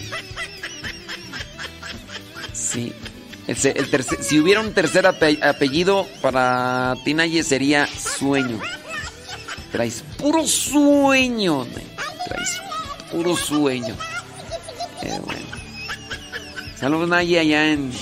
Sí. 2.53 2.93
si 4.21 4.39
hubiera 4.39 4.61
un 4.61 4.75
tercer 4.75 5.07
apellido 5.09 6.07
para 6.23 6.95
Tinaye 7.05 7.43
sería 7.43 7.89
sueño. 7.89 8.61
Traes 9.73 10.05
puro 10.17 10.47
sueño. 10.47 11.67
Traes 12.29 12.61
puro 13.11 13.35
sueño. 13.35 13.97
Bueno. 15.03 15.60
Saludos 16.81 17.09
Nayi 17.11 17.37
allá 17.37 17.73
en. 17.73 17.93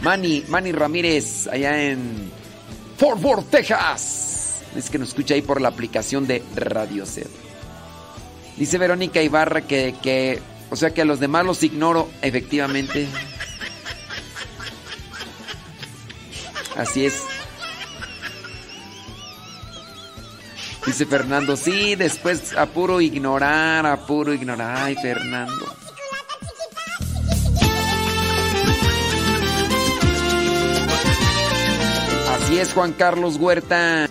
Manny, 0.00 0.44
Manny 0.48 0.72
Ramírez, 0.72 1.46
allá 1.46 1.80
en 1.80 2.30
Fort 2.98 3.22
Worth, 3.22 3.50
Texas. 3.50 4.62
Es 4.74 4.90
que 4.90 4.98
nos 4.98 5.10
escucha 5.10 5.34
ahí 5.34 5.42
por 5.42 5.60
la 5.60 5.68
aplicación 5.68 6.26
de 6.26 6.42
Radio 6.56 7.06
Ser. 7.06 7.28
Dice 8.56 8.78
Verónica 8.78 9.22
Ibarra 9.22 9.62
que, 9.62 9.94
que, 10.02 10.40
o 10.70 10.76
sea 10.76 10.92
que 10.92 11.02
a 11.02 11.04
los 11.04 11.20
demás 11.20 11.46
los 11.46 11.62
ignoro, 11.62 12.10
efectivamente. 12.20 13.06
Así 16.76 17.06
es. 17.06 17.22
Dice 20.84 21.06
Fernando, 21.06 21.56
sí, 21.56 21.94
después 21.94 22.56
a 22.56 22.66
puro 22.66 23.00
ignorar, 23.00 23.86
a 23.86 24.04
puro 24.04 24.34
ignorar. 24.34 24.76
Ay, 24.82 24.96
Fernando. 24.96 25.83
Así 32.54 32.60
es, 32.60 32.72
Juan 32.72 32.92
Carlos 32.92 33.36
Huerta. 33.36 34.08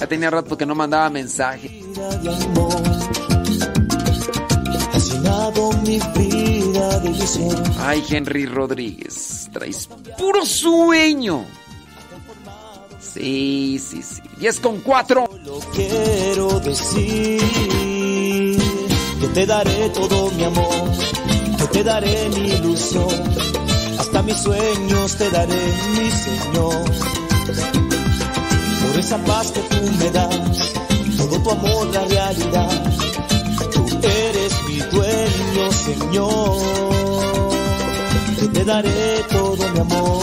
Ya 0.00 0.06
tenía 0.08 0.28
rato 0.28 0.58
que 0.58 0.66
no 0.66 0.74
mandaba 0.74 1.08
mensaje. 1.08 1.84
Ay, 7.78 8.04
Henry 8.10 8.46
Rodríguez, 8.46 9.48
traes 9.52 9.88
puro 10.18 10.44
sueño. 10.44 11.44
Sí, 12.98 13.78
sí, 13.78 14.02
sí. 14.02 14.20
Y 14.40 14.46
es 14.48 14.58
con 14.58 14.80
cuatro. 14.80 15.30
Lo 15.44 15.60
quiero 15.76 16.58
decir 16.58 17.40
que 19.20 19.28
te 19.32 19.46
daré 19.46 19.90
todo 19.90 20.28
mi 20.32 20.42
amor, 20.42 20.90
que 21.56 21.66
te 21.66 21.84
daré 21.84 22.28
mi 22.30 22.48
ilusión 22.48 23.67
hasta 24.18 24.22
mis 24.22 24.42
sueños 24.42 25.16
te 25.16 25.30
daré, 25.30 25.74
mi 25.94 26.10
Señor. 26.10 26.84
Por 28.82 28.98
esa 28.98 29.18
paz 29.18 29.52
que 29.52 29.60
tú 29.60 29.76
me 29.98 30.10
das, 30.10 30.72
todo 31.16 31.38
tu 31.40 31.50
amor, 31.50 31.86
la 31.92 32.04
realidad. 32.04 32.82
Tú 33.72 33.86
eres 34.02 34.52
mi 34.66 34.78
dueño, 34.78 35.72
Señor. 35.72 36.58
Que 38.40 38.48
te 38.48 38.64
daré 38.64 39.24
todo 39.30 39.68
mi 39.72 39.78
amor. 39.78 40.22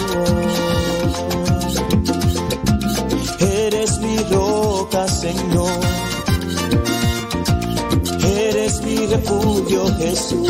Eres 3.40 4.00
mi 4.00 4.18
roca, 4.30 5.08
Señor. 5.08 5.80
Eres 8.24 8.82
mi 8.82 9.06
refugio, 9.08 9.86
Jesús 9.98 10.50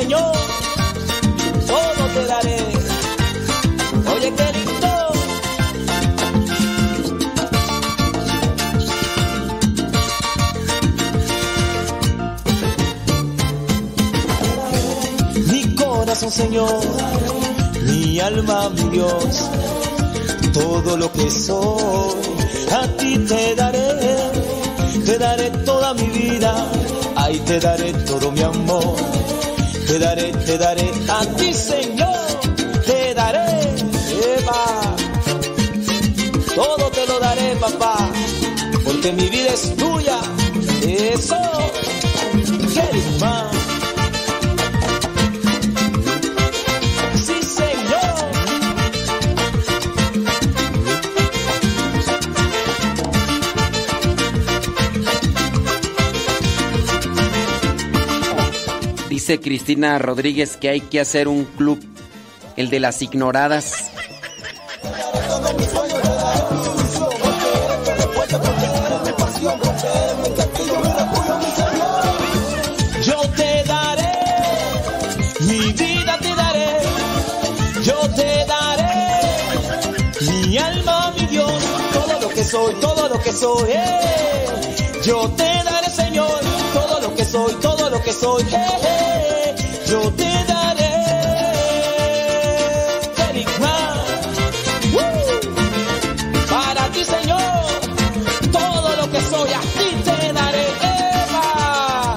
Señor, 0.00 0.34
todo 1.66 2.02
te 2.14 2.26
daré. 2.26 2.58
Oye, 4.14 4.28
qué 4.38 4.48
lindo. 4.58 4.92
Mi 15.50 15.74
corazón, 15.76 16.30
Señor, 16.30 16.80
mi 17.84 18.20
alma, 18.20 18.68
mi 18.68 18.90
Dios, 18.90 19.50
todo 20.52 20.98
lo 20.98 21.10
que 21.10 21.30
soy, 21.30 22.14
a 22.70 22.86
ti 22.98 23.16
te 23.20 23.54
daré, 23.54 23.88
te 25.06 25.18
daré 25.18 25.50
toda 25.64 25.94
mi 25.94 26.06
vida, 26.08 26.52
ahí 27.16 27.38
te 27.38 27.58
daré 27.60 27.94
todo 28.04 28.30
mi 28.30 28.42
amor 28.42 29.25
te 29.86 29.98
daré, 29.98 30.32
te 30.32 30.58
daré 30.58 30.90
a 31.08 31.24
ti, 31.36 31.52
Señor. 31.54 32.40
Te 32.86 33.14
daré, 33.14 33.46
Eva. 34.36 34.96
Todo 36.54 36.90
te 36.90 37.06
lo 37.06 37.18
daré, 37.20 37.56
papá. 37.56 37.96
Porque 38.84 39.12
mi 39.12 39.28
vida 39.28 39.52
es 39.52 39.76
tuya. 39.76 40.18
Eso. 40.82 41.36
Dice 59.26 59.40
Cristina 59.40 59.98
Rodríguez 59.98 60.56
que 60.56 60.68
hay 60.68 60.80
que 60.80 61.00
hacer 61.00 61.26
un 61.26 61.46
club, 61.46 61.80
el 62.56 62.70
de 62.70 62.78
las 62.78 63.02
ignoradas. 63.02 63.90
Yo 73.02 73.20
te 73.34 73.64
daré, 73.64 74.12
mi 75.40 75.72
vida 75.72 76.18
te 76.20 76.34
daré, 76.36 76.78
yo 77.82 77.98
te 78.14 78.46
daré, 78.46 78.94
mi 80.20 80.56
alma, 80.56 81.12
mi 81.18 81.26
Dios, 81.26 81.52
todo 81.92 82.20
lo 82.20 82.28
que 82.28 82.44
soy, 82.44 82.74
todo 82.74 83.08
lo 83.08 83.20
que 83.20 83.32
soy, 83.32 83.70
eh. 83.72 84.46
yo 85.02 85.28
te 85.30 85.64
daré, 85.64 85.90
Señor, 85.90 86.40
todo 86.72 87.00
lo 87.00 87.12
que 87.16 87.24
soy, 87.24 87.54
todo 87.54 87.90
lo 87.90 88.00
que 88.00 88.12
soy, 88.12 88.42
eh 88.52 89.15
yo 89.88 90.00
te 90.12 90.30
daré. 90.52 90.94
Eric 93.28 93.48
Para 96.50 96.88
ti, 96.92 97.04
Señor, 97.04 97.80
todo 98.50 98.96
lo 98.96 99.10
que 99.12 99.20
soy 99.20 99.50
a 99.52 99.60
ti 99.60 99.88
te 100.06 100.32
daré. 100.32 100.66
Eva. 100.92 102.16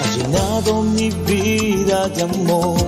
Has 0.00 0.16
llenado 0.16 0.82
mi 0.82 1.10
vida 1.10 2.08
de 2.08 2.22
amor, 2.22 2.78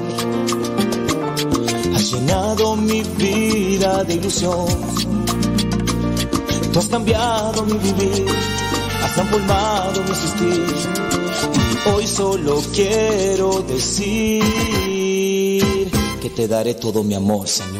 has 1.95 2.13
llenado 2.13 2.77
mi 2.77 3.03
vida 3.03 4.05
de 4.05 4.15
ilusión 4.15 4.90
Has 6.81 6.89
cambiado 6.89 7.63
mi 7.67 7.77
vivir, 7.77 8.27
has 9.05 9.13
transformado 9.13 10.03
mi 10.03 10.11
existir. 10.13 10.65
Hoy 11.95 12.07
solo 12.07 12.63
quiero 12.75 13.61
decir 13.61 14.43
que 16.23 16.31
te 16.31 16.49
daré 16.49 16.73
todo 16.73 17.03
mi 17.03 17.15
amor, 17.15 17.47
Señor. 17.47 17.80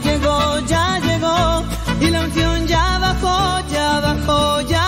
Llegó, 0.00 0.58
ya 0.60 0.98
llegó, 1.00 1.64
y 2.00 2.10
la 2.10 2.24
unción 2.24 2.66
ya 2.66 2.98
bajó, 2.98 3.60
ya 3.70 4.00
bajó, 4.00 4.60
ya 4.62 4.87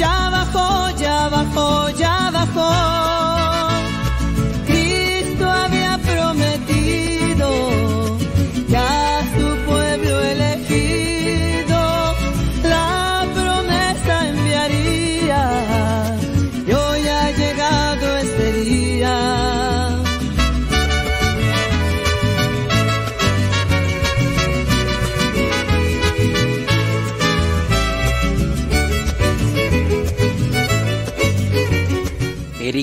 Ya 0.00 0.30
bajó, 0.30 0.90
ya 0.96 1.28
bajó, 1.28 1.90
ya 1.90 2.30
bajó. 2.32 3.59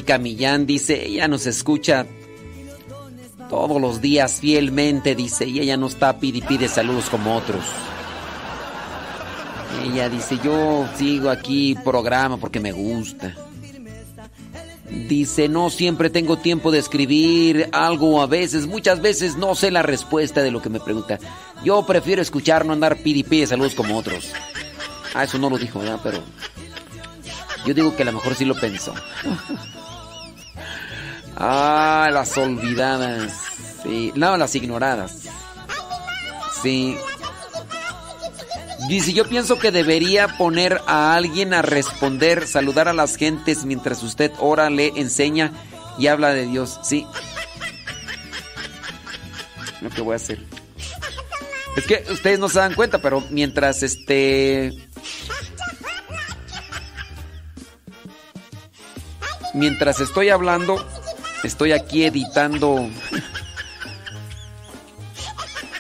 Erika 0.08 0.24
Millán 0.24 0.66
dice, 0.66 1.06
ella 1.06 1.28
nos 1.28 1.46
escucha 1.48 2.06
todos 3.50 3.82
los 3.82 4.00
días 4.00 4.40
fielmente, 4.40 5.16
dice, 5.16 5.46
y 5.46 5.60
ella 5.60 5.76
no 5.76 5.88
está 5.88 6.18
pide 6.18 6.38
y 6.38 6.42
pide 6.42 6.70
saludos 6.70 7.10
como 7.10 7.36
otros. 7.36 7.66
Ella 9.84 10.08
dice, 10.08 10.40
yo 10.42 10.88
sigo 10.96 11.30
aquí 11.30 11.76
programa 11.84 12.38
porque 12.38 12.62
me 12.62 12.72
gusta. 12.72 13.36
Dice, 15.10 15.50
no 15.50 15.70
siempre 15.70 16.10
tengo 16.10 16.38
tiempo 16.38 16.72
de 16.72 16.80
escribir 16.80 17.68
algo 17.74 18.22
a 18.22 18.28
veces, 18.28 18.66
muchas 18.66 19.02
veces 19.02 19.36
no 19.36 19.56
sé 19.56 19.72
la 19.72 19.82
respuesta 19.82 20.42
de 20.42 20.52
lo 20.52 20.62
que 20.62 20.70
me 20.70 20.80
pregunta. 20.80 21.20
Yo 21.66 21.86
prefiero 21.86 22.22
escuchar, 22.22 22.66
no 22.66 22.72
andar 22.72 22.96
pide 22.96 23.20
y 23.20 23.24
pide 23.24 23.46
saludos 23.46 23.76
como 23.76 23.98
otros. 23.98 24.32
Ah, 25.14 25.26
eso 25.26 25.38
no 25.38 25.50
lo 25.50 25.58
dijo, 25.58 25.80
¿verdad? 25.80 26.00
Pero 26.02 26.20
yo 27.66 27.74
digo 27.74 27.94
que 27.94 28.04
a 28.04 28.06
lo 28.06 28.14
mejor 28.14 28.36
sí 28.36 28.46
lo 28.46 28.56
pensó. 28.56 28.94
Ah, 31.40 32.10
las 32.12 32.36
olvidadas. 32.38 33.32
Sí. 33.84 34.12
No, 34.16 34.36
las 34.38 34.56
ignoradas. 34.56 35.14
Sí. 36.64 36.98
Dice, 38.90 39.14
yo 39.14 39.28
pienso 39.28 39.60
que 39.60 39.72
debería 39.72 40.38
poner 40.38 40.82
a 40.88 41.16
alguien 41.16 41.54
a 41.54 41.62
responder, 41.62 42.48
saludar 42.48 42.88
a 42.88 42.94
las 42.94 43.18
gentes 43.18 43.66
mientras 43.66 44.02
usted 44.02 44.32
ora, 44.40 44.70
le 44.70 44.88
enseña 44.96 45.52
y 46.00 46.08
habla 46.08 46.34
de 46.34 46.48
Dios. 46.48 46.80
Sí. 46.84 47.06
Lo 49.82 49.90
que 49.90 50.02
voy 50.02 50.14
a 50.14 50.16
hacer. 50.16 50.40
Es 51.76 51.86
que 51.86 52.04
ustedes 52.12 52.40
no 52.40 52.50
se 52.50 52.60
dan 52.60 52.74
cuenta, 52.74 53.00
pero 53.00 53.24
mientras 53.30 53.84
este... 53.84 54.72
Mientras 59.54 60.00
estoy 60.00 60.30
hablando, 60.30 60.84
estoy 61.44 61.72
aquí 61.72 62.04
editando. 62.04 62.90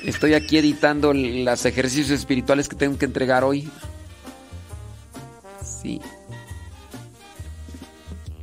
Estoy 0.03 0.35
aquí 0.35 0.57
editando 0.57 1.13
los 1.13 1.65
ejercicios 1.65 2.11
espirituales 2.11 2.69
que 2.69 2.75
tengo 2.75 2.97
que 2.97 3.05
entregar 3.05 3.43
hoy. 3.43 3.69
Sí. 5.63 6.01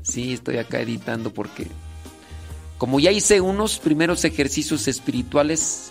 Sí, 0.03 0.35
estoy 0.35 0.59
acá 0.59 0.81
editando 0.81 1.33
porque 1.33 1.69
como 2.77 3.01
ya 3.01 3.11
hice 3.11 3.41
unos 3.41 3.79
primeros 3.79 4.25
ejercicios 4.25 4.89
espirituales, 4.89 5.91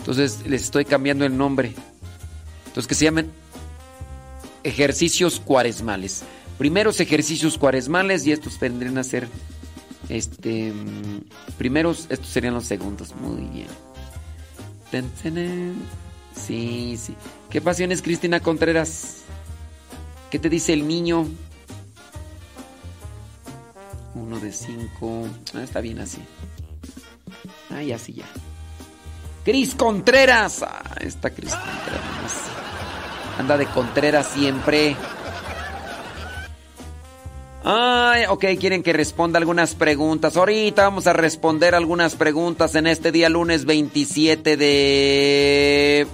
entonces 0.00 0.40
les 0.46 0.64
estoy 0.64 0.84
cambiando 0.84 1.24
el 1.24 1.36
nombre. 1.36 1.74
Entonces 2.66 2.88
que 2.88 2.94
se 2.96 3.04
llamen 3.04 3.30
ejercicios 4.64 5.38
cuaresmales. 5.38 6.24
Primeros 6.58 6.98
ejercicios 7.00 7.56
cuaresmales 7.56 8.26
y 8.26 8.32
estos 8.32 8.58
vendrían 8.58 8.98
a 8.98 9.04
ser 9.04 9.28
este 10.08 10.72
primeros, 11.58 12.06
estos 12.10 12.28
serían 12.28 12.54
los 12.54 12.64
segundos. 12.64 13.14
Muy 13.14 13.44
bien. 13.48 13.68
Sí, 16.34 16.96
sí. 16.98 17.14
¿Qué 17.50 17.60
pasiones, 17.60 18.02
Cristina 18.02 18.40
Contreras? 18.40 19.22
¿Qué 20.30 20.38
te 20.38 20.48
dice 20.48 20.72
el 20.72 20.86
niño? 20.86 21.26
Uno 24.14 24.38
de 24.40 24.52
cinco. 24.52 25.28
Ah, 25.54 25.62
está 25.62 25.80
bien 25.80 26.00
así. 26.00 26.18
Ah, 27.70 27.82
ya 27.82 27.98
ya. 28.14 28.24
Cris 29.44 29.74
Contreras. 29.74 30.62
Ah, 30.62 30.96
esta 31.00 31.30
Cris 31.30 31.54
Contreras. 31.54 32.42
Anda 33.38 33.56
de 33.56 33.66
Contreras 33.66 34.28
siempre. 34.28 34.96
Ay, 37.66 38.24
ok, 38.28 38.44
quieren 38.60 38.82
que 38.82 38.92
responda 38.92 39.38
algunas 39.38 39.74
preguntas. 39.74 40.36
Ahorita 40.36 40.82
vamos 40.82 41.06
a 41.06 41.14
responder 41.14 41.74
algunas 41.74 42.14
preguntas 42.14 42.74
en 42.74 42.86
este 42.86 43.10
día 43.10 43.30
lunes 43.30 43.64
27 43.64 44.58
de 44.58 46.06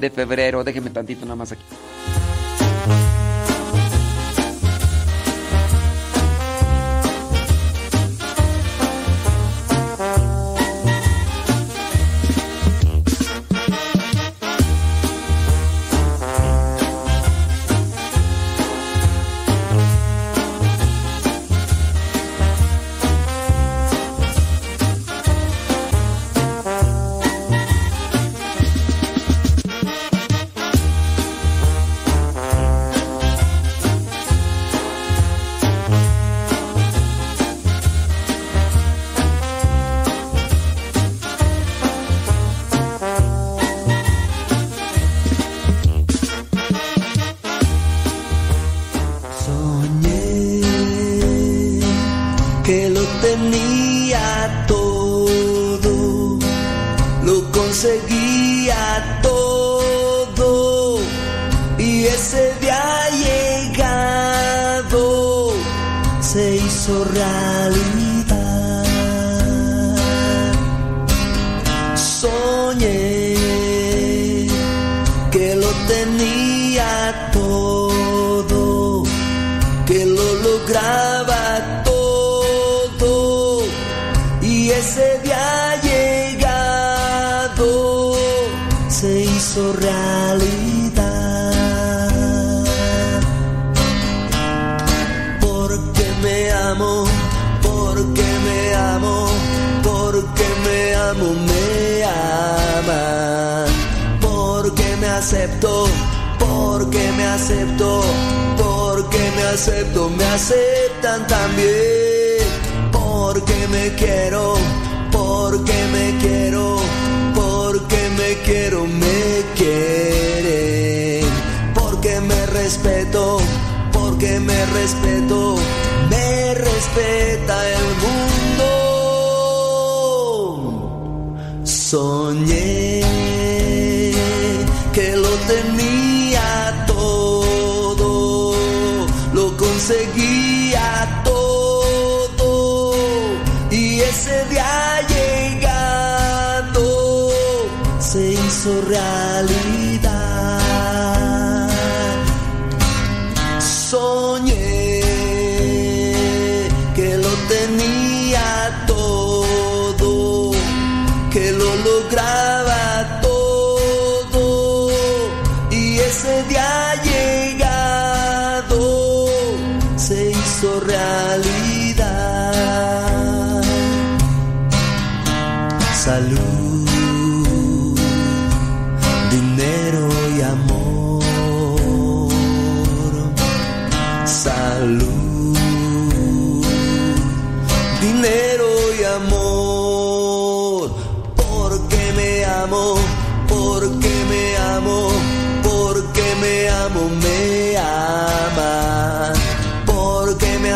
de 0.00 0.10
febrero. 0.10 0.64
Déjenme 0.64 0.88
tantito 0.88 1.26
nada 1.26 1.36
más 1.36 1.52
aquí. 1.52 1.62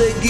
seguir. 0.00 0.29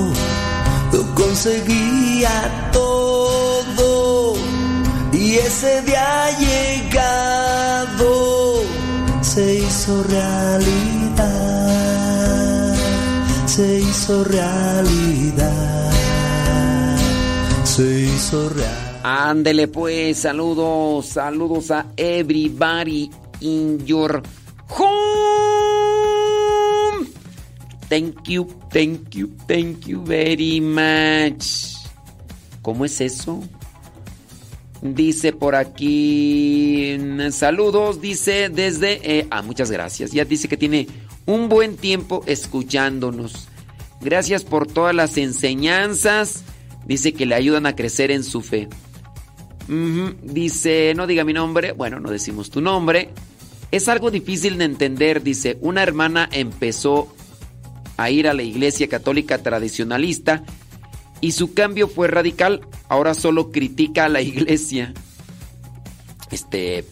conseguía 1.21 2.69
todo 2.71 4.33
y 5.13 5.35
ese 5.35 5.81
día 5.83 6.29
llegado 6.39 8.11
se 9.21 9.55
hizo 9.59 10.03
realidad, 10.03 11.25
se 13.45 13.79
hizo 13.79 14.23
realidad, 14.23 15.91
se 17.63 18.01
hizo 18.01 18.49
realidad. 18.49 19.03
Ándele 19.03 19.67
pues, 19.67 20.19
saludos, 20.19 21.07
saludos 21.07 21.71
a 21.71 21.87
everybody 21.97 23.09
in 23.41 23.83
your 23.85 24.21
Thank 27.91 28.29
you, 28.29 28.47
thank 28.69 29.09
you, 29.15 29.27
thank 29.49 29.85
you 29.85 30.01
very 30.01 30.61
much. 30.61 31.75
¿Cómo 32.61 32.85
es 32.85 33.01
eso? 33.01 33.43
Dice 34.81 35.33
por 35.33 35.55
aquí, 35.55 36.97
saludos, 37.31 37.99
dice 37.99 38.47
desde... 38.47 39.01
Eh, 39.03 39.27
ah, 39.29 39.41
muchas 39.41 39.69
gracias. 39.71 40.13
Ya 40.13 40.23
dice 40.23 40.47
que 40.47 40.55
tiene 40.55 40.87
un 41.25 41.49
buen 41.49 41.75
tiempo 41.75 42.23
escuchándonos. 42.27 43.49
Gracias 43.99 44.45
por 44.45 44.67
todas 44.67 44.95
las 44.95 45.17
enseñanzas. 45.17 46.45
Dice 46.85 47.11
que 47.11 47.25
le 47.25 47.35
ayudan 47.35 47.65
a 47.65 47.75
crecer 47.75 48.09
en 48.09 48.23
su 48.23 48.39
fe. 48.39 48.69
Dice, 50.23 50.93
no 50.95 51.07
diga 51.07 51.25
mi 51.25 51.33
nombre. 51.33 51.73
Bueno, 51.73 51.99
no 51.99 52.09
decimos 52.09 52.51
tu 52.51 52.61
nombre. 52.61 53.09
Es 53.69 53.89
algo 53.89 54.11
difícil 54.11 54.57
de 54.57 54.63
entender, 54.63 55.21
dice. 55.21 55.57
Una 55.59 55.83
hermana 55.83 56.29
empezó 56.31 57.13
a 58.03 58.09
ir 58.11 58.27
a 58.27 58.33
la 58.33 58.43
iglesia 58.43 58.87
católica 58.87 59.37
tradicionalista 59.39 60.43
y 61.21 61.33
su 61.33 61.53
cambio 61.53 61.87
fue 61.87 62.07
radical. 62.07 62.61
Ahora 62.89 63.13
solo 63.13 63.51
critica 63.51 64.05
a 64.05 64.09
la 64.09 64.21
iglesia. 64.21 64.93
Este. 66.31 66.85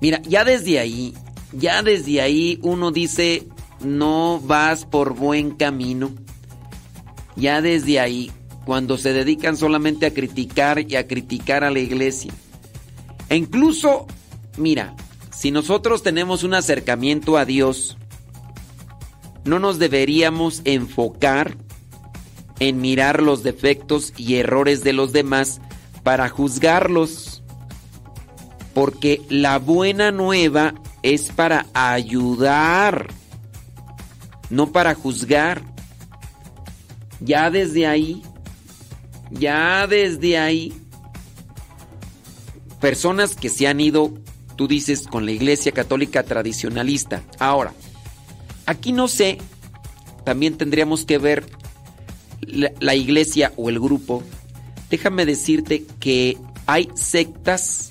Mira, 0.00 0.20
ya 0.22 0.44
desde 0.44 0.78
ahí, 0.80 1.14
ya 1.52 1.82
desde 1.82 2.20
ahí 2.20 2.58
uno 2.62 2.90
dice, 2.90 3.46
no 3.80 4.40
vas 4.40 4.84
por 4.84 5.14
buen 5.14 5.52
camino. 5.52 6.12
Ya 7.36 7.62
desde 7.62 8.00
ahí, 8.00 8.30
cuando 8.64 8.98
se 8.98 9.12
dedican 9.12 9.56
solamente 9.56 10.06
a 10.06 10.14
criticar 10.14 10.84
y 10.90 10.96
a 10.96 11.06
criticar 11.06 11.64
a 11.64 11.70
la 11.70 11.80
iglesia. 11.80 12.32
E 13.28 13.36
incluso, 13.36 14.06
mira, 14.56 14.94
si 15.30 15.50
nosotros 15.50 16.02
tenemos 16.02 16.42
un 16.44 16.54
acercamiento 16.54 17.36
a 17.36 17.44
Dios, 17.44 17.96
no 19.44 19.58
nos 19.58 19.78
deberíamos 19.78 20.62
enfocar 20.64 21.56
en 22.60 22.80
mirar 22.80 23.22
los 23.22 23.42
defectos 23.42 24.12
y 24.16 24.36
errores 24.36 24.84
de 24.84 24.92
los 24.92 25.12
demás 25.12 25.60
para 26.02 26.28
juzgarlos. 26.28 27.42
Porque 28.72 29.22
la 29.28 29.58
buena 29.58 30.10
nueva 30.10 30.74
es 31.02 31.30
para 31.30 31.66
ayudar, 31.74 33.08
no 34.50 34.72
para 34.72 34.94
juzgar. 34.94 35.62
Ya 37.20 37.50
desde 37.50 37.86
ahí, 37.86 38.22
ya 39.30 39.86
desde 39.86 40.38
ahí, 40.38 40.72
personas 42.80 43.36
que 43.36 43.48
se 43.48 43.68
han 43.68 43.80
ido, 43.80 44.12
tú 44.56 44.66
dices, 44.66 45.06
con 45.06 45.24
la 45.24 45.32
iglesia 45.32 45.72
católica 45.72 46.24
tradicionalista. 46.24 47.22
Ahora, 47.38 47.72
aquí 48.66 48.92
no 48.92 49.08
sé, 49.08 49.38
también 50.24 50.56
tendríamos 50.56 51.04
que 51.04 51.18
ver 51.18 51.44
la, 52.40 52.94
iglesia 52.94 53.52
o 53.56 53.68
el 53.68 53.80
grupo, 53.80 54.22
déjame 54.90 55.26
decirte 55.26 55.84
que 56.00 56.38
hay 56.66 56.88
sectas, 56.94 57.90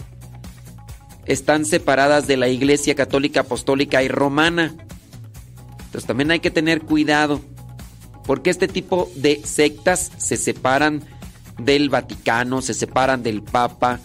están 1.26 1.65
separadas 1.65 2.28
de 2.28 2.38
la 2.38 2.47
iglesia 2.49 2.95
católica, 2.95 3.41
apostólica 3.41 4.03
y 4.03 4.07
romana. 4.07 4.76
Entonces 5.86 6.05
también 6.05 6.32
hay 6.32 6.39
que 6.39 6.51
tener 6.51 6.82
cuidado, 6.82 7.41
porque 8.26 8.49
este 8.49 8.67
tipo 8.67 9.11
de 9.15 9.41
sectas 9.43 10.11
se 10.17 10.38
separan 10.38 11.03
del 11.57 11.89
Vaticano, 11.89 12.61
se 12.61 12.74
separan 12.74 13.21
del 13.21 13.43
Papa 13.43 13.99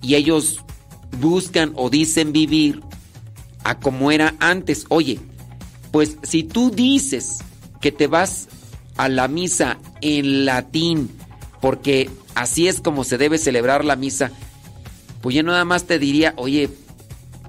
y 0.00 0.14
ellos 0.14 0.60
buscan 1.20 1.72
o 1.74 1.90
dicen 1.90 2.32
vivir 2.32 2.80
a 3.64 3.78
como 3.78 4.10
era 4.10 4.34
antes. 4.38 4.86
Oye, 4.88 5.20
pues 5.96 6.18
si 6.24 6.42
tú 6.42 6.70
dices 6.70 7.38
que 7.80 7.90
te 7.90 8.06
vas 8.06 8.48
a 8.98 9.08
la 9.08 9.28
misa 9.28 9.78
en 10.02 10.44
latín, 10.44 11.08
porque 11.62 12.10
así 12.34 12.68
es 12.68 12.82
como 12.82 13.02
se 13.02 13.16
debe 13.16 13.38
celebrar 13.38 13.82
la 13.82 13.96
misa, 13.96 14.30
pues 15.22 15.34
yo 15.34 15.42
nada 15.42 15.64
más 15.64 15.84
te 15.84 15.98
diría, 15.98 16.34
oye, 16.36 16.68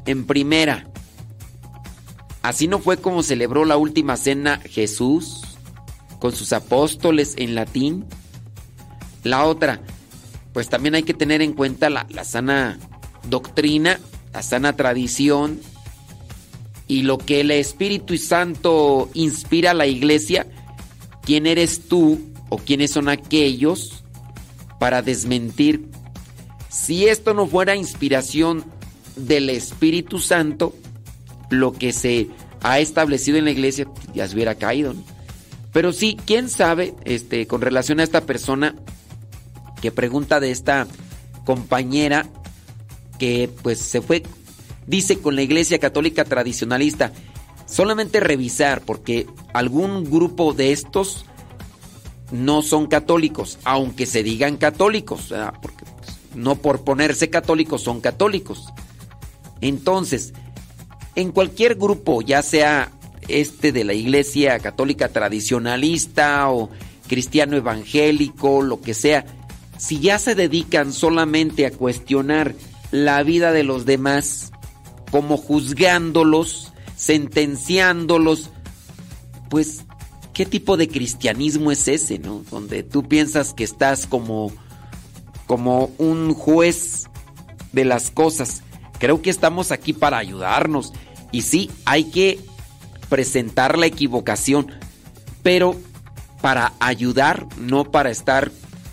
en 0.06 0.26
primera, 0.26 0.88
así 2.42 2.70
no 2.70 2.80
fue 2.80 2.96
como 2.96 3.22
celebró 3.22 3.66
la 3.66 3.76
última 3.76 4.16
cena 4.16 4.62
Jesús 4.64 5.42
con 6.18 6.32
sus 6.32 6.54
apóstoles 6.54 7.34
en 7.38 7.54
latín. 7.54 8.06
La 9.26 9.44
otra, 9.44 9.82
pues 10.54 10.70
también 10.70 10.96
hay 10.96 11.04
que 11.04 11.14
tener 11.14 11.42
en 11.42 11.52
cuenta 11.52 11.90
la, 11.90 12.08
la 12.12 12.24
sana 12.24 12.80
doctrina, 13.28 14.00
la 14.32 14.42
sana 14.42 14.74
tradición 14.78 15.60
y 16.88 17.04
lo 17.04 17.18
que 17.18 17.42
el 17.42 17.52
Espíritu 17.52 18.18
Santo 18.18 19.10
inspira 19.14 19.72
a 19.72 19.74
la 19.74 19.88
iglesia 19.88 20.48
¿Quién 21.28 21.46
eres 21.46 21.90
tú 21.90 22.22
o 22.48 22.58
quiénes 22.58 22.92
son 22.92 23.10
aquellos 23.10 24.02
para 24.80 25.02
desmentir? 25.02 25.90
Si 26.70 27.06
esto 27.06 27.34
no 27.34 27.48
fuera 27.48 27.76
inspiración 27.76 28.64
del 29.18 29.50
Espíritu 29.50 30.20
Santo, 30.20 30.74
lo 31.50 31.74
que 31.74 31.92
se 31.92 32.30
ha 32.62 32.80
establecido 32.80 33.38
en 33.38 33.44
la 33.44 33.52
iglesia 33.52 33.90
ya 34.14 34.26
se 34.26 34.36
hubiera 34.36 34.56
caído. 34.56 34.96
Pero 35.74 35.92
sí, 35.92 36.18
quién 36.26 36.50
sabe, 36.50 36.96
este, 37.04 37.46
con 37.46 37.60
relación 37.60 38.00
a 38.00 38.04
esta 38.04 38.22
persona 38.22 38.74
que 39.82 39.92
pregunta 39.92 40.40
de 40.40 40.52
esta 40.52 40.88
compañera 41.44 42.26
que 43.20 43.50
pues 43.64 43.80
se 43.80 44.02
fue, 44.02 44.24
dice 44.88 45.20
con 45.20 45.36
la 45.36 45.44
iglesia 45.44 45.80
católica 45.80 46.26
tradicionalista, 46.26 47.12
solamente 47.66 48.20
revisar, 48.20 48.82
porque 48.82 49.28
algún 49.54 50.06
grupo 50.06 50.54
de 50.54 50.72
estos 50.72 51.26
no 52.32 52.62
son 52.62 52.88
católicos, 52.88 53.60
aunque 53.64 54.06
se 54.06 54.24
digan 54.24 54.58
católicos, 54.58 55.34
porque 55.62 55.86
pues, 55.98 56.18
no 56.36 56.56
por 56.56 56.84
ponerse 56.84 57.30
católicos 57.30 57.84
son 57.84 58.02
católicos. 58.02 58.68
Entonces, 59.62 60.34
en 61.16 61.32
cualquier 61.32 61.76
grupo, 61.76 62.22
ya 62.22 62.42
sea 62.42 62.92
este 63.28 63.72
de 63.72 63.84
la 63.84 63.94
iglesia 63.94 64.60
católica 64.60 65.10
tradicionalista 65.10 66.50
o 66.50 66.70
cristiano 67.08 67.58
evangélico, 67.58 68.62
lo 68.62 68.82
que 68.82 68.94
sea, 68.94 69.26
si 69.78 70.00
ya 70.00 70.20
se 70.20 70.36
dedican 70.36 70.94
solamente 70.94 71.66
a 71.66 71.72
cuestionar 71.72 72.56
la 72.92 73.22
vida 73.24 73.52
de 73.52 73.64
los 73.64 73.86
demás, 73.86 74.52
como 75.12 75.38
juzgándolos, 75.38 76.74
sentenciándolos, 76.96 78.50
pues, 79.50 79.86
¿qué 80.34 80.46
tipo 80.46 80.78
de 80.78 80.88
cristianismo 80.88 81.72
es 81.72 81.88
ese, 81.88 82.20
no? 82.20 82.44
Donde 82.52 82.84
tú 82.84 83.08
piensas 83.08 83.54
que 83.54 83.64
estás 83.64 84.06
como, 84.06 84.52
como 85.46 85.92
un 85.98 86.34
juez 86.34 87.08
de 87.72 87.86
las 87.86 88.12
cosas. 88.12 88.64
Creo 89.00 89.22
que 89.22 89.30
estamos 89.30 89.72
aquí 89.72 89.94
para 89.94 90.18
ayudarnos. 90.18 90.94
Y 91.32 91.42
sí, 91.42 91.70
hay 91.86 92.06
que 92.06 92.40
presentar 93.10 93.78
la 93.78 93.86
equivocación, 93.86 94.72
pero 95.44 95.76
para 96.42 96.74
ayudar, 96.80 97.48
no 97.58 97.92
para 97.92 98.10
estar 98.10 98.52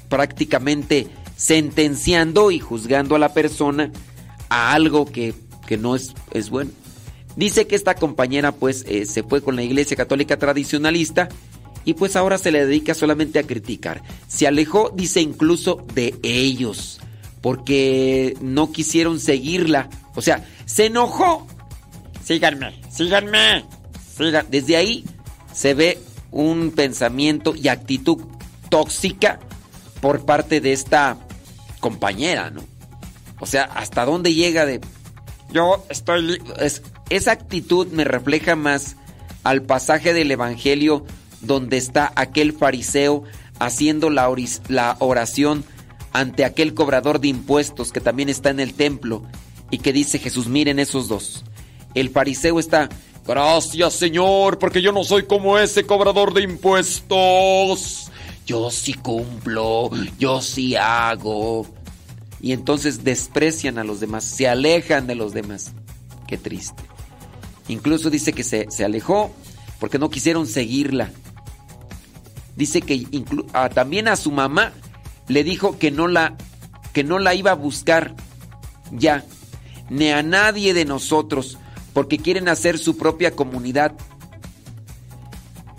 prácticamente 0.09 1.09
sentenciando 1.37 2.51
y 2.51 2.61
juzgando 2.61 3.17
a 3.17 3.19
la 3.19 3.35
persona 3.35 3.91
a 4.49 4.73
algo 4.73 5.07
que, 5.07 5.35
que 5.67 5.77
no 5.77 5.97
es, 5.97 6.15
es 6.33 6.51
bueno. 6.51 6.71
Dice 7.37 7.67
que 7.67 7.75
esta 7.77 7.95
compañera 7.95 8.53
pues 8.53 8.85
eh, 8.87 9.07
se 9.07 9.23
fue 9.23 9.43
con 9.43 9.57
la 9.57 9.63
iglesia 9.63 9.97
católica 9.97 10.39
tradicionalista 10.39 11.29
y 11.85 11.95
pues 11.95 12.17
ahora 12.17 12.39
se 12.39 12.53
le 12.53 12.65
dedica 12.65 12.95
solamente 12.95 13.39
a 13.39 13.43
criticar. 13.43 14.03
Se 14.29 14.47
alejó, 14.47 14.91
dice 14.95 15.21
incluso, 15.21 15.85
de 15.95 16.15
ellos 16.23 17.01
porque 17.45 18.39
no 18.41 18.73
quisieron 18.73 19.21
seguirla. 19.21 19.91
O 20.15 20.23
sea, 20.23 20.49
se 20.65 20.87
enojó. 20.87 21.47
Síganme, 22.25 22.81
síganme. 22.91 23.67
Desde 24.49 24.79
ahí 24.79 25.05
se 25.53 25.75
ve 25.75 25.99
un 26.31 26.71
pensamiento 26.71 27.55
y 27.55 27.69
actitud 27.69 28.17
tóxica 28.71 29.41
por 30.01 30.25
parte 30.25 30.63
de 30.63 30.73
esta 30.73 31.19
compañera, 31.81 32.49
¿no? 32.49 32.63
O 33.41 33.47
sea, 33.47 33.65
hasta 33.65 34.07
dónde 34.07 34.33
llega 34.33 34.65
de 34.65 34.81
yo 35.55 35.87
estoy 35.89 36.43
esa 37.09 37.33
actitud 37.33 37.87
me 37.87 38.05
refleja 38.05 38.57
más 38.57 38.97
al 39.45 39.63
pasaje 39.63 40.13
del 40.13 40.31
Evangelio 40.31 41.07
donde 41.41 41.77
está 41.77 42.13
aquel 42.17 42.53
fariseo 42.53 43.23
haciendo 43.61 44.11
la, 44.11 44.35
la 44.69 44.97
oración 44.99 45.65
ante 46.13 46.45
aquel 46.45 46.75
cobrador 46.75 47.21
de 47.21 47.29
impuestos 47.29 47.93
que 47.93 48.01
también 48.01 48.29
está 48.29 48.51
en 48.51 48.61
el 48.61 48.75
templo 48.75 49.23
y 49.71 49.79
que 49.79 49.93
dice 49.93 50.19
Jesús, 50.19 50.49
miren 50.49 50.79
esos 50.79 51.09
dos. 51.09 51.45
El 51.95 52.11
fariseo 52.11 52.59
está, 52.59 52.89
gracias 53.27 53.95
Señor, 53.95 54.59
porque 54.59 54.83
yo 54.83 54.93
no 54.93 55.05
soy 55.05 55.25
como 55.25 55.59
ese 55.59 55.85
cobrador 55.85 56.35
de 56.35 56.43
impuestos. 56.43 58.11
Yo 58.47 58.71
sí 58.71 58.95
cumplo, 58.95 59.91
yo 60.19 60.41
sí 60.43 60.75
hago. 60.77 61.67
Y 62.45 62.53
entonces 62.53 63.05
desprecian 63.05 63.79
a 63.79 63.85
los 63.85 64.01
demás, 64.01 64.23
se 64.23 64.47
alejan 64.47 65.07
de 65.07 65.15
los 65.15 65.33
demás. 65.33 65.73
Qué 66.29 66.37
triste. 66.37 66.83
Incluso 67.69 68.11
dice 68.11 68.35
que 68.35 68.45
se, 68.45 68.85
alejó 68.85 69.35
porque 69.81 69.99
no 69.99 70.11
quisieron 70.11 70.47
seguirla. 70.47 71.11
Dice 72.55 72.83
que 72.83 73.07
también 73.75 74.09
a 74.09 74.17
su 74.17 74.31
mamá 74.31 74.75
le 75.27 75.43
dijo 75.43 75.79
que 75.79 75.91
no 75.91 76.07
la 76.07 76.37
que 76.93 77.03
no 77.03 77.19
la 77.19 77.35
iba 77.35 77.53
a 77.53 77.55
buscar 77.55 78.15
ya 78.93 79.25
ni 79.89 80.11
a 80.11 80.23
nadie 80.23 80.75
de 80.75 80.85
nosotros 80.85 81.57
porque 81.95 82.19
quieren 82.19 82.51
hacer 82.51 82.77
su 82.77 82.99
propia 82.99 83.31
comunidad. 83.31 83.95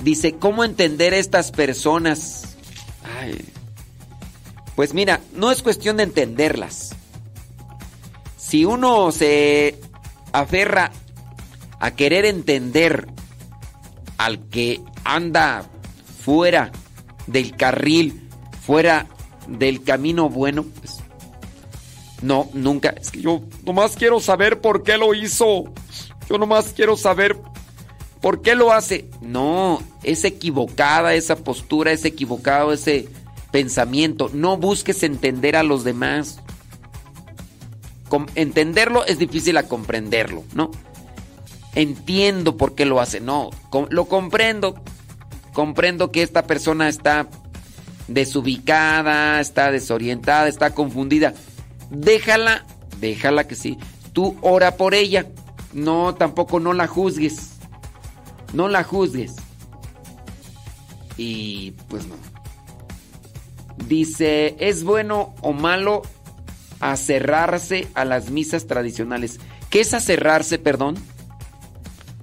Dice, 0.02 0.34
¿cómo 0.40 0.64
entender 0.64 1.14
estas 1.14 1.52
personas? 1.52 2.56
Pues 4.76 4.94
mira, 4.94 5.22
no 5.34 5.52
es 5.52 5.64
cuestión 5.64 5.98
de 5.98 6.04
entenderlas. 6.04 6.96
Si 8.38 8.66
uno 8.66 9.12
se 9.12 9.80
aferra 10.34 10.92
a 11.80 11.92
querer 11.92 12.26
entender 12.26 13.08
al 14.18 14.48
que 14.50 14.82
anda 15.04 15.66
fuera 16.24 16.72
del 17.28 17.56
carril, 17.56 18.30
fuera 18.66 19.08
del 19.48 19.84
camino 19.84 20.30
bueno, 20.30 20.66
pues 20.80 21.00
no, 22.22 22.50
nunca. 22.54 22.90
Es 22.90 23.12
que 23.12 23.22
yo 23.22 23.44
nomás 23.66 23.96
quiero 23.96 24.20
saber 24.20 24.60
por 24.60 24.84
qué 24.84 24.98
lo 24.98 25.14
hizo. 25.14 25.66
Yo 26.30 26.38
nomás 26.38 26.74
quiero 26.76 26.98
saber 26.98 27.38
por 28.22 28.42
qué 28.42 28.56
lo 28.56 28.74
hace. 28.74 29.10
No, 29.22 29.82
es 30.04 30.24
equivocada 30.24 31.14
esa 31.14 31.36
postura, 31.36 31.92
es 31.92 32.04
equivocado 32.06 32.74
ese 32.74 33.08
pensamiento. 33.56 34.30
No 34.34 34.58
busques 34.58 35.02
entender 35.04 35.56
a 35.56 35.64
los 35.64 35.86
demás. 35.86 36.42
entenderlo 38.36 39.06
es 39.06 39.18
difícil 39.18 39.56
a 39.56 39.64
comprenderlo, 39.64 40.44
¿no? 40.54 40.72
Entiendo 41.74 42.58
por 42.58 42.76
qué 42.76 42.84
lo 42.84 43.00
hace. 43.00 43.22
No, 43.22 43.52
lo 43.92 44.06
comprendo. 44.10 44.76
Comprendo 45.54 46.12
que 46.12 46.22
esta 46.22 46.46
persona 46.48 46.90
está 46.90 47.30
desubicada, 48.10 49.40
está 49.40 49.72
desorientada, 49.72 50.50
está 50.50 50.72
confundida. 50.72 51.34
Déjala, 51.90 52.66
déjala 53.00 53.48
que 53.48 53.56
sí. 53.56 53.78
Tú 54.12 54.36
ora 54.42 54.76
por 54.76 54.94
ella. 54.94 55.28
No, 55.72 56.14
tampoco 56.16 56.60
no 56.60 56.74
la 56.74 56.88
juzgues. 56.88 57.52
No 58.52 58.68
la 58.68 58.84
juzgues. 58.84 59.38
Y 61.16 61.72
pues 61.88 62.06
no. 62.06 62.35
Dice, 63.78 64.56
¿es 64.60 64.84
bueno 64.84 65.36
o 65.42 65.54
malo 65.54 66.02
acerrarse 66.80 67.88
a 67.94 68.06
las 68.06 68.30
misas 68.32 68.68
tradicionales? 68.68 69.40
¿Qué 69.70 69.82
es 69.82 69.94
acerrarse, 69.94 70.58
perdón? 70.58 70.96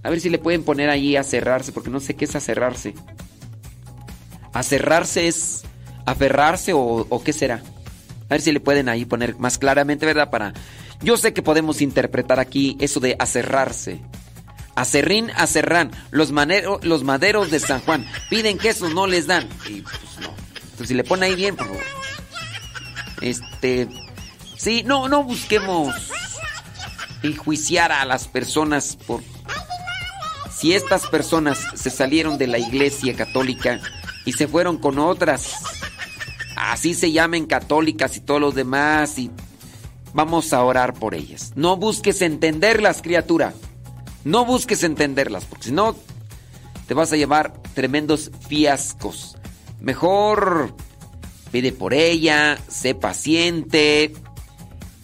A 0.02 0.10
ver 0.10 0.20
si 0.20 0.30
le 0.30 0.38
pueden 0.38 0.64
poner 0.64 0.90
ahí 0.90 1.16
acerrarse, 1.16 1.72
porque 1.72 1.90
no 1.90 2.00
sé 2.00 2.14
qué 2.14 2.24
es 2.24 2.34
acerrarse. 2.34 2.94
¿Acerrarse 4.52 5.28
es 5.28 5.62
aferrarse 6.04 6.72
o, 6.74 7.22
qué 7.24 7.32
será? 7.32 7.62
A 8.28 8.34
ver 8.34 8.40
si 8.40 8.52
le 8.52 8.60
pueden 8.60 8.88
ahí 8.88 9.04
poner 9.04 9.36
más 9.38 9.58
claramente, 9.58 10.06
¿verdad? 10.06 10.30
Para. 10.30 10.52
Yo 11.02 11.16
sé 11.16 11.32
que 11.32 11.42
podemos 11.42 11.80
interpretar 11.82 12.40
aquí 12.40 12.76
eso 12.80 13.00
de 13.00 13.16
acerrarse. 13.18 14.00
Acerrín, 14.74 15.30
acerrán. 15.36 15.90
Los, 16.10 16.32
los 16.82 17.04
maderos 17.04 17.50
de 17.50 17.60
San 17.60 17.80
Juan 17.80 18.06
piden 18.30 18.58
que 18.58 18.70
eso 18.70 18.88
no 18.88 19.06
les 19.06 19.26
dan. 19.26 19.48
Y 19.68 19.82
pues 19.82 19.94
no. 20.20 20.41
Entonces 20.72 20.88
si 20.88 20.94
le 20.94 21.04
pone 21.04 21.26
ahí 21.26 21.34
bien, 21.34 21.56
por 21.56 21.68
favor. 21.68 21.84
Este. 23.20 23.88
Sí, 24.56 24.82
no, 24.84 25.08
no 25.08 25.24
busquemos 25.24 25.94
enjuiciar 27.22 27.92
a 27.92 28.04
las 28.04 28.28
personas 28.28 28.96
por. 28.96 29.22
Si 30.50 30.74
estas 30.74 31.06
personas 31.06 31.58
se 31.74 31.90
salieron 31.90 32.38
de 32.38 32.46
la 32.46 32.58
iglesia 32.58 33.16
católica 33.16 33.80
y 34.24 34.32
se 34.32 34.46
fueron 34.46 34.78
con 34.78 34.98
otras 34.98 35.62
así 36.70 36.94
se 36.94 37.12
llamen 37.12 37.46
católicas 37.46 38.16
y 38.16 38.20
todos 38.20 38.40
los 38.40 38.54
demás 38.54 39.18
y 39.18 39.30
vamos 40.14 40.52
a 40.52 40.62
orar 40.62 40.94
por 40.94 41.14
ellas. 41.14 41.52
No 41.54 41.76
busques 41.76 42.22
entenderlas, 42.22 43.02
criatura. 43.02 43.52
No 44.24 44.44
busques 44.44 44.84
entenderlas, 44.84 45.44
porque 45.44 45.66
si 45.66 45.72
no 45.72 45.96
te 46.86 46.94
vas 46.94 47.12
a 47.12 47.16
llevar 47.16 47.52
tremendos 47.74 48.30
fiascos. 48.48 49.36
Mejor 49.82 50.74
pide 51.50 51.72
por 51.72 51.92
ella, 51.92 52.58
sé 52.68 52.94
paciente 52.94 54.12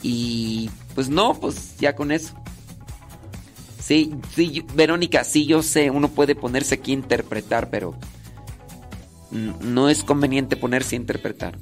y 0.03 0.71
pues 0.95 1.09
no, 1.09 1.35
pues 1.35 1.77
ya 1.79 1.95
con 1.95 2.13
eso. 2.13 2.35
Sí, 3.81 4.15
sí, 4.35 4.65
Verónica, 4.75 5.25
sí 5.25 5.47
yo 5.47 5.63
sé, 5.63 5.91
uno 5.91 6.09
puede 6.09 6.35
ponerse 6.35 6.77
aquí 6.77 6.93
a 6.93 6.95
interpretar, 6.95 7.71
pero 7.71 7.95
no 9.31 9.89
es 9.89 10.05
conveniente 10.05 10.57
ponerse 10.57 10.95
a 10.95 10.99
interpretar. 10.99 11.59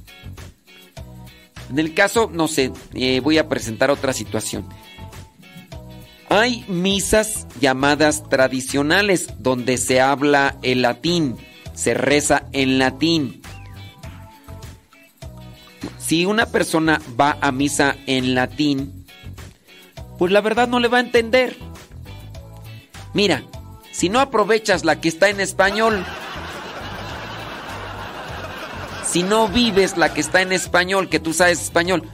En 1.70 1.78
el 1.78 1.94
caso, 1.94 2.30
no 2.32 2.48
sé, 2.48 2.72
eh, 2.94 3.20
voy 3.20 3.38
a 3.38 3.48
presentar 3.48 3.90
otra 3.90 4.12
situación. 4.12 4.68
Hay 6.28 6.64
misas 6.68 7.46
llamadas 7.60 8.28
tradicionales 8.28 9.28
donde 9.38 9.78
se 9.78 10.00
habla 10.00 10.56
el 10.62 10.82
latín, 10.82 11.36
se 11.76 11.94
reza 11.94 12.46
en 12.52 12.78
latín. 12.78 13.42
Si 15.98 16.24
una 16.24 16.46
persona 16.46 17.00
va 17.20 17.38
a 17.40 17.52
misa 17.52 17.96
en 18.06 18.34
latín, 18.34 19.06
pues 20.18 20.32
la 20.32 20.40
verdad 20.40 20.66
no 20.66 20.80
le 20.80 20.88
va 20.88 20.98
a 20.98 21.02
entender. 21.02 21.56
Mira, 23.12 23.44
si 23.92 24.08
no 24.08 24.20
aprovechas 24.20 24.84
la 24.84 25.00
que 25.00 25.08
está 25.08 25.28
en 25.28 25.40
español, 25.40 26.04
si 29.06 29.22
no 29.22 29.48
vives 29.48 29.96
la 29.96 30.12
que 30.12 30.20
está 30.20 30.42
en 30.42 30.52
español, 30.52 31.08
que 31.08 31.20
tú 31.20 31.32
sabes 31.32 31.60
español. 31.62 32.08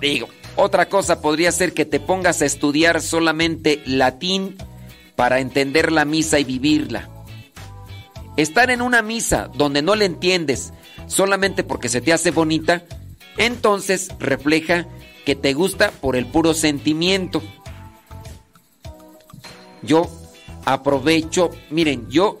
Digo, 0.00 0.28
otra 0.56 0.88
cosa 0.88 1.20
podría 1.20 1.52
ser 1.52 1.72
que 1.72 1.84
te 1.84 2.00
pongas 2.00 2.42
a 2.42 2.46
estudiar 2.46 3.00
solamente 3.00 3.82
latín 3.86 4.56
para 5.16 5.40
entender 5.40 5.92
la 5.92 6.04
misa 6.04 6.38
y 6.38 6.44
vivirla. 6.44 7.08
Estar 8.38 8.70
en 8.70 8.82
una 8.82 9.02
misa 9.02 9.50
donde 9.52 9.82
no 9.82 9.96
le 9.96 10.04
entiendes 10.04 10.72
solamente 11.08 11.64
porque 11.64 11.88
se 11.88 12.00
te 12.00 12.12
hace 12.12 12.30
bonita, 12.30 12.84
entonces 13.36 14.10
refleja 14.20 14.86
que 15.26 15.34
te 15.34 15.54
gusta 15.54 15.90
por 15.90 16.14
el 16.14 16.24
puro 16.24 16.54
sentimiento. 16.54 17.42
Yo 19.82 20.08
aprovecho, 20.64 21.50
miren, 21.70 22.08
yo 22.10 22.38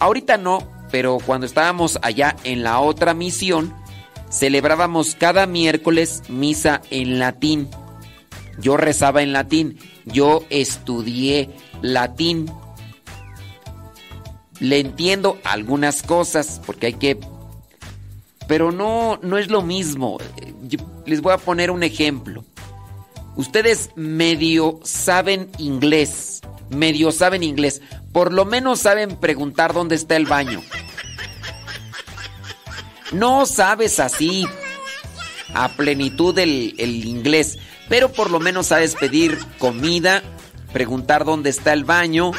ahorita 0.00 0.38
no, 0.38 0.58
pero 0.90 1.18
cuando 1.24 1.46
estábamos 1.46 2.00
allá 2.02 2.34
en 2.42 2.64
la 2.64 2.80
otra 2.80 3.14
misión, 3.14 3.72
celebrábamos 4.32 5.14
cada 5.14 5.46
miércoles 5.46 6.24
misa 6.28 6.82
en 6.90 7.20
latín. 7.20 7.68
Yo 8.58 8.76
rezaba 8.76 9.22
en 9.22 9.32
latín, 9.32 9.78
yo 10.04 10.42
estudié 10.50 11.50
latín. 11.80 12.50
Le 14.60 14.80
entiendo 14.80 15.38
algunas 15.44 16.02
cosas 16.02 16.60
porque 16.66 16.86
hay 16.86 16.94
que 16.94 17.18
pero 18.46 18.72
no 18.72 19.18
no 19.22 19.38
es 19.38 19.48
lo 19.48 19.62
mismo. 19.62 20.18
les 21.06 21.20
voy 21.20 21.32
a 21.32 21.38
poner 21.38 21.70
un 21.70 21.82
ejemplo. 21.82 22.44
Ustedes 23.36 23.90
medio 23.94 24.80
saben 24.82 25.50
inglés, 25.58 26.40
medio 26.70 27.12
saben 27.12 27.44
inglés 27.44 27.80
por 28.12 28.32
lo 28.32 28.44
menos 28.44 28.80
saben 28.80 29.16
preguntar 29.16 29.72
dónde 29.72 29.94
está 29.94 30.16
el 30.16 30.26
baño. 30.26 30.62
No 33.12 33.46
sabes 33.46 34.00
así 34.00 34.46
a 35.54 35.68
plenitud 35.68 36.38
el, 36.38 36.74
inglés, 36.78 37.58
pero 37.88 38.12
por 38.12 38.30
lo 38.30 38.38
menos 38.40 38.66
sabes 38.66 38.94
pedir 38.94 39.38
comida, 39.58 40.22
preguntar 40.72 41.24
dónde 41.24 41.50
está 41.50 41.72
el 41.72 41.84
baño 41.84 42.32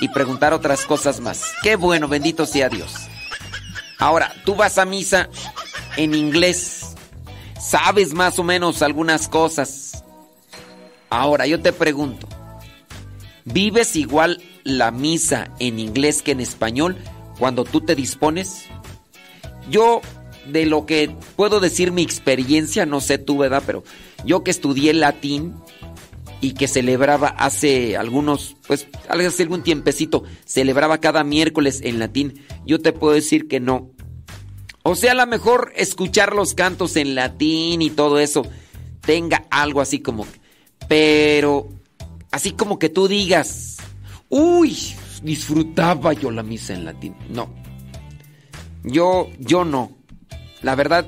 y 0.00 0.08
preguntar 0.08 0.52
otras 0.52 0.84
cosas 0.84 1.20
más. 1.20 1.42
Qué 1.62 1.76
bueno, 1.76 2.08
bendito 2.08 2.46
sea 2.46 2.68
Dios. 2.68 2.92
Ahora, 3.98 4.34
tú 4.44 4.54
vas 4.54 4.78
a 4.78 4.84
misa 4.84 5.28
en 5.96 6.14
inglés, 6.14 6.94
sabes 7.60 8.12
más 8.12 8.38
o 8.38 8.44
menos 8.44 8.82
algunas 8.82 9.28
cosas. 9.28 10.04
Ahora, 11.08 11.46
yo 11.46 11.60
te 11.60 11.72
pregunto, 11.72 12.28
¿vives 13.44 13.96
igual 13.96 14.42
la 14.64 14.90
misa 14.90 15.50
en 15.58 15.78
inglés 15.78 16.22
que 16.22 16.32
en 16.32 16.40
español 16.40 16.96
cuando 17.38 17.64
tú 17.64 17.80
te 17.80 17.94
dispones? 17.94 18.66
Yo, 19.70 20.02
de 20.46 20.66
lo 20.66 20.84
que 20.84 21.16
puedo 21.36 21.58
decir 21.58 21.90
mi 21.90 22.02
experiencia, 22.02 22.84
no 22.84 23.00
sé 23.00 23.18
tú, 23.18 23.38
¿verdad? 23.38 23.62
Pero 23.64 23.82
yo 24.24 24.44
que 24.44 24.50
estudié 24.50 24.92
latín 24.92 25.54
y 26.40 26.52
que 26.52 26.68
celebraba 26.68 27.28
hace 27.28 27.96
algunos, 27.96 28.56
pues 28.66 28.88
hace 29.08 29.42
algún 29.42 29.62
tiempecito, 29.62 30.24
celebraba 30.44 30.98
cada 30.98 31.24
miércoles 31.24 31.80
en 31.82 31.98
latín, 31.98 32.44
yo 32.66 32.80
te 32.80 32.92
puedo 32.92 33.14
decir 33.14 33.48
que 33.48 33.60
no. 33.60 33.90
O 34.82 34.94
sea, 34.94 35.12
a 35.12 35.16
lo 35.16 35.26
mejor 35.26 35.72
escuchar 35.76 36.34
los 36.34 36.54
cantos 36.54 36.96
en 36.96 37.14
latín 37.14 37.82
y 37.82 37.90
todo 37.90 38.18
eso 38.18 38.46
tenga 39.00 39.44
algo 39.50 39.80
así 39.80 40.00
como, 40.00 40.26
pero 40.88 41.68
así 42.30 42.52
como 42.52 42.78
que 42.78 42.88
tú 42.88 43.08
digas, 43.08 43.76
Uy, 44.28 44.76
disfrutaba 45.22 46.12
yo 46.12 46.30
la 46.30 46.42
misa 46.42 46.74
en 46.74 46.84
latín. 46.84 47.14
No. 47.30 47.48
Yo, 48.82 49.30
yo 49.38 49.64
no. 49.64 49.92
La 50.62 50.74
verdad, 50.74 51.06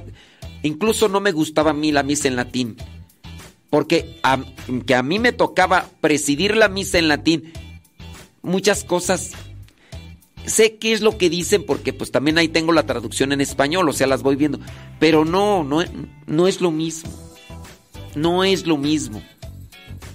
incluso 0.63 1.09
no 1.09 1.21
me 1.21 1.33
gustaba 1.33 1.71
a 1.71 1.75
mí 1.75 1.91
la 1.91 2.03
misa 2.03 2.29
en 2.29 2.37
latín. 2.37 2.77
Porque 3.71 4.19
a, 4.23 4.43
que 4.87 4.95
a 4.95 5.03
mí 5.03 5.19
me 5.19 5.33
tocaba 5.33 5.89
presidir 6.01 6.57
la 6.57 6.69
misa 6.69 6.99
en 6.99 7.09
latín, 7.09 7.53
muchas 8.43 8.85
cosas 8.85 9.33
sé 10.49 10.77
qué 10.77 10.93
es 10.93 11.01
lo 11.01 11.19
que 11.19 11.31
dicen 11.31 11.65
porque 11.65 11.93
pues 11.93 12.11
también 12.11 12.39
ahí 12.39 12.49
tengo 12.49 12.73
la 12.73 12.87
traducción 12.87 13.33
en 13.33 13.41
español, 13.41 13.89
o 13.89 13.93
sea, 13.93 14.07
las 14.07 14.23
voy 14.23 14.37
viendo, 14.37 14.59
pero 14.99 15.25
no, 15.25 15.63
no, 15.63 15.85
no 16.27 16.49
es 16.49 16.61
lo 16.61 16.71
mismo. 16.71 17.11
No 18.15 18.43
es 18.43 18.67
lo 18.67 18.79
mismo. 18.79 19.23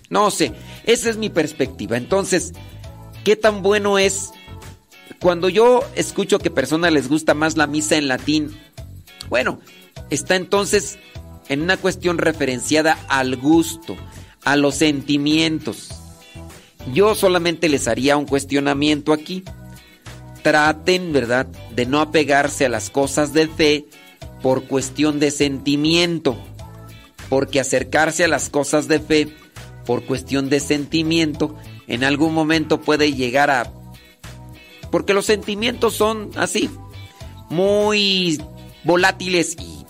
No 0.10 0.30
sé, 0.32 0.52
esa 0.84 1.10
es 1.10 1.18
mi 1.18 1.30
perspectiva. 1.30 1.96
Entonces, 1.96 2.54
¿qué 3.24 3.36
tan 3.36 3.62
bueno 3.62 3.98
es 3.98 4.32
cuando 5.20 5.48
yo 5.48 5.82
escucho 5.96 6.40
que 6.40 6.50
a 6.50 6.54
personas 6.54 6.92
les 6.92 7.08
gusta 7.08 7.34
más 7.34 7.56
la 7.56 7.68
misa 7.68 7.96
en 7.96 8.08
latín? 8.08 8.56
Bueno, 9.30 9.60
está 10.10 10.36
entonces 10.36 10.98
en 11.50 11.62
una 11.62 11.78
cuestión 11.78 12.18
referenciada 12.18 12.98
al 13.08 13.36
gusto, 13.36 13.96
a 14.44 14.56
los 14.56 14.76
sentimientos. 14.76 15.90
Yo 16.94 17.16
solamente 17.16 17.70
les 17.70 17.88
haría 17.88 18.18
un 18.18 18.26
cuestionamiento 18.26 19.14
aquí 19.14 19.44
traten, 20.44 21.14
¿verdad?, 21.14 21.48
de 21.74 21.88
no 21.88 22.00
apegarse 22.00 22.66
a 22.66 22.70
las 22.70 22.92
cosas 22.92 23.34
de 23.34 23.48
fe 23.48 23.86
por 24.44 24.66
cuestión 24.66 25.20
de 25.20 25.32
sentimiento. 25.32 26.38
Porque 27.30 27.60
acercarse 27.60 28.26
a 28.26 28.28
las 28.28 28.50
cosas 28.50 28.88
de 28.88 29.00
fe 29.00 29.30
por 29.86 30.04
cuestión 30.04 30.50
de 30.50 30.60
sentimiento 30.60 31.56
en 31.88 32.04
algún 32.04 32.34
momento 32.34 32.82
puede 32.82 33.14
llegar 33.14 33.50
a... 33.50 33.72
Porque 34.92 35.16
los 35.16 35.26
sentimientos 35.26 35.96
son 35.96 36.30
así, 36.36 36.70
muy 37.50 38.40
volátiles 38.84 39.56
y 39.60 39.83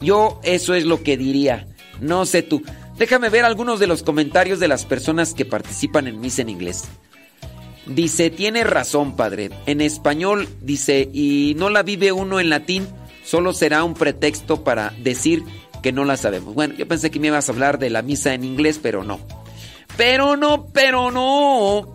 yo 0.00 0.40
eso 0.42 0.74
es 0.74 0.84
lo 0.84 1.02
que 1.02 1.16
diría. 1.16 1.66
No 2.00 2.26
sé 2.26 2.42
tú. 2.42 2.62
Déjame 2.98 3.28
ver 3.28 3.44
algunos 3.44 3.78
de 3.78 3.86
los 3.86 4.02
comentarios 4.02 4.58
de 4.58 4.68
las 4.68 4.84
personas 4.84 5.34
que 5.34 5.44
participan 5.44 6.06
en 6.06 6.20
Misa 6.20 6.42
en 6.42 6.48
Inglés. 6.48 6.84
Dice, 7.86 8.30
tiene 8.30 8.64
razón, 8.64 9.16
padre. 9.16 9.50
En 9.66 9.80
español 9.80 10.48
dice, 10.60 11.08
y 11.12 11.54
no 11.56 11.70
la 11.70 11.82
vive 11.82 12.10
uno 12.10 12.40
en 12.40 12.50
latín, 12.50 12.88
solo 13.24 13.52
será 13.52 13.84
un 13.84 13.94
pretexto 13.94 14.64
para 14.64 14.90
decir 15.02 15.44
que 15.82 15.92
no 15.92 16.04
la 16.04 16.16
sabemos. 16.16 16.54
Bueno, 16.54 16.74
yo 16.74 16.88
pensé 16.88 17.10
que 17.10 17.20
me 17.20 17.28
ibas 17.28 17.48
a 17.48 17.52
hablar 17.52 17.78
de 17.78 17.90
la 17.90 18.02
misa 18.02 18.34
en 18.34 18.44
inglés, 18.44 18.80
pero 18.82 19.04
no. 19.04 19.20
Pero 19.96 20.36
no, 20.36 20.66
pero 20.72 21.10
no. 21.10 21.94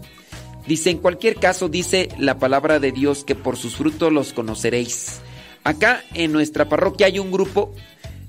Dice, 0.66 0.92
en 0.92 1.00
cualquier 1.00 1.36
caso, 1.36 1.68
dice 1.68 2.10
la 2.18 2.40
palabra 2.40 2.80
de 2.80 2.92
Dios 2.92 3.26
que 3.26 3.36
por 3.36 3.58
sus 3.58 3.76
frutos 3.76 4.14
los 4.14 4.34
conoceréis. 4.34 5.22
Acá 5.64 6.04
en 6.14 6.32
nuestra 6.32 6.68
parroquia 6.68 7.08
hay 7.08 7.20
un 7.20 7.32
grupo, 7.32 7.74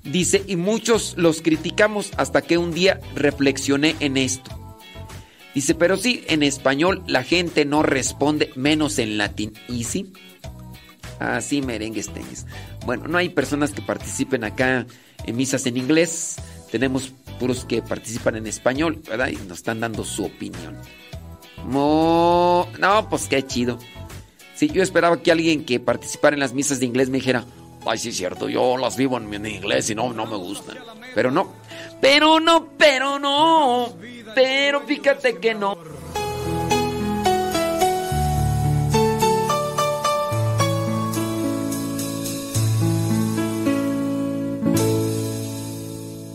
dice, 0.05 0.43
y 0.47 0.57
muchos 0.57 1.15
los 1.17 1.43
criticamos 1.43 2.11
hasta 2.17 2.43
que 2.43 2.59
un 2.59 2.73
día 2.73 3.01
reflexioné 3.15 3.97
en 4.01 4.17
esto. 4.17 4.51
Dice, 5.55 5.75
pero 5.75 5.97
sí, 5.97 6.25
en 6.29 6.43
español 6.43 7.03
la 7.07 7.25
gente 7.25 7.65
no 7.65 7.83
responde, 7.83 8.51
menos 8.57 8.99
en 8.99 9.19
latín. 9.19 9.53
¿Y 9.69 9.85
sí? 9.85 10.13
Así 11.19 11.63
merengues 11.63 12.09
tenis. 12.09 12.47
Bueno, 12.85 13.07
no 13.07 13.19
hay 13.19 13.29
personas 13.29 13.73
que 13.73 13.83
participen 13.83 14.45
acá 14.45 14.87
en 15.25 15.37
misas 15.37 15.67
en 15.67 15.77
inglés. 15.77 16.37
Tenemos 16.71 17.13
puros 17.39 17.65
que 17.65 17.83
participan 17.83 18.37
en 18.37 18.47
español, 18.47 19.03
¿verdad? 19.09 19.29
Y 19.29 19.37
nos 19.47 19.59
están 19.59 19.81
dando 19.81 20.05
su 20.05 20.25
opinión. 20.25 20.77
No, 21.69 22.67
pues 23.09 23.29
qué 23.29 23.47
chido. 23.47 23.79
Si 24.63 24.69
yo 24.69 24.81
esperaba 24.81 25.21
que 25.21 25.33
alguien 25.33 25.65
que 25.65 25.81
participara 25.81 26.35
en 26.35 26.39
las 26.39 26.53
misas 26.53 26.79
de 26.79 26.87
inglés 26.87 27.11
me 27.11 27.19
dijera, 27.19 27.45
ay, 27.85 27.99
sí 27.99 28.11
es 28.11 28.17
cierto, 28.17 28.49
yo 28.49 28.77
las 28.77 28.97
vivo 28.97 29.19
en, 29.19 29.45
inglés 29.45 29.91
y 29.91 29.97
no, 29.97 30.13
no 30.13 30.25
me 30.25 30.37
gustan. 30.37 30.79
Pero 31.17 31.33
no, 31.33 31.53
pero 32.01 32.39
no, 32.39 32.69
pero 32.79 33.19
no. 33.19 33.93
Pero 34.37 34.83
fíjate 34.83 35.39
que 35.39 35.55
no. 35.55 35.77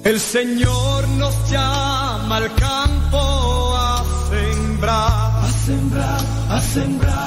El 0.04 0.20
Señor 0.20 1.08
nos 1.08 1.50
llama 1.50 2.36
al 2.36 2.54
campo 2.56 3.74
a 3.74 4.04
sembrar, 4.30 5.46
a 5.46 5.50
sembrar, 5.66 6.22
a 6.50 6.60
sembrar. 6.60 7.27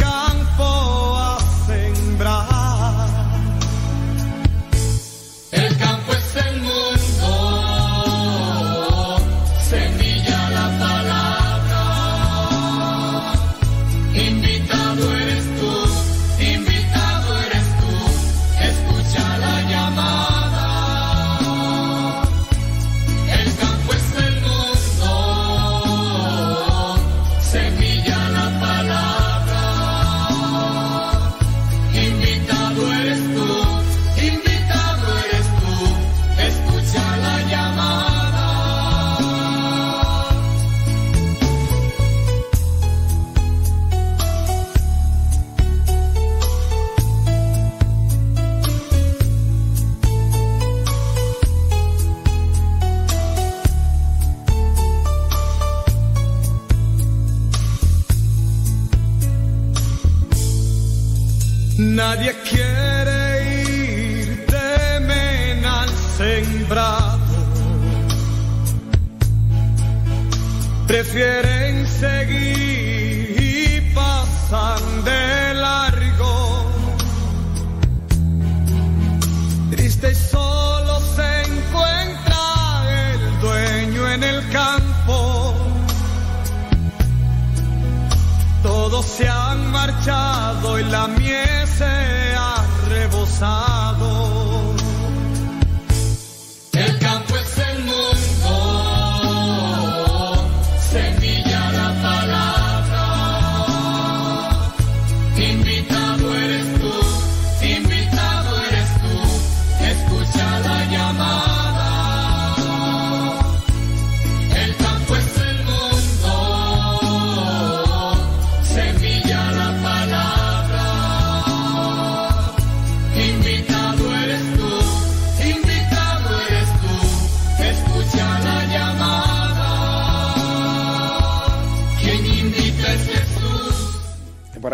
la 90.89 91.07
miel 91.07 91.67
se 91.67 92.33
ha 92.35 93.70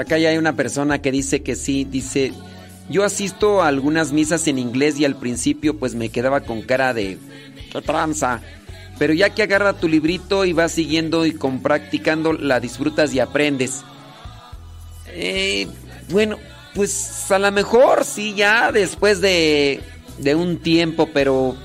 acá 0.07 0.17
ya 0.17 0.29
hay 0.29 0.37
una 0.37 0.55
persona 0.55 1.01
que 1.01 1.11
dice 1.11 1.43
que 1.43 1.57
sí, 1.57 1.83
dice, 1.83 2.31
yo 2.89 3.03
asisto 3.03 3.61
a 3.61 3.67
algunas 3.67 4.13
misas 4.13 4.47
en 4.47 4.57
inglés 4.57 4.97
y 4.97 5.03
al 5.03 5.17
principio 5.17 5.77
pues 5.77 5.95
me 5.95 6.07
quedaba 6.07 6.41
con 6.41 6.61
cara 6.61 6.93
de, 6.93 7.17
tranza. 7.85 8.41
Pero 8.97 9.13
ya 9.13 9.31
que 9.31 9.43
agarra 9.43 9.73
tu 9.73 9.89
librito 9.89 10.45
y 10.45 10.53
vas 10.53 10.71
siguiendo 10.71 11.25
y 11.25 11.33
con 11.33 11.61
practicando 11.61 12.31
la 12.31 12.61
disfrutas 12.61 13.13
y 13.13 13.19
aprendes. 13.19 13.83
Eh, 15.09 15.67
bueno, 16.09 16.37
pues 16.73 17.29
a 17.29 17.37
lo 17.37 17.51
mejor 17.51 18.05
sí, 18.05 18.33
ya 18.33 18.71
después 18.71 19.19
de, 19.19 19.81
de 20.19 20.35
un 20.35 20.57
tiempo, 20.57 21.09
pero... 21.13 21.55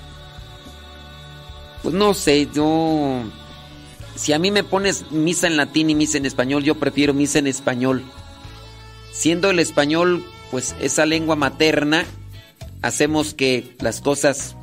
Pues 1.83 1.95
no 1.95 2.13
sé, 2.13 2.49
yo... 2.53 3.23
Si 4.17 4.33
a 4.33 4.39
mí 4.39 4.51
me 4.51 4.65
pones 4.65 5.11
misa 5.13 5.47
en 5.47 5.57
latín 5.57 5.89
y 5.89 5.95
misa 5.95 6.19
en 6.19 6.27
español, 6.27 6.65
yo 6.65 6.75
prefiero 6.75 7.15
misa 7.15 7.39
en 7.39 7.47
español. 7.47 8.05
Siendo 9.13 9.51
el 9.51 9.59
español, 9.59 10.25
pues 10.51 10.75
esa 10.81 11.07
lengua 11.07 11.37
materna, 11.37 12.05
hacemos 12.81 13.35
que 13.35 13.77
las 13.81 14.01
cosas 14.01 14.57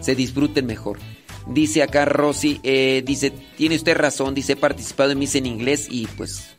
se 0.00 0.14
disfruten 0.14 0.66
mejor. 0.66 0.98
Dice 1.46 1.82
acá 1.82 2.04
Rosy, 2.04 2.60
eh, 2.62 3.02
dice, 3.04 3.32
tiene 3.56 3.76
usted 3.76 3.96
razón, 3.96 4.34
dice, 4.34 4.52
he 4.52 4.56
participado 4.56 5.10
en 5.10 5.18
misa 5.18 5.38
en 5.38 5.46
inglés 5.46 5.88
y 5.90 6.06
pues... 6.06 6.56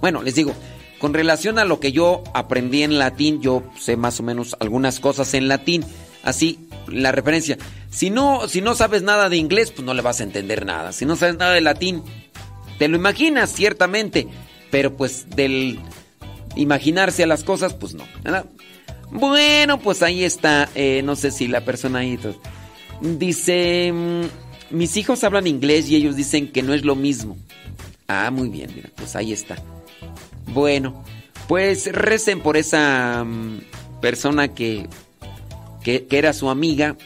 Bueno, 0.00 0.22
les 0.22 0.34
digo, 0.34 0.54
con 0.98 1.14
relación 1.14 1.58
a 1.58 1.64
lo 1.64 1.80
que 1.80 1.92
yo 1.92 2.22
aprendí 2.34 2.82
en 2.82 2.98
latín, 2.98 3.40
yo 3.40 3.62
sé 3.78 3.96
más 3.96 4.20
o 4.20 4.22
menos 4.22 4.56
algunas 4.60 5.00
cosas 5.00 5.34
en 5.34 5.48
latín. 5.48 5.84
Así, 6.22 6.58
la 6.88 7.12
referencia. 7.12 7.58
Si 7.90 8.10
no, 8.10 8.48
si 8.48 8.60
no 8.60 8.74
sabes 8.74 9.02
nada 9.02 9.28
de 9.28 9.36
inglés, 9.36 9.72
pues 9.72 9.84
no 9.84 9.94
le 9.94 10.02
vas 10.02 10.20
a 10.20 10.24
entender 10.24 10.64
nada. 10.64 10.92
Si 10.92 11.06
no 11.06 11.16
sabes 11.16 11.36
nada 11.36 11.54
de 11.54 11.60
latín, 11.60 12.02
te 12.78 12.88
lo 12.88 12.96
imaginas 12.96 13.50
ciertamente, 13.50 14.28
pero 14.70 14.96
pues 14.96 15.26
del 15.30 15.78
imaginarse 16.56 17.22
a 17.22 17.26
las 17.26 17.44
cosas, 17.44 17.74
pues 17.74 17.94
no. 17.94 18.04
Bueno, 19.10 19.80
pues 19.80 20.02
ahí 20.02 20.24
está. 20.24 20.68
Eh, 20.74 21.02
no 21.04 21.16
sé 21.16 21.30
si 21.30 21.48
la 21.48 21.64
persona 21.64 22.00
ahí 22.00 22.18
dice, 23.00 23.92
mm, 23.92 24.76
mis 24.76 24.96
hijos 24.96 25.24
hablan 25.24 25.46
inglés 25.46 25.88
y 25.88 25.96
ellos 25.96 26.16
dicen 26.16 26.50
que 26.52 26.62
no 26.62 26.74
es 26.74 26.84
lo 26.84 26.94
mismo. 26.94 27.36
Ah, 28.06 28.30
muy 28.30 28.48
bien, 28.48 28.70
mira, 28.74 28.90
pues 28.96 29.16
ahí 29.16 29.32
está. 29.32 29.56
Bueno, 30.52 31.04
pues 31.48 31.92
recen 31.92 32.40
por 32.40 32.56
esa 32.56 33.24
mm, 33.24 33.60
persona 34.00 34.48
que, 34.48 34.88
que, 35.82 36.06
era 36.10 36.32
su 36.32 36.50
amiga, 36.50 36.96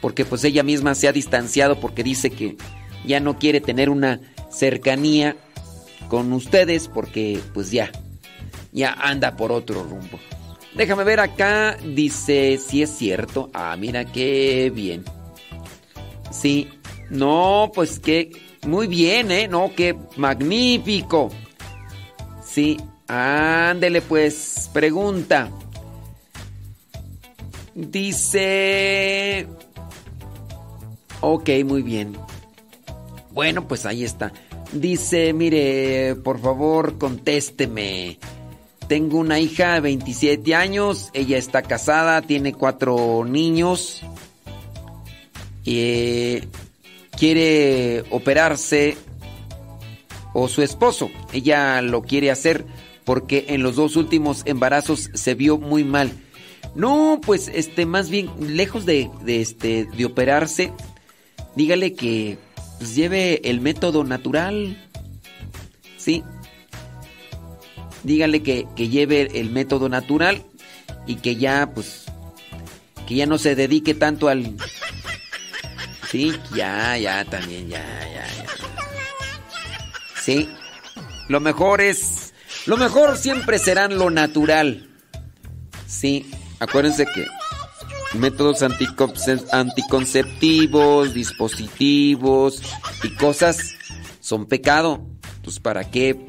porque 0.00 0.24
pues 0.24 0.44
ella 0.44 0.62
misma 0.62 0.94
se 0.94 1.08
ha 1.08 1.12
distanciado 1.12 1.80
porque 1.80 2.02
dice 2.02 2.30
que 2.30 2.56
ya 3.06 3.20
no 3.20 3.38
quiere 3.38 3.60
tener 3.60 3.90
una 3.90 4.20
cercanía 4.50 5.36
con 6.14 6.32
ustedes 6.32 6.86
porque 6.86 7.40
pues 7.52 7.72
ya, 7.72 7.90
ya 8.70 8.92
anda 8.92 9.34
por 9.36 9.50
otro 9.50 9.82
rumbo. 9.82 10.20
Déjame 10.76 11.02
ver 11.02 11.18
acá, 11.18 11.76
dice 11.84 12.56
si 12.64 12.84
es 12.84 12.90
cierto. 12.90 13.50
Ah, 13.52 13.74
mira 13.76 14.04
qué 14.04 14.70
bien. 14.72 15.02
Sí, 16.30 16.68
no, 17.10 17.72
pues 17.74 17.98
que 17.98 18.30
muy 18.64 18.86
bien, 18.86 19.32
¿eh? 19.32 19.48
No, 19.48 19.72
qué 19.74 19.96
magnífico. 20.14 21.30
Sí, 22.44 22.76
ándele 23.08 24.00
pues, 24.00 24.70
pregunta. 24.72 25.50
Dice... 27.74 29.48
Ok, 31.20 31.50
muy 31.64 31.82
bien. 31.82 32.16
Bueno, 33.32 33.66
pues 33.66 33.84
ahí 33.84 34.04
está. 34.04 34.32
Dice, 34.74 35.32
mire, 35.32 36.16
por 36.16 36.40
favor, 36.40 36.98
contésteme. 36.98 38.18
Tengo 38.88 39.18
una 39.18 39.38
hija 39.38 39.74
de 39.74 39.80
27 39.80 40.54
años, 40.54 41.10
ella 41.14 41.38
está 41.38 41.62
casada, 41.62 42.22
tiene 42.22 42.52
cuatro 42.52 43.24
niños. 43.24 44.02
Eh, 45.64 46.46
quiere 47.16 48.04
operarse 48.10 48.96
o 50.34 50.48
su 50.48 50.62
esposo. 50.62 51.08
Ella 51.32 51.80
lo 51.80 52.02
quiere 52.02 52.30
hacer 52.30 52.66
porque 53.04 53.46
en 53.48 53.62
los 53.62 53.76
dos 53.76 53.96
últimos 53.96 54.42
embarazos 54.44 55.10
se 55.14 55.34
vio 55.34 55.56
muy 55.56 55.84
mal. 55.84 56.10
No, 56.74 57.20
pues 57.24 57.50
este 57.54 57.86
más 57.86 58.10
bien 58.10 58.28
lejos 58.40 58.84
de, 58.84 59.08
este 59.26 59.84
de 59.84 60.04
operarse, 60.04 60.72
dígale 61.54 61.94
que 61.94 62.38
pues, 62.84 62.96
lleve 62.96 63.40
el 63.48 63.62
método 63.62 64.04
natural. 64.04 64.76
Sí. 65.96 66.22
Dígale 68.02 68.42
que, 68.42 68.66
que 68.76 68.90
lleve 68.90 69.40
el 69.40 69.48
método 69.48 69.88
natural 69.88 70.44
y 71.06 71.16
que 71.16 71.36
ya 71.36 71.70
pues 71.74 72.04
que 73.06 73.14
ya 73.14 73.24
no 73.24 73.38
se 73.38 73.54
dedique 73.54 73.94
tanto 73.94 74.28
al 74.28 74.54
Sí, 76.10 76.38
ya, 76.54 76.98
ya 76.98 77.24
también, 77.24 77.70
ya, 77.70 77.82
ya, 78.14 78.26
ya. 78.36 78.46
Sí. 80.20 80.50
Lo 81.28 81.40
mejor 81.40 81.80
es. 81.80 82.34
Lo 82.66 82.76
mejor 82.76 83.16
siempre 83.16 83.58
serán 83.58 83.96
lo 83.96 84.10
natural. 84.10 84.90
Sí. 85.86 86.30
Acuérdense 86.60 87.06
que 87.06 87.24
métodos 88.14 88.62
anticonceptivos, 88.62 91.14
dispositivos 91.14 92.62
y 93.02 93.08
cosas 93.16 93.74
son 94.20 94.46
pecado. 94.46 95.04
Pues 95.42 95.58
para 95.60 95.90
qué. 95.90 96.24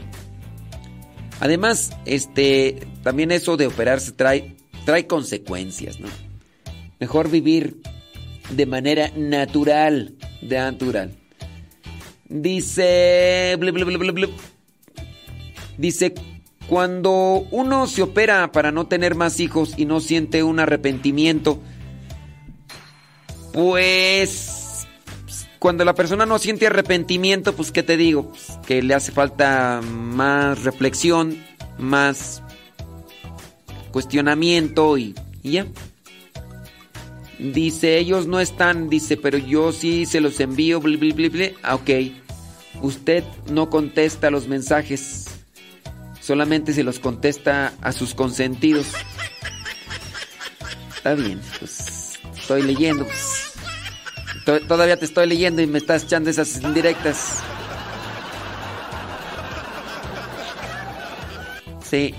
Además, 1.39 1.91
este 2.05 2.87
también 3.03 3.31
eso 3.31 3.55
de 3.57 3.67
operarse 3.67 4.11
trae 4.11 4.55
trae 4.85 5.05
consecuencias, 5.07 5.99
¿no? 5.99 6.07
Mejor 6.99 7.29
vivir 7.29 7.81
de 8.49 8.65
manera 8.65 9.11
natural, 9.15 10.15
de 10.41 10.57
natural. 10.57 11.11
Dice. 12.29 13.57
Dice. 15.77 16.13
Cuando 16.67 17.45
uno 17.51 17.85
se 17.85 18.01
opera 18.01 18.51
para 18.51 18.71
no 18.71 18.87
tener 18.87 19.13
más 19.13 19.39
hijos 19.39 19.75
y 19.77 19.85
no 19.85 19.99
siente 19.99 20.41
un 20.41 20.59
arrepentimiento, 20.59 21.61
pues 23.55 24.85
cuando 25.59 25.85
la 25.85 25.95
persona 25.95 26.25
no 26.25 26.39
siente 26.39 26.67
arrepentimiento, 26.67 27.55
pues 27.55 27.71
¿qué 27.71 27.83
te 27.83 27.95
digo? 27.95 28.29
Pues, 28.31 28.59
que 28.67 28.83
le 28.83 28.93
hace 28.93 29.13
falta 29.13 29.79
más 29.81 30.65
reflexión, 30.65 31.41
más 31.77 32.43
cuestionamiento 33.91 34.97
y, 34.97 35.15
ya. 35.41 35.67
Dice, 37.39 37.97
ellos 37.97 38.27
no 38.27 38.41
están, 38.41 38.89
dice, 38.89 39.15
pero 39.15 39.37
yo 39.37 39.71
sí 39.71 40.05
se 40.05 40.19
los 40.19 40.41
envío, 40.41 40.81
bli, 40.81 40.97
bli, 40.97 41.13
bli, 41.13 41.53
Ah, 41.63 41.75
ok. 41.75 41.89
Usted 42.81 43.23
no 43.49 43.69
contesta 43.69 44.29
los 44.29 44.49
mensajes, 44.49 45.27
solamente 46.19 46.73
se 46.73 46.83
los 46.83 46.99
contesta 46.99 47.71
a 47.81 47.93
sus 47.93 48.13
consentidos. 48.13 48.87
Está 50.97 51.15
bien, 51.15 51.39
pues 51.59 52.04
estoy 52.45 52.61
leyendo. 52.61 53.07
Todavía 54.67 54.97
te 54.97 55.05
estoy 55.05 55.25
leyendo 55.25 55.63
y 55.63 55.67
me 55.67 55.79
estás 55.79 56.03
echando 56.03 56.29
esas 56.29 56.61
indirectas. 56.61 57.39
Sí, 61.81 62.13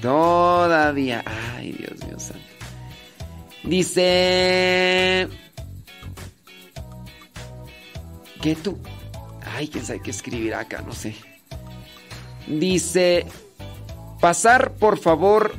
todavía. 0.00 1.22
Ay, 1.54 1.72
Dios 1.72 2.02
mío. 2.02 2.16
Dice... 3.64 5.28
¿Qué 8.40 8.54
tú? 8.54 8.78
Ay, 9.54 9.68
quién 9.68 9.84
sabe 9.84 10.00
qué 10.00 10.12
escribir 10.12 10.54
acá, 10.54 10.80
no 10.80 10.94
sé. 10.94 11.14
Dice... 12.46 13.26
Pasar, 14.18 14.72
por 14.76 14.98
favor... 14.98 15.52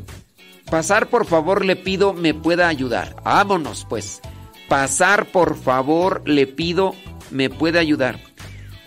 Pasar, 0.70 1.10
por 1.10 1.26
favor, 1.26 1.66
le 1.66 1.76
pido, 1.76 2.14
me 2.14 2.34
pueda 2.34 2.68
ayudar. 2.68 3.16
Vámonos, 3.24 3.86
pues. 3.90 4.22
Pasar, 4.68 5.26
por 5.32 5.58
favor, 5.58 6.22
le 6.28 6.46
pido, 6.46 6.94
me 7.32 7.50
puede 7.50 7.80
ayudar. 7.80 8.20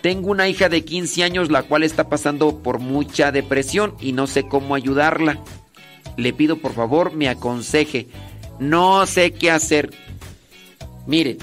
Tengo 0.00 0.30
una 0.30 0.48
hija 0.48 0.68
de 0.68 0.84
15 0.84 1.22
años 1.22 1.50
la 1.50 1.62
cual 1.62 1.84
está 1.84 2.08
pasando 2.08 2.58
por 2.62 2.80
mucha 2.80 3.30
depresión 3.30 3.94
y 4.00 4.12
no 4.12 4.26
sé 4.26 4.48
cómo 4.48 4.74
ayudarla. 4.74 5.38
Le 6.16 6.32
pido 6.32 6.58
por 6.58 6.72
favor 6.72 7.12
me 7.14 7.28
aconseje. 7.28 8.08
No 8.58 9.06
sé 9.06 9.32
qué 9.32 9.50
hacer. 9.50 9.90
Miren, 11.06 11.38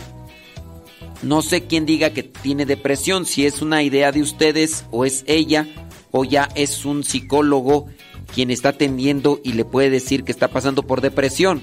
no 1.22 1.42
sé 1.42 1.68
quién 1.68 1.86
diga 1.86 2.12
que 2.12 2.24
tiene 2.24 2.66
depresión, 2.66 3.26
si 3.26 3.46
es 3.46 3.62
una 3.62 3.82
idea 3.82 4.12
de 4.12 4.22
ustedes 4.22 4.86
o 4.92 5.06
es 5.06 5.24
ella 5.28 5.68
o 6.12 6.26
ya 6.26 6.50
es 6.56 6.86
un 6.86 7.04
psicólogo 7.04 7.88
quien 8.34 8.52
está 8.52 8.70
atendiendo 8.70 9.40
y 9.44 9.54
le 9.54 9.66
puede 9.66 9.90
decir 9.90 10.24
que 10.24 10.32
está 10.32 10.48
pasando 10.48 10.84
por 10.84 11.02
depresión. 11.02 11.62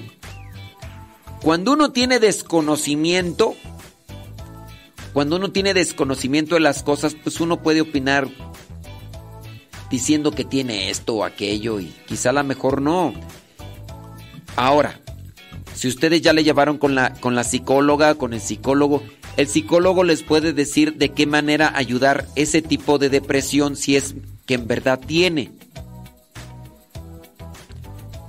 Cuando 1.41 1.73
uno 1.73 1.91
tiene 1.91 2.19
desconocimiento, 2.19 3.55
cuando 5.13 5.37
uno 5.37 5.51
tiene 5.51 5.73
desconocimiento 5.73 6.55
de 6.55 6.61
las 6.61 6.83
cosas, 6.83 7.15
pues 7.15 7.39
uno 7.39 7.61
puede 7.61 7.81
opinar 7.81 8.27
diciendo 9.89 10.31
que 10.31 10.43
tiene 10.43 10.89
esto 10.89 11.15
o 11.15 11.23
aquello 11.23 11.79
y 11.79 11.93
quizá 12.07 12.31
a 12.31 12.33
lo 12.33 12.43
mejor 12.43 12.81
no. 12.81 13.13
Ahora, 14.55 14.99
si 15.73 15.87
ustedes 15.87 16.21
ya 16.21 16.33
le 16.33 16.43
llevaron 16.43 16.77
con 16.77 16.95
la, 16.95 17.13
con 17.13 17.35
la 17.35 17.43
psicóloga, 17.43 18.15
con 18.15 18.33
el 18.33 18.41
psicólogo, 18.41 19.03
el 19.37 19.47
psicólogo 19.47 20.03
les 20.03 20.23
puede 20.23 20.51
decir 20.51 20.95
de 20.95 21.09
qué 21.09 21.27
manera 21.27 21.71
ayudar 21.75 22.25
ese 22.35 22.63
tipo 22.63 22.97
de 22.97 23.09
depresión 23.09 23.75
si 23.75 23.95
es 23.95 24.15
que 24.47 24.55
en 24.55 24.67
verdad 24.67 24.99
tiene. 24.99 25.51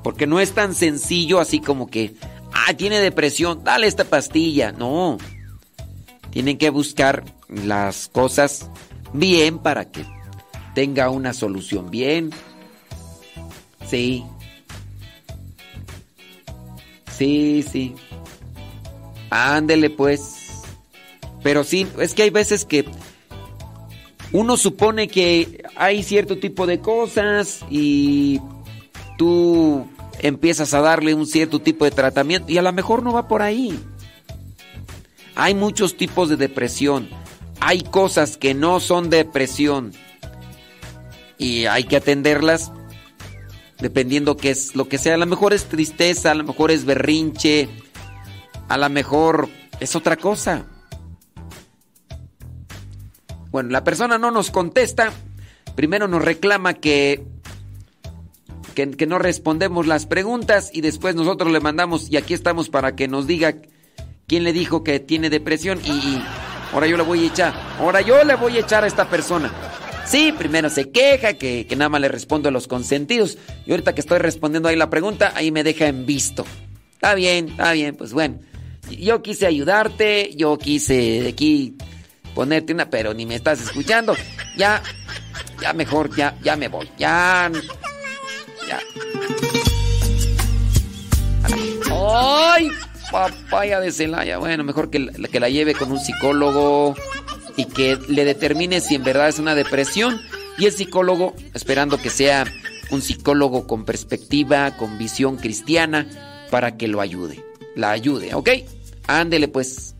Porque 0.08 0.26
no 0.26 0.40
es 0.40 0.52
tan 0.52 0.74
sencillo 0.74 1.38
así 1.38 1.60
como 1.60 1.90
que, 1.90 2.14
ah, 2.54 2.72
tiene 2.72 2.98
depresión, 2.98 3.62
dale 3.62 3.86
esta 3.86 4.04
pastilla. 4.04 4.72
No. 4.72 5.18
Tienen 6.30 6.56
que 6.56 6.70
buscar 6.70 7.24
las 7.46 8.08
cosas 8.08 8.70
bien 9.12 9.58
para 9.58 9.90
que 9.90 10.06
tenga 10.74 11.10
una 11.10 11.34
solución 11.34 11.90
bien. 11.90 12.30
Sí. 13.86 14.24
Sí, 17.14 17.62
sí. 17.70 17.94
Ándele 19.28 19.90
pues. 19.90 20.62
Pero 21.42 21.64
sí, 21.64 21.86
es 21.98 22.14
que 22.14 22.22
hay 22.22 22.30
veces 22.30 22.64
que 22.64 22.86
uno 24.32 24.56
supone 24.56 25.08
que 25.08 25.64
hay 25.76 26.02
cierto 26.02 26.38
tipo 26.38 26.66
de 26.66 26.80
cosas 26.80 27.60
y 27.68 28.40
tú 29.18 29.86
empiezas 30.20 30.74
a 30.74 30.80
darle 30.80 31.14
un 31.14 31.26
cierto 31.26 31.60
tipo 31.60 31.84
de 31.84 31.90
tratamiento 31.90 32.50
y 32.50 32.58
a 32.58 32.62
lo 32.62 32.72
mejor 32.72 33.02
no 33.02 33.12
va 33.12 33.28
por 33.28 33.42
ahí. 33.42 33.78
Hay 35.34 35.54
muchos 35.54 35.96
tipos 35.96 36.28
de 36.28 36.36
depresión. 36.36 37.08
Hay 37.60 37.82
cosas 37.82 38.36
que 38.36 38.54
no 38.54 38.80
son 38.80 39.10
depresión 39.10 39.92
y 41.38 41.66
hay 41.66 41.84
que 41.84 41.96
atenderlas 41.96 42.72
dependiendo 43.78 44.36
qué 44.36 44.50
es 44.50 44.74
lo 44.74 44.88
que 44.88 44.98
sea. 44.98 45.14
A 45.14 45.18
lo 45.18 45.26
mejor 45.26 45.52
es 45.52 45.64
tristeza, 45.64 46.32
a 46.32 46.34
lo 46.34 46.44
mejor 46.44 46.70
es 46.70 46.84
berrinche, 46.84 47.68
a 48.68 48.76
lo 48.76 48.88
mejor 48.90 49.48
es 49.80 49.96
otra 49.96 50.16
cosa. 50.16 50.66
Bueno, 53.50 53.70
la 53.70 53.84
persona 53.84 54.18
no 54.18 54.30
nos 54.30 54.50
contesta. 54.50 55.12
Primero 55.74 56.08
nos 56.08 56.22
reclama 56.22 56.74
que, 56.74 57.24
que, 58.86 59.06
no 59.06 59.18
respondemos 59.18 59.86
las 59.86 60.06
preguntas 60.06 60.70
y 60.72 60.82
después 60.82 61.16
nosotros 61.16 61.52
le 61.52 61.58
mandamos 61.58 62.10
y 62.10 62.16
aquí 62.16 62.34
estamos 62.34 62.68
para 62.68 62.94
que 62.94 63.08
nos 63.08 63.26
diga 63.26 63.56
quién 64.28 64.44
le 64.44 64.52
dijo 64.52 64.84
que 64.84 65.00
tiene 65.00 65.30
depresión 65.30 65.80
y, 65.84 66.22
ahora 66.72 66.86
yo 66.86 66.96
le 66.96 67.02
voy 67.02 67.24
a 67.24 67.26
echar. 67.26 67.54
Ahora 67.80 68.00
yo 68.02 68.22
le 68.22 68.36
voy 68.36 68.56
a 68.56 68.60
echar 68.60 68.84
a 68.84 68.86
esta 68.86 69.08
persona. 69.08 69.52
Sí, 70.06 70.32
primero 70.36 70.70
se 70.70 70.90
queja, 70.90 71.34
que, 71.34 71.66
que, 71.66 71.76
nada 71.76 71.88
más 71.88 72.00
le 72.00 72.08
respondo 72.08 72.48
a 72.48 72.52
los 72.52 72.68
consentidos. 72.68 73.36
Y 73.66 73.72
ahorita 73.72 73.94
que 73.94 74.00
estoy 74.00 74.18
respondiendo 74.18 74.68
ahí 74.68 74.76
la 74.76 74.90
pregunta, 74.90 75.32
ahí 75.34 75.50
me 75.50 75.64
deja 75.64 75.88
en 75.88 76.06
visto. 76.06 76.46
Está 76.94 77.14
bien, 77.14 77.48
está 77.48 77.72
bien, 77.72 77.96
pues 77.96 78.12
bueno. 78.12 78.38
Yo 78.90 79.22
quise 79.22 79.46
ayudarte, 79.46 80.34
yo 80.34 80.56
quise 80.56 81.28
aquí 81.28 81.76
ponerte 82.34 82.72
una, 82.72 82.88
pero 82.88 83.12
ni 83.12 83.26
me 83.26 83.34
estás 83.34 83.60
escuchando. 83.60 84.14
Ya, 84.56 84.82
ya 85.60 85.72
mejor, 85.74 86.14
ya, 86.16 86.38
ya 86.42 86.56
me 86.56 86.68
voy. 86.68 86.88
Ya, 86.96 87.50
¡Ay! 91.90 92.70
Papaya 93.10 93.80
de 93.80 93.90
Celaya. 93.92 94.38
Bueno, 94.38 94.64
mejor 94.64 94.90
que, 94.90 95.06
que 95.30 95.40
la 95.40 95.48
lleve 95.48 95.74
con 95.74 95.90
un 95.90 95.98
psicólogo 96.00 96.94
y 97.56 97.64
que 97.64 97.98
le 98.08 98.24
determine 98.24 98.80
si 98.80 98.94
en 98.94 99.04
verdad 99.04 99.28
es 99.28 99.38
una 99.38 99.54
depresión. 99.54 100.20
Y 100.58 100.66
el 100.66 100.72
psicólogo, 100.72 101.34
esperando 101.54 101.98
que 101.98 102.10
sea 102.10 102.44
un 102.90 103.02
psicólogo 103.02 103.66
con 103.66 103.84
perspectiva, 103.84 104.76
con 104.76 104.98
visión 104.98 105.36
cristiana, 105.36 106.06
para 106.50 106.76
que 106.76 106.88
lo 106.88 107.00
ayude. 107.00 107.44
La 107.76 107.90
ayude, 107.90 108.34
¿ok? 108.34 108.50
Ándele 109.06 109.48
pues. 109.48 109.94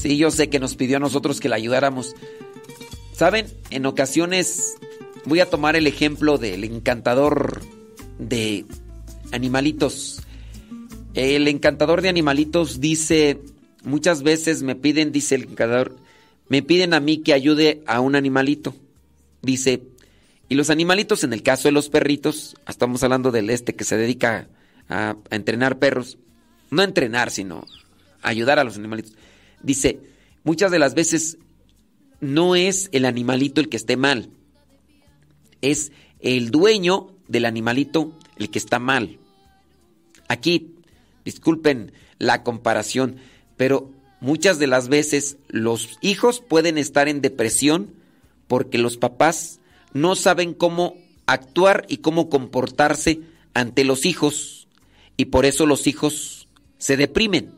Sí, 0.00 0.16
yo 0.16 0.30
sé 0.30 0.48
que 0.48 0.58
nos 0.58 0.76
pidió 0.76 0.96
a 0.96 1.00
nosotros 1.00 1.40
que 1.40 1.48
la 1.48 1.56
ayudáramos. 1.56 2.14
Saben, 3.18 3.48
en 3.70 3.84
ocasiones 3.84 4.76
voy 5.24 5.40
a 5.40 5.50
tomar 5.50 5.74
el 5.74 5.88
ejemplo 5.88 6.38
del 6.38 6.62
encantador 6.62 7.62
de 8.20 8.64
animalitos. 9.32 10.22
El 11.14 11.48
encantador 11.48 12.00
de 12.00 12.10
animalitos 12.10 12.80
dice, 12.80 13.40
muchas 13.82 14.22
veces 14.22 14.62
me 14.62 14.76
piden, 14.76 15.10
dice 15.10 15.34
el 15.34 15.42
encantador, 15.42 15.96
me 16.48 16.62
piden 16.62 16.94
a 16.94 17.00
mí 17.00 17.18
que 17.18 17.32
ayude 17.32 17.82
a 17.88 17.98
un 17.98 18.14
animalito. 18.14 18.76
Dice, 19.42 19.82
y 20.48 20.54
los 20.54 20.70
animalitos, 20.70 21.24
en 21.24 21.32
el 21.32 21.42
caso 21.42 21.66
de 21.66 21.72
los 21.72 21.88
perritos, 21.88 22.54
estamos 22.68 23.02
hablando 23.02 23.32
del 23.32 23.50
este 23.50 23.74
que 23.74 23.82
se 23.82 23.96
dedica 23.96 24.46
a, 24.88 25.16
entrenar 25.30 25.80
perros, 25.80 26.18
no 26.70 26.84
entrenar, 26.84 27.32
sino 27.32 27.66
ayudar 28.22 28.60
a 28.60 28.64
los 28.64 28.76
animalitos. 28.76 29.14
Dice, 29.60 29.98
muchas 30.44 30.70
de 30.70 30.78
las 30.78 30.94
veces 30.94 31.36
no 32.20 32.56
es 32.56 32.88
el 32.92 33.04
animalito 33.04 33.60
el 33.60 33.68
que 33.68 33.76
esté 33.76 33.96
mal, 33.96 34.30
es 35.62 35.92
el 36.20 36.50
dueño 36.50 37.14
del 37.28 37.44
animalito 37.44 38.12
el 38.36 38.50
que 38.50 38.58
está 38.58 38.78
mal. 38.78 39.18
Aquí, 40.28 40.74
disculpen 41.24 41.92
la 42.18 42.42
comparación, 42.42 43.16
pero 43.56 43.90
muchas 44.20 44.58
de 44.58 44.66
las 44.66 44.88
veces 44.88 45.36
los 45.48 45.98
hijos 46.00 46.40
pueden 46.40 46.78
estar 46.78 47.08
en 47.08 47.20
depresión 47.20 47.94
porque 48.46 48.78
los 48.78 48.96
papás 48.96 49.60
no 49.92 50.16
saben 50.16 50.54
cómo 50.54 50.96
actuar 51.26 51.84
y 51.88 51.98
cómo 51.98 52.28
comportarse 52.28 53.20
ante 53.54 53.84
los 53.84 54.06
hijos 54.06 54.68
y 55.16 55.26
por 55.26 55.44
eso 55.44 55.66
los 55.66 55.86
hijos 55.86 56.48
se 56.78 56.96
deprimen. 56.96 57.52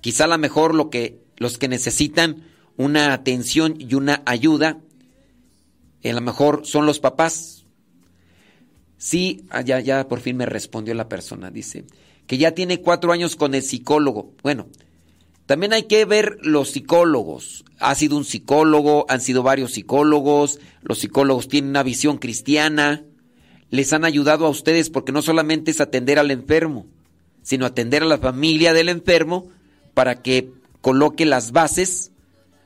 Quizá 0.00 0.24
a 0.24 0.28
lo 0.28 0.38
mejor 0.38 0.74
lo 0.74 0.90
que, 0.90 1.18
los 1.36 1.58
que 1.58 1.68
necesitan 1.68 2.44
una 2.78 3.12
atención 3.12 3.74
y 3.78 3.94
una 3.94 4.22
ayuda, 4.24 4.78
a 6.02 6.12
lo 6.12 6.20
mejor 6.22 6.64
son 6.64 6.86
los 6.86 7.00
papás. 7.00 7.66
Sí, 8.96 9.44
ah, 9.50 9.60
ya, 9.60 9.80
ya 9.80 10.08
por 10.08 10.20
fin 10.20 10.36
me 10.38 10.46
respondió 10.46 10.94
la 10.94 11.08
persona, 11.08 11.50
dice, 11.50 11.84
que 12.26 12.38
ya 12.38 12.52
tiene 12.52 12.80
cuatro 12.80 13.12
años 13.12 13.36
con 13.36 13.54
el 13.54 13.62
psicólogo. 13.62 14.32
Bueno, 14.42 14.68
también 15.46 15.72
hay 15.72 15.84
que 15.84 16.04
ver 16.04 16.38
los 16.42 16.70
psicólogos. 16.70 17.64
Ha 17.78 17.94
sido 17.94 18.16
un 18.16 18.24
psicólogo, 18.24 19.06
han 19.08 19.20
sido 19.20 19.42
varios 19.42 19.72
psicólogos, 19.72 20.60
los 20.82 20.98
psicólogos 20.98 21.48
tienen 21.48 21.70
una 21.70 21.82
visión 21.82 22.18
cristiana, 22.18 23.04
les 23.70 23.92
han 23.92 24.04
ayudado 24.04 24.46
a 24.46 24.50
ustedes 24.50 24.88
porque 24.88 25.12
no 25.12 25.20
solamente 25.20 25.72
es 25.72 25.80
atender 25.80 26.18
al 26.18 26.30
enfermo, 26.30 26.86
sino 27.42 27.66
atender 27.66 28.02
a 28.02 28.06
la 28.06 28.18
familia 28.18 28.72
del 28.72 28.88
enfermo 28.88 29.48
para 29.94 30.22
que 30.22 30.52
coloque 30.80 31.26
las 31.26 31.50
bases 31.50 32.12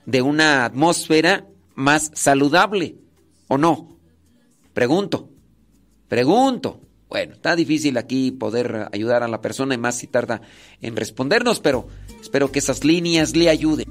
de 0.06 0.22
una 0.22 0.64
atmósfera 0.64 1.46
más 1.74 2.10
saludable, 2.14 2.96
¿o 3.48 3.58
no? 3.58 3.96
Pregunto, 4.74 5.28
pregunto. 6.08 6.80
Bueno, 7.08 7.34
está 7.34 7.54
difícil 7.54 7.98
aquí 7.98 8.30
poder 8.30 8.88
ayudar 8.90 9.22
a 9.22 9.28
la 9.28 9.42
persona 9.42 9.74
y 9.74 9.78
más 9.78 9.96
si 9.96 10.06
tarda 10.06 10.40
en 10.80 10.96
respondernos, 10.96 11.60
pero 11.60 11.86
espero 12.20 12.50
que 12.50 12.58
esas 12.58 12.84
líneas 12.84 13.36
le 13.36 13.50
ayuden. 13.50 13.86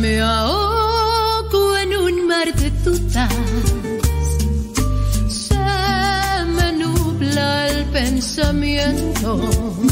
Me 0.00 0.20
ahogo 0.20 1.78
en 1.78 1.96
un 1.96 2.26
mar 2.26 2.54
de 2.54 2.70
dudas 2.84 3.32
pensamiento. 7.92 9.91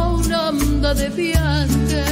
de 0.81 1.09
viaje. 1.09 2.03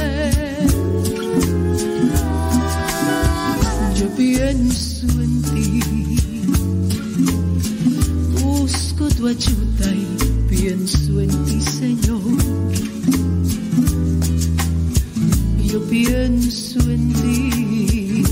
Yo 3.96 4.08
pienso 4.16 5.06
en 5.20 5.42
ti, 5.42 5.80
busco 8.40 9.08
tu 9.08 9.26
ayuda 9.26 9.92
y 9.92 10.06
pienso 10.48 11.20
en 11.20 11.44
ti, 11.44 11.60
Señor. 11.60 12.22
Yo 15.64 15.82
pienso 15.88 16.78
en 16.90 17.12
ti. 17.12 18.24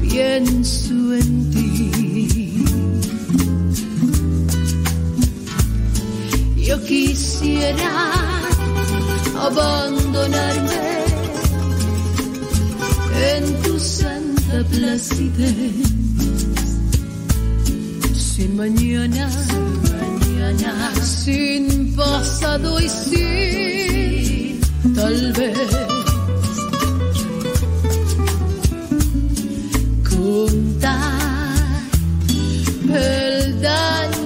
Pienso 0.00 1.14
en 1.14 1.50
ti. 1.50 1.65
Quisiera 6.86 7.92
abandonarme 9.46 10.86
en 13.34 13.62
tu 13.62 13.78
santa 13.78 14.58
placidez. 14.70 15.74
Sin 18.14 18.56
mañana, 18.56 19.28
mañana, 20.30 20.92
sin 21.02 21.94
pasado 21.94 22.78
y 22.80 22.88
sin 22.88 24.60
tal 24.94 25.32
vez. 25.32 25.58
Contar 30.08 31.16
el 32.88 33.60
daño, 33.60 34.25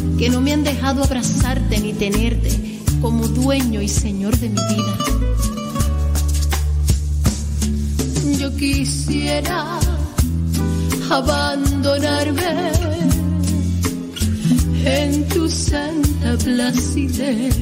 que 0.21 0.29
no 0.29 0.39
me 0.39 0.53
han 0.53 0.63
dejado 0.63 1.03
abrazarte 1.03 1.79
ni 1.79 1.93
tenerte 1.93 2.51
como 3.01 3.27
dueño 3.27 3.81
y 3.81 3.87
señor 3.87 4.37
de 4.37 4.49
mi 4.49 4.55
vida. 4.55 4.97
Yo 8.37 8.55
quisiera 8.55 9.79
abandonarme 11.09 12.71
en 14.85 15.27
tu 15.29 15.49
santa 15.49 16.37
placidez. 16.37 17.55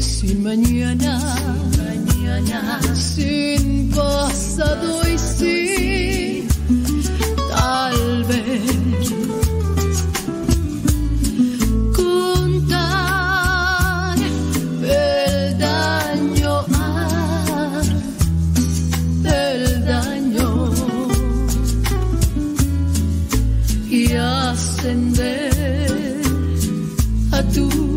Sin 0.00 0.42
mañana, 0.42 1.36
mañana, 1.78 2.80
sin 2.96 3.90
pasado 3.90 5.02
y 5.08 5.18
sin 5.18 6.11
y 23.92 24.10
ascender 24.14 25.52
a 27.30 27.42
tu 27.42 27.91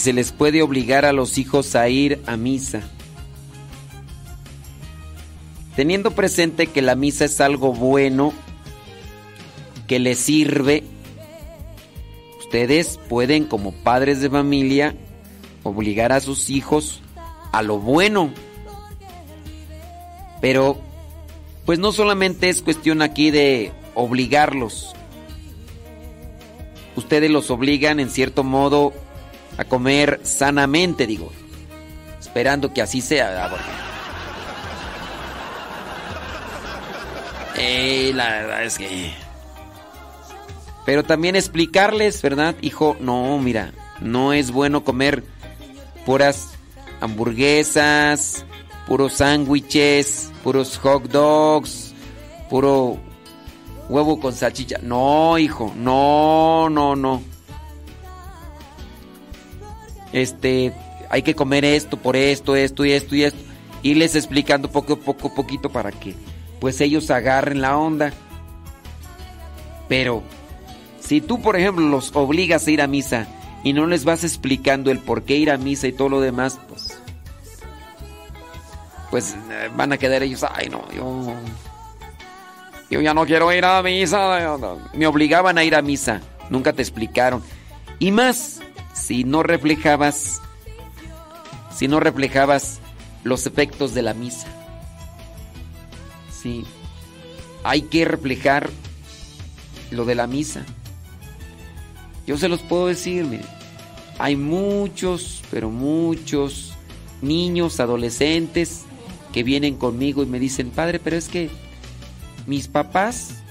se 0.00 0.12
les 0.14 0.32
puede 0.32 0.62
obligar 0.62 1.04
a 1.04 1.12
los 1.12 1.38
hijos 1.38 1.76
a 1.76 1.88
ir 1.88 2.20
a 2.26 2.36
misa. 2.36 2.80
Teniendo 5.76 6.12
presente 6.12 6.66
que 6.66 6.82
la 6.82 6.94
misa 6.94 7.26
es 7.26 7.40
algo 7.40 7.72
bueno, 7.72 8.32
que 9.86 9.98
les 9.98 10.18
sirve, 10.18 10.84
ustedes 12.38 12.98
pueden 13.08 13.44
como 13.44 13.72
padres 13.72 14.20
de 14.20 14.30
familia 14.30 14.96
obligar 15.62 16.12
a 16.12 16.20
sus 16.20 16.48
hijos 16.48 17.02
a 17.52 17.62
lo 17.62 17.78
bueno. 17.78 18.32
Pero, 20.40 20.80
pues 21.66 21.78
no 21.78 21.92
solamente 21.92 22.48
es 22.48 22.62
cuestión 22.62 23.02
aquí 23.02 23.30
de 23.30 23.72
obligarlos. 23.94 24.94
Ustedes 26.96 27.30
los 27.30 27.50
obligan 27.50 28.00
en 28.00 28.08
cierto 28.08 28.44
modo 28.44 28.94
a 29.56 29.64
comer 29.64 30.20
sanamente, 30.22 31.06
digo. 31.06 31.32
Esperando 32.18 32.72
que 32.72 32.82
así 32.82 33.00
sea. 33.00 33.50
Eh, 37.56 38.12
la 38.14 38.28
verdad 38.28 38.64
es 38.64 38.78
que... 38.78 39.12
Pero 40.86 41.04
también 41.04 41.36
explicarles, 41.36 42.22
¿verdad? 42.22 42.54
Hijo, 42.62 42.96
no, 43.00 43.38
mira, 43.38 43.72
no 44.00 44.32
es 44.32 44.50
bueno 44.50 44.82
comer 44.82 45.22
puras 46.06 46.48
hamburguesas, 47.00 48.44
puros 48.86 49.14
sándwiches, 49.14 50.32
puros 50.42 50.78
hot 50.78 51.04
dogs, 51.04 51.94
puro 52.48 52.98
huevo 53.88 54.18
con 54.20 54.32
salchicha. 54.32 54.78
No, 54.82 55.38
hijo, 55.38 55.72
no, 55.76 56.68
no, 56.70 56.96
no. 56.96 57.22
Este, 60.12 60.72
hay 61.08 61.22
que 61.22 61.34
comer 61.34 61.64
esto 61.64 61.96
por 61.96 62.16
esto, 62.16 62.56
esto 62.56 62.84
y 62.84 62.92
esto 62.92 63.14
y 63.14 63.24
esto. 63.24 63.38
Y 63.82 63.94
les 63.94 64.14
explicando 64.14 64.70
poco 64.70 64.94
a 64.94 64.96
poco, 64.96 65.34
poquito 65.34 65.70
para 65.70 65.90
que 65.90 66.14
pues 66.60 66.80
ellos 66.80 67.10
agarren 67.10 67.60
la 67.60 67.76
onda. 67.76 68.12
Pero 69.88 70.22
si 71.00 71.20
tú, 71.20 71.40
por 71.40 71.56
ejemplo, 71.56 71.86
los 71.88 72.14
obligas 72.14 72.66
a 72.66 72.70
ir 72.70 72.82
a 72.82 72.86
misa 72.86 73.26
y 73.64 73.72
no 73.72 73.86
les 73.86 74.04
vas 74.04 74.22
explicando 74.24 74.90
el 74.90 74.98
por 74.98 75.22
qué 75.22 75.36
ir 75.36 75.50
a 75.50 75.56
misa 75.56 75.88
y 75.88 75.92
todo 75.92 76.08
lo 76.08 76.20
demás, 76.20 76.58
pues 76.68 77.00
pues 79.10 79.34
eh, 79.50 79.70
van 79.74 79.92
a 79.92 79.98
quedar 79.98 80.22
ellos, 80.22 80.44
ay 80.48 80.68
no, 80.68 80.84
yo 80.92 81.34
yo 82.90 83.00
ya 83.00 83.14
no 83.14 83.24
quiero 83.24 83.52
ir 83.52 83.64
a 83.64 83.82
misa. 83.82 84.58
Me 84.94 85.06
obligaban 85.06 85.58
a 85.58 85.64
ir 85.64 85.76
a 85.76 85.82
misa, 85.82 86.20
nunca 86.50 86.72
te 86.72 86.82
explicaron. 86.82 87.42
Y 88.00 88.10
más 88.10 88.60
si 89.10 89.24
no 89.24 89.42
reflejabas 89.42 90.40
si 91.74 91.88
no 91.88 91.98
reflejabas 91.98 92.78
los 93.24 93.44
efectos 93.44 93.92
de 93.92 94.02
la 94.02 94.14
misa. 94.14 94.46
Sí. 96.30 96.64
Hay 97.64 97.82
que 97.82 98.04
reflejar 98.04 98.70
lo 99.90 100.04
de 100.04 100.14
la 100.14 100.28
misa. 100.28 100.64
Yo 102.24 102.38
se 102.38 102.48
los 102.48 102.60
puedo 102.60 102.86
decir. 102.86 103.26
Hay 104.20 104.36
muchos, 104.36 105.42
pero 105.50 105.70
muchos 105.70 106.74
niños, 107.20 107.80
adolescentes 107.80 108.84
que 109.32 109.42
vienen 109.42 109.74
conmigo 109.74 110.22
y 110.22 110.26
me 110.26 110.38
dicen, 110.38 110.70
"Padre, 110.70 111.00
pero 111.00 111.16
es 111.16 111.28
que 111.28 111.50
mis 112.46 112.68
papás 112.68 113.42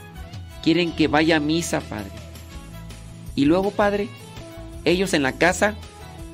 quieren 0.64 0.94
que 0.94 1.10
vaya 1.10 1.36
a 1.36 1.42
misa, 1.42 1.82
padre." 1.82 2.12
Y 3.36 3.44
luego, 3.44 3.72
padre, 3.72 4.08
ellos 4.86 5.14
en 5.14 5.24
la 5.24 5.34
casa 5.34 5.76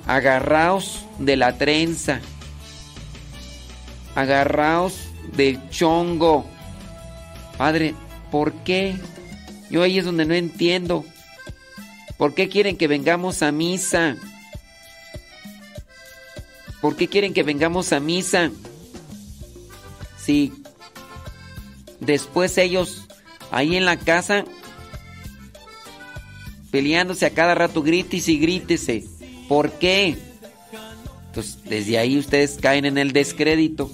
agarraos 0.08 1.06
de 1.20 1.36
la 1.36 1.58
trenza, 1.58 2.20
agarraos 4.16 5.10
del 5.36 5.70
chongo. 5.70 6.46
Padre, 7.58 7.96
¿por 8.32 8.54
qué? 8.64 8.96
Yo 9.70 9.82
ahí 9.82 9.98
es 9.98 10.06
donde 10.06 10.26
no 10.26 10.34
entiendo. 10.34 11.06
¿Por 12.18 12.34
qué 12.34 12.50
quieren 12.50 12.78
que 12.78 12.88
vengamos 12.88 13.42
a 13.42 13.52
misa? 13.52 14.16
¿Por 16.82 16.96
qué 16.96 17.08
quieren 17.08 17.34
que 17.34 17.44
vengamos 17.44 17.92
a 17.94 18.00
misa? 18.00 18.52
Si 20.18 20.54
después 22.00 22.58
ellos 22.58 23.08
ahí 23.52 23.76
en 23.76 23.86
la 23.86 23.98
casa 23.98 24.46
peleándose 26.76 27.26
a 27.26 27.30
cada 27.30 27.56
rato, 27.56 27.82
grítese 27.82 28.34
y 28.34 28.38
grítese. 28.38 29.06
¿Por 29.48 29.72
qué? 29.80 30.18
Entonces, 31.28 31.58
desde 31.64 31.98
ahí 31.98 32.20
ustedes 32.20 32.58
caen 32.62 32.84
en 32.84 32.98
el 32.98 33.14
descrédito. 33.14 33.90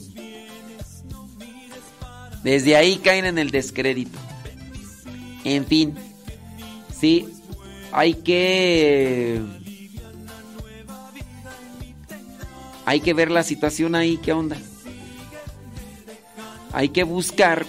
Desde 2.43 2.75
ahí 2.75 2.97
caen 2.97 3.25
en 3.25 3.37
el 3.37 3.51
descrédito. 3.51 4.17
En 5.43 5.67
fin, 5.67 5.93
sí, 6.99 7.27
hay 7.91 8.15
que... 8.15 9.39
Hay 12.85 13.01
que 13.01 13.13
ver 13.13 13.29
la 13.29 13.43
situación 13.43 13.93
ahí, 13.93 14.17
¿qué 14.17 14.33
onda? 14.33 14.57
Hay 16.73 16.89
que 16.89 17.03
buscar 17.03 17.63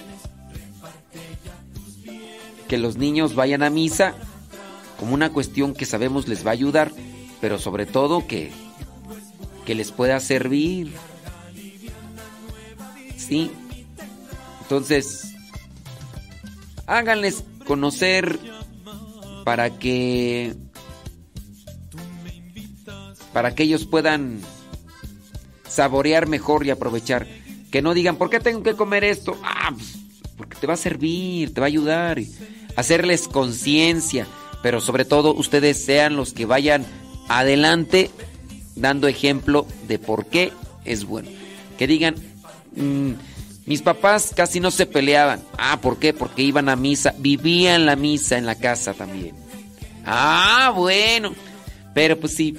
que 2.67 2.79
los 2.79 2.97
niños 2.97 3.35
vayan 3.35 3.63
a 3.63 3.69
misa 3.69 4.15
como 5.03 5.15
una 5.15 5.33
cuestión 5.33 5.75
que 5.75 5.85
sabemos 5.85 6.29
les 6.29 6.47
va 6.47 6.51
a 6.51 6.53
ayudar, 6.53 6.93
pero 7.41 7.59
sobre 7.59 7.87
todo 7.87 8.25
que, 8.29 8.53
que 9.67 9.75
les 9.75 9.91
pueda 9.91 10.21
servir. 10.21 10.93
Sí. 13.17 13.51
Entonces, 14.61 15.35
háganles 16.87 17.43
conocer 17.67 18.39
para 19.45 19.77
que 19.77 20.55
para 23.33 23.57
que 23.57 23.65
ellos 23.65 23.87
puedan 23.87 24.39
saborear 25.69 26.29
mejor 26.29 26.65
y 26.65 26.71
aprovechar. 26.71 27.27
Que 27.73 27.83
no 27.83 27.93
digan, 27.93 28.15
¿por 28.15 28.31
qué 28.31 28.39
tengo 28.39 28.63
que 28.63 28.75
comer 28.75 29.03
esto? 29.03 29.37
Ah, 29.43 29.73
pues, 29.75 29.99
porque 30.37 30.57
te 30.61 30.69
va 30.69 30.75
a 30.75 30.77
servir, 30.77 31.53
te 31.53 31.61
va 31.61 31.67
a 31.67 31.75
ayudar. 31.75 32.21
Hacerles 32.77 33.27
conciencia, 33.27 34.29
pero 34.63 34.81
sobre 34.81 35.05
todo 35.05 35.35
ustedes 35.35 35.85
sean 35.85 36.17
los 36.17 36.33
que 36.33 36.47
vayan 36.47 36.87
adelante 37.29 38.11
dando 38.77 39.09
ejemplo 39.09 39.67
de 39.89 39.99
por 39.99 40.27
qué 40.27 40.53
es 40.85 41.05
bueno. 41.05 41.29
Que 41.79 41.87
digan, 41.87 42.15
mm, 42.77 43.13
mis 43.67 43.83
papás 43.83 44.33
casi 44.35 44.61
no 44.61 44.71
se 44.71 44.87
peleaban. 44.87 45.43
Ah, 45.59 45.79
¿por 45.81 45.99
qué? 45.99 46.13
Porque 46.13 46.43
iban 46.43 46.69
a 46.69 46.77
misa, 46.77 47.15
vivían 47.19 47.87
la 47.87 47.97
misa 47.97 48.39
en 48.39 48.47
la 48.47 48.55
casa 48.55 48.95
también. 48.95 49.35
Ah, 50.05 50.73
bueno. 50.75 51.35
Pero 51.95 52.19
pues 52.19 52.35
sí, 52.35 52.57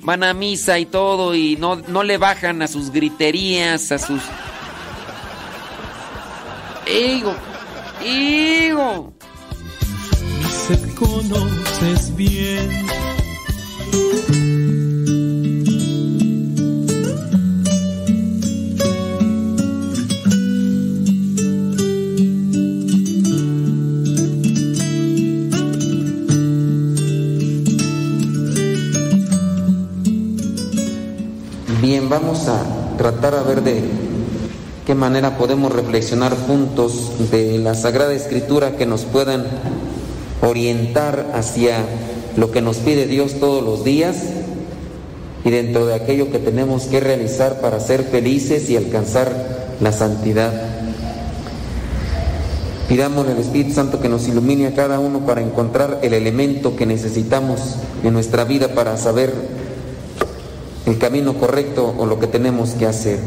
van 0.00 0.22
a 0.24 0.34
misa 0.34 0.78
y 0.78 0.86
todo 0.86 1.34
y 1.34 1.56
no, 1.56 1.76
no 1.76 2.02
le 2.02 2.18
bajan 2.18 2.60
a 2.62 2.68
sus 2.68 2.90
griterías, 2.90 3.92
a 3.92 3.98
sus... 3.98 4.22
¡Higo! 6.86 7.34
¡Higo! 8.04 9.14
Se 10.66 10.80
conoces 10.94 12.16
bien. 12.16 12.70
Bien, 31.82 32.08
vamos 32.08 32.48
a 32.48 32.62
tratar 32.96 33.34
a 33.34 33.42
ver 33.42 33.62
de 33.62 33.82
qué 34.86 34.94
manera 34.94 35.36
podemos 35.36 35.70
reflexionar 35.70 36.34
juntos 36.34 37.30
de 37.30 37.58
la 37.58 37.74
Sagrada 37.74 38.14
Escritura 38.14 38.78
que 38.78 38.86
nos 38.86 39.04
puedan 39.04 39.44
orientar 40.44 41.32
hacia 41.34 41.78
lo 42.36 42.50
que 42.50 42.60
nos 42.60 42.78
pide 42.78 43.06
Dios 43.06 43.34
todos 43.40 43.64
los 43.64 43.84
días 43.84 44.16
y 45.44 45.50
dentro 45.50 45.86
de 45.86 45.94
aquello 45.94 46.30
que 46.30 46.38
tenemos 46.38 46.84
que 46.84 47.00
realizar 47.00 47.60
para 47.60 47.80
ser 47.80 48.04
felices 48.04 48.68
y 48.70 48.76
alcanzar 48.76 49.32
la 49.80 49.92
santidad. 49.92 50.52
Pidamos 52.88 53.26
al 53.26 53.38
Espíritu 53.38 53.72
Santo 53.72 54.00
que 54.00 54.08
nos 54.08 54.28
ilumine 54.28 54.66
a 54.66 54.74
cada 54.74 54.98
uno 55.00 55.20
para 55.20 55.40
encontrar 55.40 56.00
el 56.02 56.12
elemento 56.12 56.76
que 56.76 56.86
necesitamos 56.86 57.76
en 58.02 58.12
nuestra 58.12 58.44
vida 58.44 58.74
para 58.74 58.96
saber 58.96 59.32
el 60.86 60.98
camino 60.98 61.34
correcto 61.34 61.94
o 61.96 62.04
lo 62.04 62.20
que 62.20 62.26
tenemos 62.26 62.70
que 62.70 62.86
hacer. 62.86 63.18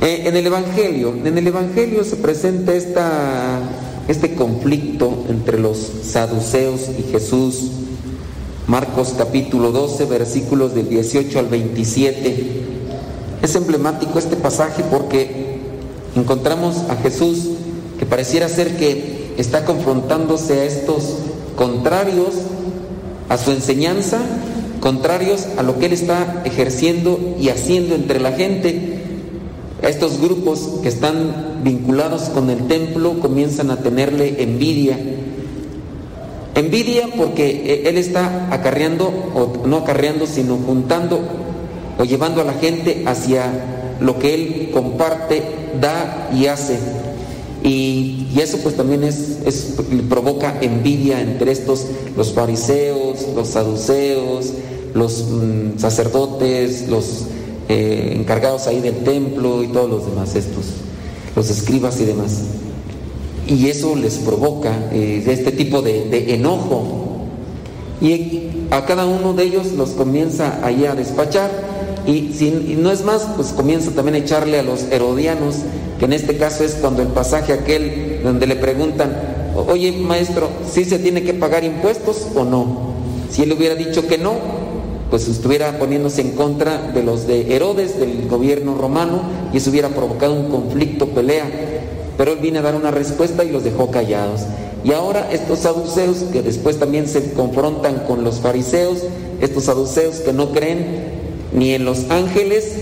Eh, 0.00 0.22
en 0.24 0.36
el 0.36 0.46
Evangelio, 0.46 1.14
en 1.22 1.36
el 1.36 1.46
Evangelio 1.46 2.02
se 2.04 2.16
presenta 2.16 2.74
esta, 2.74 3.58
este 4.10 4.34
conflicto 4.34 5.24
entre 5.28 5.58
los 5.58 5.78
saduceos 6.02 6.88
y 6.98 7.12
Jesús. 7.12 7.70
Marcos 8.66 9.14
capítulo 9.16 9.70
12, 9.70 10.04
versículos 10.06 10.74
del 10.74 10.88
18 10.88 11.38
al 11.38 11.46
27. 11.46 12.62
Es 13.40 13.54
emblemático 13.54 14.18
este 14.18 14.36
pasaje 14.36 14.82
porque 14.90 15.60
encontramos 16.16 16.76
a 16.88 16.96
Jesús 16.96 17.50
que 17.98 18.06
pareciera 18.06 18.48
ser 18.48 18.76
que 18.76 19.32
está 19.38 19.64
confrontándose 19.64 20.54
a 20.54 20.64
estos 20.64 21.18
contrarios 21.56 22.34
a 23.28 23.38
su 23.38 23.52
enseñanza 23.52 24.20
contrarios 24.80 25.46
a 25.56 25.62
lo 25.62 25.78
que 25.78 25.86
él 25.86 25.92
está 25.92 26.42
ejerciendo 26.44 27.36
y 27.38 27.50
haciendo 27.50 27.94
entre 27.94 28.18
la 28.18 28.32
gente. 28.32 28.89
Estos 29.82 30.20
grupos 30.20 30.80
que 30.82 30.88
están 30.88 31.60
vinculados 31.64 32.24
con 32.30 32.50
el 32.50 32.66
templo 32.68 33.18
comienzan 33.20 33.70
a 33.70 33.76
tenerle 33.76 34.42
envidia. 34.42 34.98
Envidia 36.54 37.08
porque 37.16 37.84
él 37.86 37.96
está 37.96 38.52
acarreando, 38.52 39.06
o 39.06 39.66
no 39.66 39.78
acarreando, 39.78 40.26
sino 40.26 40.56
juntando 40.56 41.20
o 41.98 42.04
llevando 42.04 42.40
a 42.40 42.44
la 42.44 42.54
gente 42.54 43.04
hacia 43.06 43.96
lo 44.00 44.18
que 44.18 44.34
él 44.34 44.70
comparte, 44.72 45.42
da 45.80 46.30
y 46.34 46.46
hace. 46.46 46.78
Y, 47.62 48.28
y 48.34 48.40
eso 48.40 48.58
pues 48.58 48.76
también 48.76 49.04
es, 49.04 49.38
es, 49.44 49.76
provoca 50.08 50.58
envidia 50.60 51.20
entre 51.20 51.52
estos, 51.52 51.86
los 52.16 52.32
fariseos, 52.32 53.26
los 53.34 53.48
saduceos, 53.48 54.52
los 54.94 55.26
mm, 55.28 55.78
sacerdotes, 55.78 56.88
los 56.88 57.26
eh, 57.72 58.16
encargados 58.16 58.66
ahí 58.66 58.80
del 58.80 59.04
templo 59.04 59.62
y 59.62 59.68
todos 59.68 59.88
los 59.88 60.04
demás, 60.04 60.34
estos, 60.34 60.64
los 61.36 61.50
escribas 61.50 62.00
y 62.00 62.04
demás. 62.04 62.40
y 63.46 63.68
eso 63.68 63.94
les 63.94 64.14
provoca 64.14 64.90
eh, 64.92 65.22
este 65.24 65.52
tipo 65.52 65.80
de, 65.80 66.34
enojo. 66.34 67.26
Y 68.00 68.48
a 68.72 68.84
cada 68.86 69.06
uno 69.06 69.34
de 69.34 69.44
ellos 69.44 69.70
los 69.72 69.90
comienza 69.90 70.58
ahí 70.66 70.84
a 70.84 70.96
despachar 70.96 71.48
y 72.08 72.32
si 72.32 72.48
y 72.48 72.76
no 72.76 72.90
es 72.90 73.04
más, 73.04 73.28
pues 73.36 73.52
comienza 73.52 73.92
también 73.92 74.16
a 74.16 74.18
echarle 74.18 74.58
a 74.58 74.64
los 74.64 74.90
herodianos, 74.90 75.58
que 76.00 76.06
en 76.06 76.12
este 76.12 76.38
caso 76.38 76.64
es 76.64 76.72
cuando 76.74 77.02
el 77.02 77.08
pasaje 77.08 77.52
aquel 77.52 78.20
donde 78.24 78.48
le 78.48 78.56
preguntan, 78.56 79.16
oye 79.54 79.92
maestro, 79.92 80.48
¿sí 80.68 80.84
se 80.84 80.98
tiene 80.98 81.22
que 81.22 81.34
pagar 81.34 81.62
impuestos 81.62 82.26
o 82.34 82.44
no? 82.44 82.90
Si 83.30 83.44
él 83.44 83.52
hubiera 83.52 83.76
dicho 83.76 84.08
que 84.08 84.18
no, 84.18 84.59
pues 85.10 85.26
estuviera 85.28 85.78
poniéndose 85.78 86.20
en 86.20 86.30
contra 86.32 86.92
de 86.92 87.02
los 87.02 87.26
de 87.26 87.54
Herodes, 87.54 87.98
del 87.98 88.28
gobierno 88.28 88.76
romano, 88.76 89.22
y 89.52 89.56
eso 89.56 89.70
hubiera 89.70 89.88
provocado 89.88 90.34
un 90.34 90.48
conflicto, 90.50 91.08
pelea. 91.08 91.46
Pero 92.16 92.32
él 92.32 92.38
viene 92.38 92.60
a 92.60 92.62
dar 92.62 92.76
una 92.76 92.92
respuesta 92.92 93.42
y 93.44 93.50
los 93.50 93.64
dejó 93.64 93.90
callados. 93.90 94.42
Y 94.84 94.92
ahora 94.92 95.28
estos 95.32 95.60
saduceos 95.60 96.18
que 96.32 96.42
después 96.42 96.78
también 96.78 97.08
se 97.08 97.32
confrontan 97.32 98.04
con 98.06 98.24
los 98.24 98.40
fariseos, 98.40 98.98
estos 99.40 99.64
saduceos 99.64 100.16
que 100.20 100.32
no 100.32 100.52
creen 100.52 101.20
ni 101.52 101.74
en 101.74 101.84
los 101.84 102.08
ángeles 102.10 102.76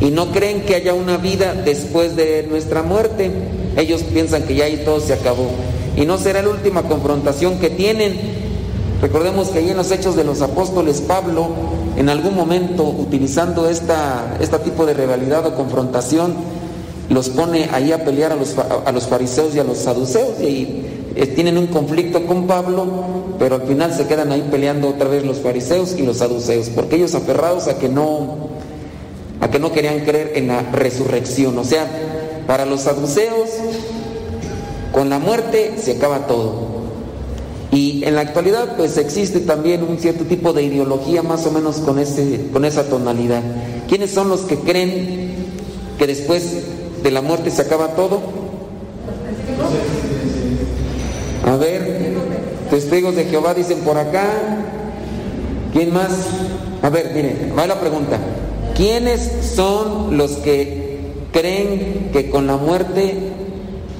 y 0.00 0.10
no 0.10 0.32
creen 0.32 0.62
que 0.62 0.76
haya 0.76 0.94
una 0.94 1.16
vida 1.16 1.54
después 1.54 2.16
de 2.16 2.46
nuestra 2.48 2.82
muerte. 2.82 3.30
Ellos 3.76 4.02
piensan 4.02 4.44
que 4.44 4.54
ya 4.54 4.64
ahí 4.64 4.82
todo 4.84 5.00
se 5.00 5.12
acabó. 5.12 5.50
Y 5.96 6.06
no 6.06 6.18
será 6.18 6.42
la 6.42 6.50
última 6.50 6.82
confrontación 6.84 7.58
que 7.58 7.70
tienen. 7.70 8.37
Recordemos 9.00 9.48
que 9.48 9.60
ahí 9.60 9.70
en 9.70 9.76
los 9.76 9.90
Hechos 9.92 10.16
de 10.16 10.24
los 10.24 10.42
Apóstoles, 10.42 11.00
Pablo, 11.00 11.48
en 11.96 12.08
algún 12.08 12.34
momento, 12.34 12.84
utilizando 12.84 13.68
esta, 13.68 14.36
este 14.40 14.58
tipo 14.58 14.86
de 14.86 14.94
rivalidad 14.94 15.46
o 15.46 15.54
confrontación, 15.54 16.34
los 17.08 17.28
pone 17.28 17.68
ahí 17.72 17.92
a 17.92 18.04
pelear 18.04 18.32
a 18.32 18.36
los, 18.36 18.56
a 18.58 18.90
los 18.92 19.06
fariseos 19.06 19.54
y 19.54 19.60
a 19.60 19.64
los 19.64 19.78
saduceos. 19.78 20.40
Y 20.40 20.84
eh, 21.14 21.26
tienen 21.26 21.58
un 21.58 21.68
conflicto 21.68 22.26
con 22.26 22.46
Pablo, 22.46 22.86
pero 23.38 23.56
al 23.56 23.62
final 23.62 23.92
se 23.92 24.06
quedan 24.06 24.30
ahí 24.30 24.46
peleando 24.50 24.88
otra 24.88 25.08
vez 25.08 25.24
los 25.24 25.38
fariseos 25.38 25.96
y 25.96 26.02
los 26.02 26.18
saduceos, 26.18 26.68
porque 26.68 26.96
ellos 26.96 27.14
aferrados 27.14 27.66
a 27.66 27.78
que 27.78 27.88
no 27.88 28.48
a 29.40 29.48
que 29.50 29.58
no 29.58 29.72
querían 29.72 30.00
creer 30.00 30.32
en 30.34 30.48
la 30.48 30.62
resurrección, 30.62 31.56
o 31.58 31.64
sea, 31.64 31.86
para 32.46 32.66
los 32.66 32.82
saduceos 32.82 33.50
con 34.92 35.10
la 35.10 35.18
muerte 35.18 35.74
se 35.80 35.92
acaba 35.92 36.26
todo. 36.26 36.77
Y 37.70 38.02
en 38.04 38.14
la 38.14 38.22
actualidad 38.22 38.76
pues 38.76 38.96
existe 38.96 39.40
también 39.40 39.82
un 39.82 39.98
cierto 39.98 40.24
tipo 40.24 40.52
de 40.52 40.62
ideología 40.62 41.22
más 41.22 41.46
o 41.46 41.50
menos 41.50 41.76
con 41.76 41.98
ese 41.98 42.48
con 42.52 42.64
esa 42.64 42.84
tonalidad. 42.84 43.42
¿Quiénes 43.88 44.10
son 44.10 44.28
los 44.28 44.40
que 44.42 44.56
creen 44.56 45.34
que 45.98 46.06
después 46.06 46.44
de 47.02 47.10
la 47.10 47.20
muerte 47.20 47.50
se 47.50 47.62
acaba 47.62 47.88
todo? 47.88 48.20
A 51.44 51.56
ver, 51.56 52.14
testigos 52.70 53.16
de 53.16 53.24
Jehová 53.24 53.54
dicen 53.54 53.78
por 53.80 53.98
acá. 53.98 54.26
¿Quién 55.72 55.92
más? 55.92 56.10
A 56.82 56.88
ver, 56.88 57.12
miren, 57.14 57.52
va 57.56 57.66
la 57.66 57.78
pregunta. 57.78 58.18
¿Quiénes 58.74 59.30
son 59.54 60.16
los 60.16 60.32
que 60.32 60.98
creen 61.32 62.10
que 62.12 62.30
con 62.30 62.46
la 62.46 62.56
muerte 62.56 63.14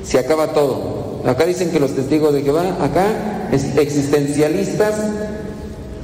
se 0.05 0.19
acaba 0.19 0.53
todo? 0.53 1.21
Acá 1.27 1.45
dicen 1.45 1.71
que 1.71 1.81
los 1.81 1.95
testigos 1.95 2.33
de 2.33 2.43
Jehová, 2.43 2.79
acá 2.81 3.38
existencialistas. 3.53 4.95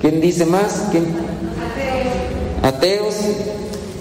¿Quién 0.01 0.21
dice 0.21 0.47
más? 0.47 0.89
¿Quién? 0.91 1.07
Ateos. 2.63 3.15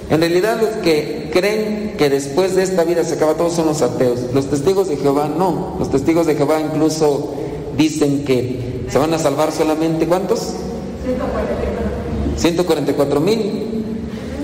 En 0.10 0.20
realidad 0.20 0.60
los 0.60 0.70
que 0.84 1.30
creen 1.32 1.96
que 1.98 2.10
después 2.10 2.56
de 2.56 2.64
esta 2.64 2.84
vida 2.84 3.04
se 3.04 3.16
acaba 3.16 3.34
todo 3.36 3.50
son 3.50 3.68
los 3.68 3.82
ateos. 3.82 4.20
Los 4.34 4.50
testigos 4.50 4.90
de 4.90 4.98
Jehová 4.98 5.28
no. 5.28 5.76
Los 5.80 5.90
testigos 5.90 6.28
de 6.28 6.36
Jehová 6.36 6.60
incluso 6.62 7.34
dicen 7.78 8.24
que 8.26 8.86
se 8.90 8.98
van 8.98 9.14
a 9.14 9.20
salvar 9.20 9.52
solamente 9.52 10.06
¿cuántos? 10.06 10.54
144 12.38 13.20
mil. 13.20 13.83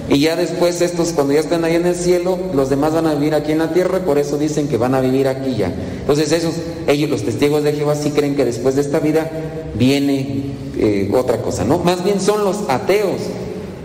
Y 0.09 0.19
ya 0.19 0.35
después 0.35 0.81
estos, 0.81 1.13
cuando 1.13 1.33
ya 1.33 1.39
estén 1.39 1.63
ahí 1.63 1.75
en 1.75 1.85
el 1.85 1.95
cielo, 1.95 2.39
los 2.53 2.69
demás 2.69 2.93
van 2.93 3.05
a 3.05 3.13
vivir 3.13 3.35
aquí 3.35 3.51
en 3.51 3.59
la 3.59 3.71
tierra 3.71 3.99
y 3.99 4.05
por 4.05 4.17
eso 4.17 4.37
dicen 4.39 4.67
que 4.67 4.77
van 4.77 4.95
a 4.95 5.01
vivir 5.01 5.27
aquí 5.27 5.55
ya. 5.55 5.71
Entonces 5.99 6.31
esos, 6.31 6.55
ellos, 6.87 7.09
los 7.11 7.23
testigos 7.23 7.63
de 7.63 7.73
Jehová, 7.73 7.95
sí 7.95 8.09
creen 8.09 8.35
que 8.35 8.43
después 8.43 8.75
de 8.75 8.81
esta 8.81 8.99
vida 8.99 9.29
viene 9.75 10.45
eh, 10.77 11.11
otra 11.13 11.41
cosa, 11.41 11.63
¿no? 11.63 11.77
Más 11.77 12.03
bien 12.03 12.19
son 12.19 12.43
los 12.43 12.57
ateos. 12.69 13.21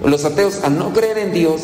Los 0.02 0.24
ateos, 0.24 0.60
al 0.62 0.78
no 0.78 0.92
creer 0.92 1.18
en 1.18 1.32
Dios, 1.32 1.60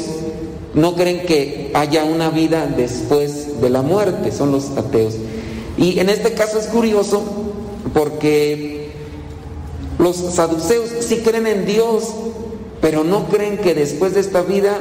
no 0.74 0.94
creen 0.94 1.24
que 1.26 1.70
haya 1.74 2.04
una 2.04 2.30
vida 2.30 2.66
después 2.66 3.60
de 3.60 3.70
la 3.70 3.80
muerte, 3.80 4.30
son 4.30 4.52
los 4.52 4.76
ateos. 4.76 5.14
Y 5.78 5.98
en 6.00 6.10
este 6.10 6.32
caso 6.34 6.58
es 6.58 6.66
curioso 6.66 7.22
porque 7.94 8.90
los 9.98 10.16
saduceos 10.16 10.90
sí 11.00 11.18
creen 11.24 11.46
en 11.46 11.66
Dios, 11.66 12.04
pero 12.80 13.04
no 13.04 13.26
creen 13.28 13.58
que 13.58 13.74
después 13.74 14.14
de 14.14 14.20
esta 14.20 14.42
vida 14.42 14.78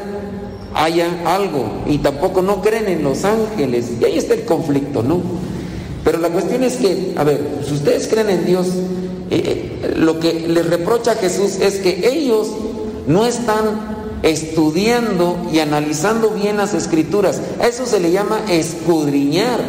haya 0.74 1.08
algo 1.26 1.84
y 1.88 1.98
tampoco 1.98 2.42
no 2.42 2.62
creen 2.62 2.88
en 2.88 3.04
los 3.04 3.26
ángeles. 3.26 3.92
Y 4.00 4.06
ahí 4.06 4.18
está 4.18 4.34
el 4.34 4.46
conflicto, 4.46 5.04
¿no? 5.04 5.22
Pero 6.04 6.20
la 6.20 6.30
cuestión 6.30 6.64
es 6.64 6.78
que, 6.78 7.14
a 7.18 7.24
ver, 7.24 7.40
si 7.68 7.74
ustedes 7.74 8.08
creen 8.08 8.30
en 8.30 8.46
Dios, 8.46 8.68
eh, 9.30 9.80
eh, 9.84 9.94
lo 9.98 10.20
que 10.20 10.48
les 10.48 10.66
reprocha 10.66 11.12
a 11.12 11.16
Jesús 11.16 11.60
es 11.60 11.80
que 11.80 12.10
ellos 12.10 12.48
no 13.08 13.26
están 13.26 14.00
estudiando 14.24 15.38
y 15.52 15.60
analizando 15.60 16.32
bien 16.32 16.58
las 16.58 16.74
escrituras. 16.74 17.42
A 17.60 17.68
eso 17.68 17.86
se 17.86 18.00
le 18.00 18.12
llama 18.12 18.42
escudriñar. 18.50 19.60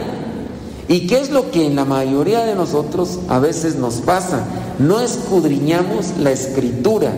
¿Y 0.89 1.07
qué 1.07 1.21
es 1.21 1.31
lo 1.31 1.51
que 1.51 1.67
en 1.67 1.77
la 1.77 1.85
mayoría 1.85 2.45
de 2.45 2.55
nosotros 2.55 3.21
a 3.29 3.39
veces 3.39 3.77
nos 3.77 3.97
pasa? 3.97 4.45
No 4.79 5.01
escudriñamos 5.01 6.17
la 6.19 6.33
escritura. 6.33 7.13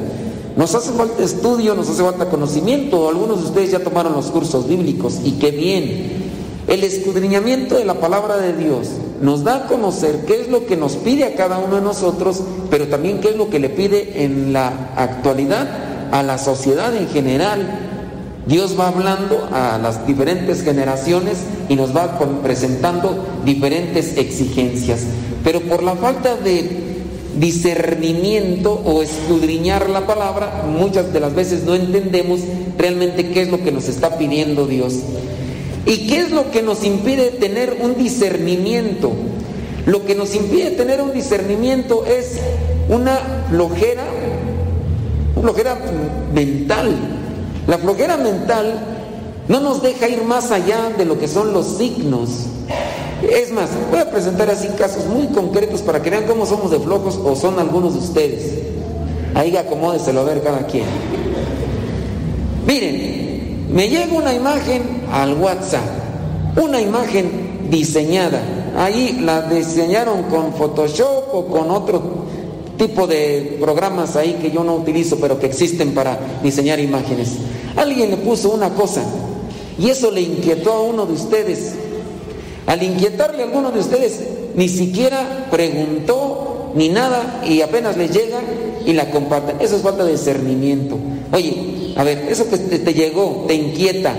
Nos 0.57 0.75
hace 0.75 0.93
falta 0.93 1.23
estudio, 1.23 1.75
nos 1.75 1.89
hace 1.89 2.03
falta 2.03 2.29
conocimiento. 2.29 3.09
Algunos 3.09 3.41
de 3.41 3.47
ustedes 3.47 3.71
ya 3.71 3.79
tomaron 3.81 4.13
los 4.13 4.27
cursos 4.27 4.69
bíblicos 4.69 5.21
y 5.25 5.33
qué 5.33 5.51
bien. 5.51 6.33
El 6.69 6.85
escudriñamiento 6.85 7.77
de 7.77 7.85
la 7.85 7.95
palabra 7.95 8.37
de 8.37 8.53
Dios 8.53 8.89
nos 9.21 9.45
da 9.45 9.57
a 9.57 9.67
conocer 9.67 10.25
qué 10.27 10.41
es 10.43 10.49
lo 10.49 10.67
que 10.67 10.77
nos 10.77 10.97
pide 10.97 11.25
a 11.25 11.35
cada 11.35 11.59
uno 11.59 11.77
de 11.77 11.83
nosotros, 11.83 12.43
pero 12.71 12.89
también 12.89 13.21
qué 13.21 13.31
es 13.31 13.37
lo 13.37 13.51
que 13.51 13.59
le 13.59 13.71
pide 13.71 14.25
en 14.25 14.53
la 14.53 14.91
actualidad 14.97 15.69
a 16.13 16.23
la 16.23 16.39
sociedad 16.39 16.95
en 16.95 17.09
general. 17.09 17.89
Dios 18.47 18.79
va 18.79 18.89
hablando 18.89 19.49
a 19.53 19.79
las 19.79 20.07
diferentes 20.07 20.63
generaciones 20.63 21.39
y 21.69 21.77
nos 21.77 21.97
va 21.97 22.19
presentando 22.43 23.25
diferentes 23.45 24.19
exigencias. 24.19 25.01
Pero 25.45 25.61
por 25.61 25.83
la 25.83 25.95
falta 25.95 26.37
de 26.37 26.82
discernimiento 27.39 28.73
o 28.85 29.03
escudriñar 29.03 29.89
la 29.89 30.07
palabra, 30.07 30.65
muchas 30.67 31.13
de 31.13 31.21
las 31.21 31.35
veces 31.35 31.65
no 31.65 31.75
entendemos 31.75 32.41
realmente 32.79 33.31
qué 33.31 33.43
es 33.43 33.49
lo 33.51 33.63
que 33.63 33.73
nos 33.73 33.89
está 33.89 34.19
pidiendo 34.19 34.67
Dios. 34.67 34.95
¿Y 35.87 36.07
qué 36.07 36.21
es 36.21 36.31
lo 36.31 36.51
que 36.51 36.63
nos 36.63 36.85
impide 36.85 37.31
tener 37.31 37.79
un 37.81 37.97
discernimiento? 37.97 39.13
Lo 39.87 40.05
que 40.05 40.15
nos 40.15 40.35
impide 40.35 40.71
tener 40.71 41.01
un 41.01 41.13
discernimiento 41.13 42.05
es 42.07 42.39
una 42.89 43.19
flojera, 43.51 44.05
flojera 45.41 45.79
mental. 46.33 46.95
La 47.67 47.79
flojera 47.79 48.17
mental 48.17 48.81
no 49.49 49.61
nos 49.61 49.83
deja 49.83 50.09
ir 50.09 50.23
más 50.23 50.53
allá 50.53 50.91
de 50.97 51.05
lo 51.05 51.19
que 51.19 51.27
son 51.27 51.53
los 51.53 51.79
signos. 51.79 52.47
Es 53.23 53.53
más, 53.53 53.71
voy 53.91 54.01
a 54.01 54.11
presentar 54.11 54.51
así 54.51 54.69
casos 54.79 55.07
muy 55.07 55.29
concretos 55.29 55.81
para 55.83 56.03
que 56.03 56.11
vean 56.11 56.25
cómo 56.25 56.45
somos 56.45 56.71
de 56.71 56.81
flojos 56.81 57.19
o 57.23 57.37
son 57.37 57.59
algunos 57.59 57.95
de 57.95 58.01
ustedes. 58.01 58.53
Ahí 59.35 59.57
acomódeselo 59.57 60.21
a 60.21 60.25
ver 60.25 60.43
cada 60.43 60.67
quien. 60.67 60.85
Miren, 62.67 63.69
me 63.73 63.89
llega 63.89 64.13
una 64.13 64.35
imagen 64.35 65.03
al 65.11 65.35
WhatsApp, 65.35 65.85
una 66.63 66.81
imagen 66.81 67.69
diseñada. 67.71 68.41
Ahí 68.77 69.21
la 69.23 69.43
diseñaron 69.43 70.25
con 70.25 70.53
Photoshop 70.55 71.33
o 71.33 71.47
con 71.47 71.71
otro 71.71 72.03
tipo 72.77 73.07
de 73.07 73.59
programas 73.61 74.17
ahí 74.17 74.39
que 74.41 74.51
yo 74.51 74.65
no 74.65 74.75
utilizo, 74.75 75.17
pero 75.21 75.39
que 75.39 75.47
existen 75.47 75.95
para 75.95 76.19
diseñar 76.43 76.81
imágenes. 76.81 77.37
Alguien 77.77 78.11
le 78.11 78.17
puso 78.17 78.51
una 78.51 78.71
cosa 78.71 79.03
y 79.79 79.89
eso 79.89 80.11
le 80.11 80.21
inquietó 80.21 80.73
a 80.73 80.83
uno 80.83 81.07
de 81.07 81.13
ustedes. 81.15 81.75
Al 82.73 82.83
inquietarle 82.83 83.43
a 83.43 83.47
alguno 83.47 83.71
de 83.71 83.81
ustedes, 83.81 84.21
ni 84.55 84.67
siquiera 84.67 85.47
preguntó 85.51 86.73
ni 86.75 86.89
nada 86.89 87.43
y 87.47 87.61
apenas 87.61 87.99
le 87.99 88.09
llega 88.09 88.39
y 88.87 88.95
la 88.95 89.11
comparten. 89.11 89.57
Eso 89.61 89.77
es 89.77 89.83
falta 89.83 90.05
de 90.05 90.13
discernimiento. 90.13 90.97
Oye, 91.35 91.93
a 91.97 92.03
ver, 92.03 92.25
eso 92.31 92.49
que 92.49 92.57
te, 92.57 92.95
llegó, 92.95 93.45
te 93.47 93.53
inquieta, 93.53 94.15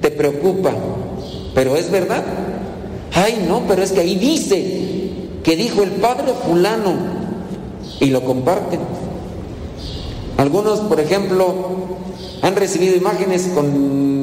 te 0.00 0.12
preocupa, 0.12 0.72
pero 1.52 1.74
es 1.74 1.90
verdad. 1.90 2.22
Ay, 3.12 3.44
no, 3.48 3.62
pero 3.66 3.82
es 3.82 3.90
que 3.90 4.00
ahí 4.02 4.14
dice 4.14 5.10
que 5.42 5.56
dijo 5.56 5.82
el 5.82 5.90
padre 5.90 6.32
fulano 6.46 6.92
y 7.98 8.06
lo 8.06 8.22
comparten. 8.22 8.78
Algunos, 10.38 10.78
por 10.78 11.00
ejemplo, 11.00 11.54
han 12.40 12.54
recibido 12.54 12.94
imágenes 12.94 13.48
con- 13.52 14.14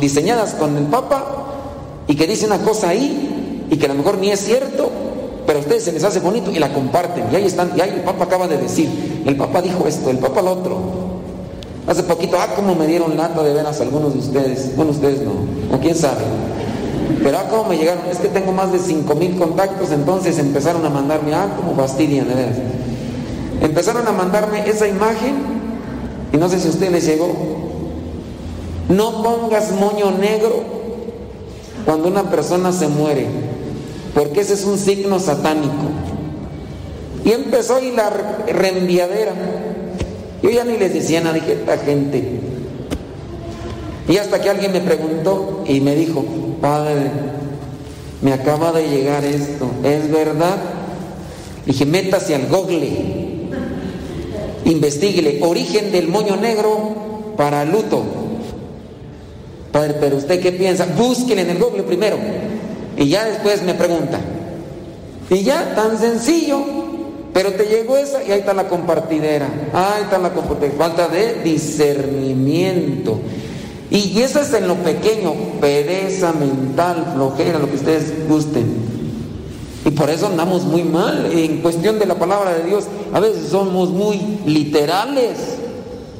diseñadas 0.00 0.52
con 0.52 0.76
el 0.76 0.84
Papa 0.84 1.53
y 2.06 2.16
que 2.16 2.26
dice 2.26 2.46
una 2.46 2.58
cosa 2.58 2.90
ahí 2.90 3.66
y 3.70 3.76
que 3.76 3.86
a 3.86 3.88
lo 3.88 3.94
mejor 3.94 4.18
ni 4.18 4.30
es 4.30 4.40
cierto, 4.40 4.90
pero 5.46 5.58
a 5.58 5.62
ustedes 5.62 5.84
se 5.84 5.92
les 5.92 6.04
hace 6.04 6.20
bonito 6.20 6.50
y 6.50 6.58
la 6.58 6.72
comparten. 6.72 7.24
Y 7.32 7.36
ahí 7.36 7.44
están, 7.44 7.72
y 7.76 7.80
ahí 7.80 7.90
el 7.90 8.02
Papa 8.02 8.24
acaba 8.24 8.48
de 8.48 8.58
decir, 8.58 9.22
el 9.26 9.36
Papa 9.36 9.62
dijo 9.62 9.86
esto, 9.86 10.10
el 10.10 10.18
Papa 10.18 10.42
lo 10.42 10.52
otro. 10.52 10.78
Hace 11.86 12.02
poquito, 12.02 12.38
ah, 12.38 12.48
como 12.56 12.74
me 12.74 12.86
dieron 12.86 13.16
lata 13.16 13.42
de 13.42 13.52
veras 13.52 13.80
algunos 13.80 14.14
de 14.14 14.20
ustedes. 14.20 14.74
Bueno, 14.74 14.92
ustedes 14.92 15.20
no, 15.20 15.32
o 15.74 15.80
quién 15.80 15.94
sabe. 15.94 16.22
Pero 17.22 17.38
ah, 17.38 17.44
cómo 17.50 17.64
me 17.64 17.76
llegaron, 17.76 18.04
es 18.10 18.18
que 18.18 18.28
tengo 18.28 18.52
más 18.52 18.72
de 18.72 18.78
cinco 18.78 19.14
mil 19.14 19.36
contactos, 19.36 19.90
entonces 19.90 20.38
empezaron 20.38 20.84
a 20.86 20.90
mandarme, 20.90 21.34
ah, 21.34 21.54
como 21.56 21.74
fastidian, 21.74 22.28
de 22.28 22.34
veras. 22.34 22.56
Empezaron 23.60 24.06
a 24.06 24.12
mandarme 24.12 24.68
esa 24.68 24.88
imagen, 24.88 25.34
y 26.32 26.36
no 26.36 26.48
sé 26.48 26.58
si 26.58 26.68
a 26.68 26.70
ustedes 26.70 26.92
les 26.92 27.06
llegó. 27.06 27.28
No 28.88 29.22
pongas 29.22 29.72
moño 29.72 30.10
negro 30.10 30.83
cuando 31.84 32.08
una 32.08 32.30
persona 32.30 32.72
se 32.72 32.88
muere, 32.88 33.26
porque 34.14 34.40
ese 34.40 34.54
es 34.54 34.64
un 34.64 34.78
signo 34.78 35.18
satánico. 35.18 35.72
Y 37.24 37.32
empezó 37.32 37.76
ahí 37.76 37.92
la 37.92 38.10
reenviadera. 38.46 39.32
Yo 40.42 40.50
ya 40.50 40.64
ni 40.64 40.76
les 40.76 40.92
decía 40.92 41.20
nada, 41.20 41.34
dije, 41.34 41.52
esta 41.54 41.78
gente. 41.78 42.40
Y 44.08 44.16
hasta 44.18 44.40
que 44.40 44.50
alguien 44.50 44.72
me 44.72 44.80
preguntó 44.80 45.64
y 45.66 45.80
me 45.80 45.94
dijo, 45.94 46.24
padre, 46.60 47.10
me 48.20 48.32
acaba 48.32 48.72
de 48.72 48.88
llegar 48.88 49.24
esto, 49.24 49.66
¿es 49.82 50.10
verdad? 50.10 50.56
Dije, 51.66 51.86
métase 51.86 52.34
al 52.34 52.46
google, 52.48 52.90
investiguele, 54.66 55.40
origen 55.42 55.92
del 55.92 56.08
moño 56.08 56.36
negro 56.36 57.34
para 57.36 57.64
luto. 57.64 58.23
Padre, 59.74 59.96
pero 59.98 60.18
usted 60.18 60.40
qué 60.40 60.52
piensa? 60.52 60.86
Búsquele 60.96 61.42
en 61.42 61.50
el 61.50 61.58
google 61.58 61.82
primero 61.82 62.16
y 62.96 63.08
ya 63.08 63.24
después 63.24 63.60
me 63.64 63.74
pregunta. 63.74 64.20
Y 65.28 65.42
ya, 65.42 65.74
tan 65.74 65.98
sencillo, 65.98 66.60
pero 67.32 67.54
te 67.54 67.64
llegó 67.64 67.96
esa 67.96 68.22
y 68.22 68.30
ahí 68.30 68.38
está 68.38 68.54
la 68.54 68.68
compartidera. 68.68 69.48
Ahí 69.72 70.02
está 70.04 70.18
la 70.18 70.32
compartidera. 70.32 70.74
Falta 70.78 71.08
de 71.08 71.42
discernimiento. 71.42 73.18
Y 73.90 74.20
eso 74.20 74.38
es 74.38 74.54
en 74.54 74.68
lo 74.68 74.76
pequeño, 74.76 75.34
pereza 75.60 76.32
mental, 76.32 77.10
flojera, 77.12 77.58
lo 77.58 77.68
que 77.68 77.74
ustedes 77.74 78.28
gusten. 78.28 78.76
Y 79.84 79.90
por 79.90 80.08
eso 80.08 80.28
andamos 80.28 80.62
muy 80.62 80.84
mal 80.84 81.32
en 81.32 81.62
cuestión 81.62 81.98
de 81.98 82.06
la 82.06 82.14
palabra 82.14 82.54
de 82.54 82.62
Dios. 82.62 82.84
A 83.12 83.18
veces 83.18 83.48
somos 83.48 83.90
muy 83.90 84.20
literales. 84.46 85.63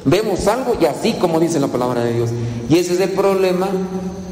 Vemos 0.05 0.47
algo 0.47 0.77
y 0.79 0.85
así 0.85 1.13
como 1.13 1.39
dice 1.39 1.59
la 1.59 1.67
palabra 1.67 2.03
de 2.03 2.13
Dios. 2.13 2.29
Y 2.69 2.77
ese 2.77 2.93
es 2.93 3.01
el 3.01 3.09
problema 3.09 3.67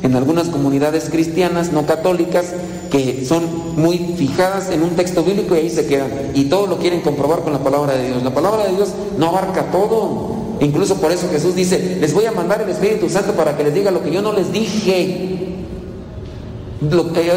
en 0.03 0.15
algunas 0.15 0.49
comunidades 0.49 1.09
cristianas 1.09 1.71
no 1.71 1.85
católicas 1.85 2.53
que 2.91 3.25
son 3.25 3.43
muy 3.75 3.97
fijadas 4.17 4.69
en 4.69 4.83
un 4.83 4.91
texto 4.91 5.23
bíblico 5.23 5.55
y 5.55 5.59
ahí 5.59 5.69
se 5.69 5.87
quedan. 5.87 6.09
Y 6.35 6.45
todo 6.45 6.67
lo 6.67 6.77
quieren 6.77 7.01
comprobar 7.01 7.39
con 7.39 7.53
la 7.53 7.59
palabra 7.59 7.95
de 7.95 8.07
Dios. 8.07 8.21
La 8.21 8.33
palabra 8.33 8.65
de 8.65 8.75
Dios 8.75 8.89
no 9.17 9.29
abarca 9.29 9.71
todo. 9.71 10.33
Incluso 10.59 10.97
por 10.97 11.11
eso 11.11 11.27
Jesús 11.31 11.55
dice, 11.55 11.97
les 11.99 12.13
voy 12.13 12.25
a 12.25 12.31
mandar 12.31 12.61
el 12.61 12.69
Espíritu 12.69 13.09
Santo 13.09 13.33
para 13.33 13.57
que 13.57 13.63
les 13.63 13.73
diga 13.73 13.89
lo 13.89 14.03
que 14.03 14.11
yo 14.11 14.21
no 14.21 14.31
les 14.31 14.51
dije. 14.51 15.57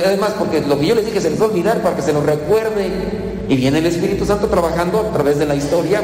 Además, 0.05 0.35
porque 0.39 0.61
lo 0.61 0.79
que 0.79 0.87
yo 0.87 0.95
les 0.95 1.07
dije 1.07 1.21
se 1.21 1.31
les 1.31 1.41
va 1.41 1.47
a 1.47 1.49
olvidar 1.49 1.83
para 1.83 1.97
que 1.97 2.03
se 2.03 2.13
lo 2.13 2.21
recuerde. 2.21 2.91
Y 3.49 3.57
viene 3.57 3.79
el 3.79 3.87
Espíritu 3.87 4.27
Santo 4.27 4.49
trabajando 4.49 5.01
a 5.01 5.13
través 5.13 5.39
de 5.39 5.47
la 5.47 5.55
historia 5.55 6.03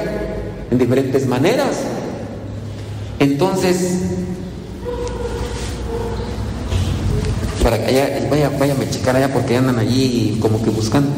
en 0.70 0.78
diferentes 0.78 1.26
maneras. 1.26 1.80
Entonces, 3.22 4.00
para 7.62 7.78
que 7.78 7.86
allá, 7.86 8.26
vaya, 8.28 8.50
váyame 8.58 8.84
a 8.84 8.90
checar 8.90 9.14
allá 9.14 9.32
porque 9.32 9.56
andan 9.56 9.78
allí 9.78 10.38
como 10.40 10.60
que 10.60 10.70
buscando. 10.70 11.08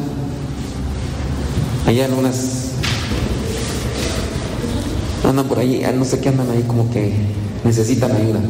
Allá 1.87 2.05
en 2.05 2.13
unas 2.13 2.73
andan 5.27 5.47
por 5.47 5.59
ahí, 5.59 5.83
no 5.97 6.05
sé 6.05 6.21
qué 6.21 6.29
andan 6.29 6.51
ahí 6.51 6.63
como 6.65 6.91
que 6.91 7.15
necesitan 7.65 8.13
ayuda. 8.13 8.41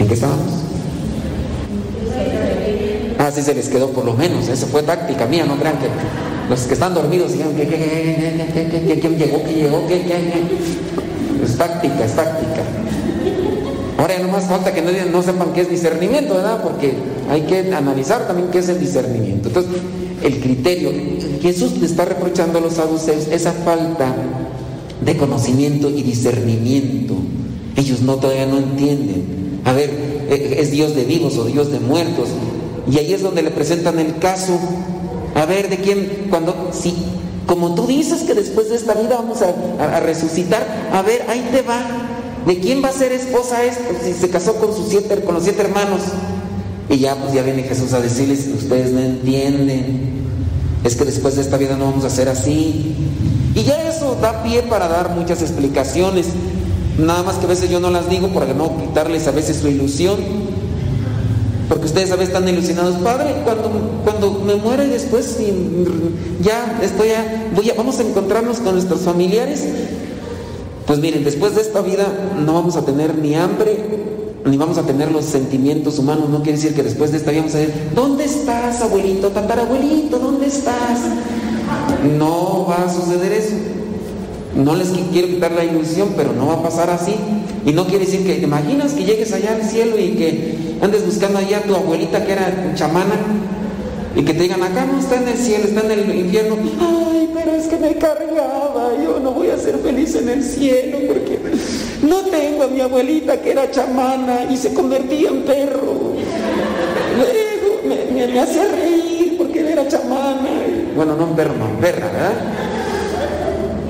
¿En 0.00 0.08
qué 0.08 0.14
estábamos? 0.14 0.52
Ah, 3.16 3.30
sí 3.32 3.42
se 3.42 3.54
les 3.54 3.68
quedó 3.68 3.90
por 3.90 4.04
lo 4.04 4.14
menos, 4.14 4.48
esa 4.48 4.66
fue 4.66 4.82
táctica 4.82 5.26
mía, 5.26 5.44
no 5.44 5.56
crean 5.56 5.78
que 5.78 5.86
los 6.48 6.62
que 6.62 6.74
están 6.74 6.94
dormidos 6.94 7.32
digan 7.32 7.54
que 7.54 7.64
llegó, 9.16 9.42
quién 9.44 9.56
llegó, 9.56 9.86
qué, 9.86 10.02
qué, 10.02 11.09
Es 11.44 11.56
táctica, 11.56 12.04
es 12.04 12.14
táctica. 12.14 12.62
Ahora 13.98 14.16
ya 14.16 14.22
no 14.22 14.32
más 14.32 14.46
falta 14.46 14.72
que 14.72 14.82
no, 14.82 14.90
no 15.12 15.22
sepan 15.22 15.52
qué 15.52 15.62
es 15.62 15.70
discernimiento, 15.70 16.34
¿verdad? 16.34 16.62
Porque 16.62 16.94
hay 17.28 17.42
que 17.42 17.74
analizar 17.74 18.26
también 18.26 18.48
qué 18.50 18.58
es 18.58 18.68
el 18.68 18.80
discernimiento. 18.80 19.48
Entonces, 19.48 19.72
el 20.22 20.40
criterio, 20.40 20.90
Jesús 21.40 21.78
le 21.78 21.86
está 21.86 22.04
reprochando 22.04 22.58
a 22.58 22.62
los 22.62 22.74
saduceos 22.74 23.28
esa 23.30 23.52
falta 23.52 24.14
de 25.04 25.16
conocimiento 25.16 25.90
y 25.90 26.02
discernimiento. 26.02 27.14
Ellos 27.76 28.00
no 28.02 28.16
todavía 28.16 28.46
no 28.46 28.58
entienden. 28.58 29.60
A 29.64 29.72
ver, 29.72 29.90
¿es 30.30 30.70
Dios 30.70 30.94
de 30.94 31.04
vivos 31.04 31.36
o 31.36 31.44
Dios 31.44 31.70
de 31.70 31.80
muertos? 31.80 32.28
Y 32.90 32.98
ahí 32.98 33.12
es 33.12 33.22
donde 33.22 33.42
le 33.42 33.50
presentan 33.50 33.98
el 33.98 34.18
caso. 34.18 34.58
A 35.34 35.46
ver, 35.46 35.68
¿de 35.68 35.76
quién? 35.76 36.26
Cuando, 36.28 36.70
si, 36.72 36.94
como 37.50 37.74
tú 37.74 37.88
dices 37.88 38.22
que 38.22 38.34
después 38.34 38.68
de 38.68 38.76
esta 38.76 38.94
vida 38.94 39.16
vamos 39.16 39.38
a, 39.42 39.98
resucitar, 39.98 40.64
a 40.92 41.02
ver, 41.02 41.24
ahí 41.28 41.48
te 41.50 41.62
va. 41.62 41.82
¿De 42.46 42.60
quién 42.60 42.80
va 42.80 42.90
a 42.90 42.92
ser 42.92 43.10
esposa 43.10 43.64
esto? 43.64 43.82
Si 44.04 44.12
se 44.12 44.30
casó 44.30 44.54
con, 44.54 44.72
sus 44.72 44.88
siete, 44.88 45.20
con 45.22 45.34
los 45.34 45.42
siete 45.42 45.62
hermanos. 45.62 46.00
Y 46.88 46.98
ya, 46.98 47.16
pues 47.16 47.32
ya 47.32 47.42
viene 47.42 47.64
Jesús 47.64 47.92
a 47.92 48.00
decirles, 48.00 48.48
ustedes 48.56 48.92
no 48.92 49.00
entienden. 49.00 50.22
Es 50.84 50.94
que 50.94 51.04
después 51.04 51.34
de 51.34 51.42
esta 51.42 51.56
vida 51.56 51.76
no 51.76 51.86
vamos 51.86 52.04
a 52.04 52.10
ser 52.10 52.28
así. 52.28 52.94
Y 53.56 53.64
ya 53.64 53.82
eso 53.82 54.16
da 54.22 54.44
pie 54.44 54.62
para 54.62 54.86
dar 54.86 55.10
muchas 55.16 55.42
explicaciones. 55.42 56.26
Nada 56.98 57.24
más 57.24 57.34
que 57.38 57.46
a 57.46 57.48
veces 57.48 57.68
yo 57.68 57.80
no 57.80 57.90
las 57.90 58.08
digo 58.08 58.28
para 58.28 58.54
no 58.54 58.76
quitarles 58.76 59.26
a 59.26 59.32
veces 59.32 59.56
su 59.56 59.66
ilusión. 59.66 60.20
Porque 61.70 61.86
ustedes 61.86 62.10
a 62.10 62.16
veces 62.16 62.34
están 62.34 62.48
ilusionados, 62.48 62.96
Padre, 62.96 63.32
cuando, 63.44 63.70
cuando 64.02 64.40
me 64.44 64.56
muera 64.56 64.84
y 64.84 64.88
después 64.88 65.38
ya 66.42 66.80
estoy 66.82 67.10
voy 67.54 67.70
a, 67.70 67.74
vamos 67.74 68.00
a 68.00 68.02
encontrarnos 68.02 68.58
con 68.58 68.74
nuestros 68.74 69.02
familiares. 69.02 69.62
Pues 70.84 70.98
miren, 70.98 71.22
después 71.22 71.54
de 71.54 71.60
esta 71.60 71.80
vida 71.80 72.08
no 72.44 72.54
vamos 72.54 72.74
a 72.74 72.84
tener 72.84 73.16
ni 73.18 73.36
hambre, 73.36 73.78
ni 74.44 74.56
vamos 74.56 74.78
a 74.78 74.82
tener 74.82 75.12
los 75.12 75.24
sentimientos 75.26 76.00
humanos. 76.00 76.28
No 76.28 76.42
quiere 76.42 76.58
decir 76.58 76.74
que 76.74 76.82
después 76.82 77.12
de 77.12 77.18
esta 77.18 77.30
vida 77.30 77.42
vamos 77.42 77.54
a 77.54 77.58
decir, 77.58 77.74
¿dónde 77.94 78.24
estás, 78.24 78.80
abuelito, 78.80 79.28
tatarabuelito? 79.28 80.18
¿Dónde 80.18 80.46
estás? 80.46 80.98
No 82.18 82.66
va 82.68 82.86
a 82.86 82.92
suceder 82.92 83.30
eso. 83.30 83.54
No 84.56 84.74
les 84.74 84.88
quiero 85.12 85.28
quitar 85.28 85.52
la 85.52 85.62
ilusión, 85.62 86.14
pero 86.16 86.32
no 86.32 86.48
va 86.48 86.54
a 86.54 86.62
pasar 86.64 86.90
así. 86.90 87.14
Y 87.64 87.70
no 87.70 87.86
quiere 87.86 88.06
decir 88.06 88.26
que, 88.26 88.34
¿te 88.34 88.42
imaginas 88.42 88.94
que 88.94 89.04
llegues 89.04 89.32
allá 89.32 89.54
al 89.54 89.62
cielo 89.62 89.96
y 89.96 90.16
que 90.16 90.69
andes 90.80 91.04
buscando 91.04 91.38
allá 91.38 91.58
a 91.58 91.62
tu 91.62 91.74
abuelita 91.74 92.24
que 92.24 92.32
era 92.32 92.72
chamana? 92.74 93.16
Y 94.14 94.24
que 94.24 94.34
te 94.34 94.42
digan, 94.42 94.62
acá 94.62 94.86
no 94.86 94.98
está 94.98 95.16
en 95.16 95.28
el 95.28 95.36
cielo, 95.38 95.64
está 95.66 95.80
en 95.82 95.90
el 95.92 96.14
infierno. 96.14 96.56
Ay, 96.80 97.30
pero 97.32 97.52
es 97.52 97.66
que 97.66 97.76
me 97.76 97.94
cargaba, 97.94 98.90
yo 99.02 99.20
no 99.20 99.30
voy 99.32 99.50
a 99.50 99.56
ser 99.56 99.78
feliz 99.78 100.14
en 100.16 100.28
el 100.28 100.42
cielo 100.42 100.98
porque 101.06 101.38
no 102.02 102.22
tengo 102.22 102.64
a 102.64 102.66
mi 102.66 102.80
abuelita 102.80 103.40
que 103.40 103.52
era 103.52 103.70
chamana 103.70 104.46
y 104.50 104.56
se 104.56 104.74
convertía 104.74 105.28
en 105.28 105.42
perro. 105.42 106.14
Luego 107.16 107.80
me, 107.86 108.26
me, 108.26 108.40
hacía 108.40 108.64
reír 108.64 109.36
porque 109.38 109.60
era 109.60 109.86
chamana. 109.86 110.48
Bueno, 110.96 111.16
no 111.16 111.28
en 111.28 111.36
perro, 111.36 111.54
no, 111.56 111.80
perra, 111.80 112.06
¿verdad? 112.10 112.32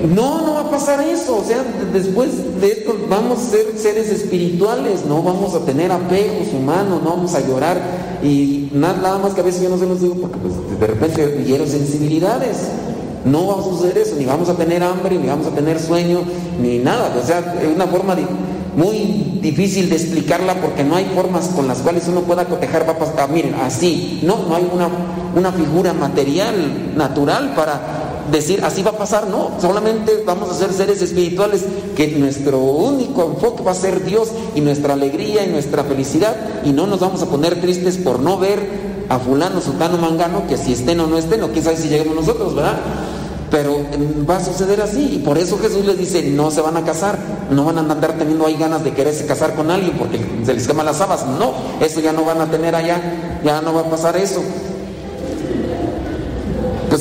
No, 0.07 0.41
no 0.41 0.53
va 0.53 0.61
a 0.61 0.71
pasar 0.71 1.01
eso. 1.01 1.37
O 1.37 1.43
sea, 1.43 1.63
después 1.93 2.59
de 2.59 2.71
esto 2.71 2.95
vamos 3.09 3.39
a 3.39 3.51
ser 3.51 3.65
seres 3.77 4.09
espirituales, 4.09 5.05
no 5.05 5.21
vamos 5.21 5.53
a 5.55 5.59
tener 5.59 5.91
apegos 5.91 6.47
humanos, 6.53 7.01
no 7.03 7.11
vamos 7.11 7.35
a 7.35 7.41
llorar. 7.47 7.81
Y 8.23 8.69
nada, 8.73 9.17
más 9.17 9.33
que 9.33 9.41
a 9.41 9.43
veces 9.43 9.61
yo 9.61 9.69
no 9.69 9.77
se 9.77 9.85
los 9.85 10.01
digo 10.01 10.15
porque 10.15 10.37
pues, 10.37 10.79
de 10.79 10.87
repente 10.87 11.43
hiero 11.45 11.65
sensibilidades. 11.65 12.57
No 13.25 13.47
va 13.47 13.61
a 13.61 13.63
suceder 13.63 13.99
eso, 13.99 14.15
ni 14.17 14.25
vamos 14.25 14.49
a 14.49 14.55
tener 14.55 14.81
hambre, 14.81 15.15
ni 15.15 15.27
vamos 15.27 15.45
a 15.45 15.51
tener 15.51 15.79
sueño, 15.79 16.21
ni 16.59 16.79
nada. 16.79 17.15
O 17.21 17.25
sea, 17.25 17.55
es 17.61 17.75
una 17.75 17.85
forma 17.85 18.15
muy 18.75 19.37
difícil 19.41 19.89
de 19.89 19.95
explicarla 19.95 20.55
porque 20.55 20.83
no 20.83 20.95
hay 20.95 21.05
formas 21.13 21.49
con 21.49 21.67
las 21.67 21.79
cuales 21.79 22.07
uno 22.07 22.21
pueda 22.21 22.45
cotejar 22.45 22.85
papas. 22.87 23.11
Ah, 23.19 23.27
miren, 23.27 23.53
así, 23.55 24.21
no, 24.23 24.47
no 24.47 24.55
hay 24.55 24.67
una, 24.73 24.89
una 25.35 25.51
figura 25.51 25.93
material, 25.93 26.95
natural 26.95 27.53
para 27.55 28.00
decir 28.31 28.63
así 28.63 28.81
va 28.81 28.91
a 28.91 28.97
pasar, 28.97 29.27
no, 29.27 29.51
solamente 29.59 30.23
vamos 30.25 30.49
a 30.49 30.53
ser 30.53 30.73
seres 30.73 31.01
espirituales 31.01 31.63
que 31.95 32.07
nuestro 32.07 32.59
único 32.59 33.33
enfoque 33.33 33.63
va 33.63 33.71
a 33.71 33.75
ser 33.75 34.03
Dios 34.05 34.29
y 34.55 34.61
nuestra 34.61 34.93
alegría 34.93 35.43
y 35.45 35.49
nuestra 35.49 35.83
felicidad 35.83 36.35
y 36.63 36.71
no 36.71 36.87
nos 36.87 36.99
vamos 36.99 37.21
a 37.21 37.25
poner 37.25 37.59
tristes 37.59 37.97
por 37.97 38.19
no 38.19 38.37
ver 38.37 38.91
a 39.09 39.19
fulano, 39.19 39.59
sutano, 39.59 39.97
mangano, 39.97 40.47
que 40.47 40.57
si 40.57 40.71
estén 40.71 40.99
o 41.01 41.07
no 41.07 41.17
estén, 41.17 41.43
o 41.43 41.49
quién 41.49 41.63
sabe 41.63 41.75
si 41.75 41.89
lleguemos 41.89 42.15
nosotros, 42.15 42.55
¿verdad? 42.55 42.77
Pero 43.49 43.81
va 44.29 44.37
a 44.37 44.43
suceder 44.45 44.79
así 44.81 45.15
y 45.15 45.19
por 45.19 45.37
eso 45.37 45.57
Jesús 45.57 45.85
les 45.85 45.97
dice, 45.97 46.23
no 46.23 46.49
se 46.51 46.61
van 46.61 46.77
a 46.77 46.85
casar, 46.85 47.19
no 47.49 47.65
van 47.65 47.77
a 47.77 47.81
andar 47.81 48.13
teniendo 48.17 48.45
ahí 48.45 48.55
ganas 48.55 48.81
de 48.85 48.93
quererse 48.93 49.25
casar 49.25 49.55
con 49.55 49.69
alguien 49.69 49.97
porque 49.97 50.21
se 50.45 50.53
les 50.53 50.65
queman 50.65 50.85
las 50.85 51.01
habas, 51.01 51.27
no, 51.27 51.53
eso 51.81 51.99
ya 51.99 52.13
no 52.13 52.23
van 52.23 52.39
a 52.39 52.49
tener 52.49 52.73
allá, 52.73 53.01
ya 53.43 53.61
no 53.61 53.73
va 53.73 53.81
a 53.81 53.89
pasar 53.89 54.15
eso. 54.15 54.41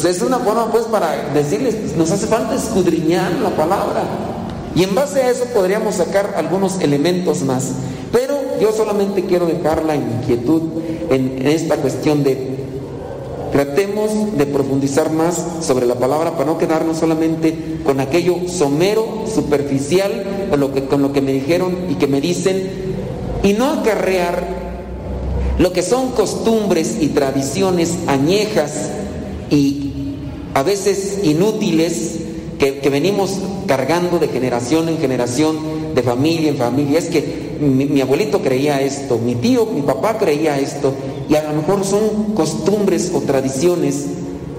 Pues 0.01 0.17
es 0.17 0.23
una 0.23 0.39
forma 0.39 0.71
pues 0.73 0.85
para 0.85 1.31
decirles, 1.35 1.95
nos 1.97 2.11
hace 2.11 2.27
falta 2.27 2.55
escudriñar 2.55 3.33
la 3.33 3.51
palabra. 3.51 4.03
Y 4.75 4.83
en 4.83 4.95
base 4.95 5.21
a 5.21 5.31
eso 5.31 5.45
podríamos 5.53 5.97
sacar 5.97 6.35
algunos 6.37 6.81
elementos 6.81 7.43
más. 7.43 7.73
Pero 8.11 8.35
yo 8.61 8.73
solamente 8.73 9.25
quiero 9.27 9.45
dejar 9.45 9.85
la 9.85 9.97
inquietud 9.97 10.63
en 11.11 11.47
esta 11.47 11.77
cuestión 11.77 12.23
de 12.23 12.61
tratemos 13.53 14.39
de 14.39 14.47
profundizar 14.47 15.11
más 15.11 15.45
sobre 15.61 15.85
la 15.85 15.97
palabra 15.97 16.33
para 16.33 16.47
no 16.47 16.57
quedarnos 16.57 16.99
solamente 16.99 17.81
con 17.85 18.01
aquello 18.01 18.37
somero, 18.49 19.25
superficial, 19.33 20.25
con 20.49 20.61
lo 20.61 20.73
que, 20.73 20.85
con 20.85 21.03
lo 21.03 21.13
que 21.13 21.21
me 21.21 21.33
dijeron 21.33 21.77
y 21.91 21.97
que 21.97 22.07
me 22.07 22.23
dicen, 22.23 22.71
y 23.43 23.53
no 23.53 23.71
acarrear 23.71 24.47
lo 25.59 25.73
que 25.73 25.83
son 25.83 26.13
costumbres 26.13 26.97
y 27.01 27.09
tradiciones 27.09 27.99
añejas 28.07 28.93
y 29.51 29.90
a 30.61 30.63
veces 30.63 31.21
inútiles 31.23 32.17
que, 32.59 32.91
venimos 32.91 33.39
cargando 33.67 34.19
de 34.19 34.29
generación 34.29 34.91
en 34.91 34.99
generación, 34.99 35.57
de 35.95 36.03
familia 36.03 36.51
en 36.51 36.59
familia. 36.59 36.99
Es 36.99 37.07
que 37.07 37.57
mi, 37.61 37.87
mi 37.87 38.03
abuelito 38.03 38.43
creía 38.43 38.83
esto, 38.83 39.19
mi 39.19 39.37
tío, 39.37 39.65
mi 39.65 39.81
papá 39.81 40.19
creía 40.19 40.59
esto, 40.59 40.93
y 41.31 41.35
a 41.35 41.45
lo 41.45 41.55
mejor 41.55 41.83
son 41.87 42.35
costumbres 42.35 43.11
o 43.15 43.21
tradiciones 43.21 44.05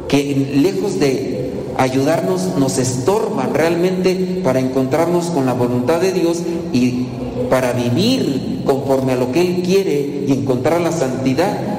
que 0.08 0.50
lejos 0.56 1.00
de 1.00 1.52
ayudarnos 1.78 2.58
nos 2.58 2.80
estorban 2.80 3.54
realmente 3.54 4.42
para 4.44 4.60
encontrarnos 4.60 5.26
con 5.26 5.46
la 5.46 5.54
voluntad 5.54 6.02
de 6.02 6.14
Dios 6.14 6.40
y 6.74 7.06
para 7.52 7.74
vivir 7.74 8.64
conforme 8.66 9.14
a 9.14 9.18
lo 9.18 9.32
que 9.32 9.42
Él 9.42 9.62
quiere 9.64 10.24
y 10.28 10.32
encontrar 10.32 10.82
la 10.82 10.92
santidad. 10.92 11.71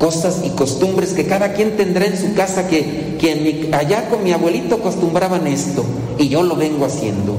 Cosas 0.00 0.40
y 0.44 0.48
costumbres 0.48 1.12
que 1.12 1.26
cada 1.26 1.52
quien 1.52 1.76
tendrá 1.76 2.06
en 2.06 2.18
su 2.18 2.32
casa 2.34 2.66
que, 2.66 3.16
que 3.20 3.68
allá 3.72 4.08
con 4.08 4.24
mi 4.24 4.32
abuelito 4.32 4.76
acostumbraban 4.76 5.46
esto 5.46 5.84
y 6.18 6.28
yo 6.28 6.42
lo 6.42 6.56
vengo 6.56 6.86
haciendo. 6.86 7.36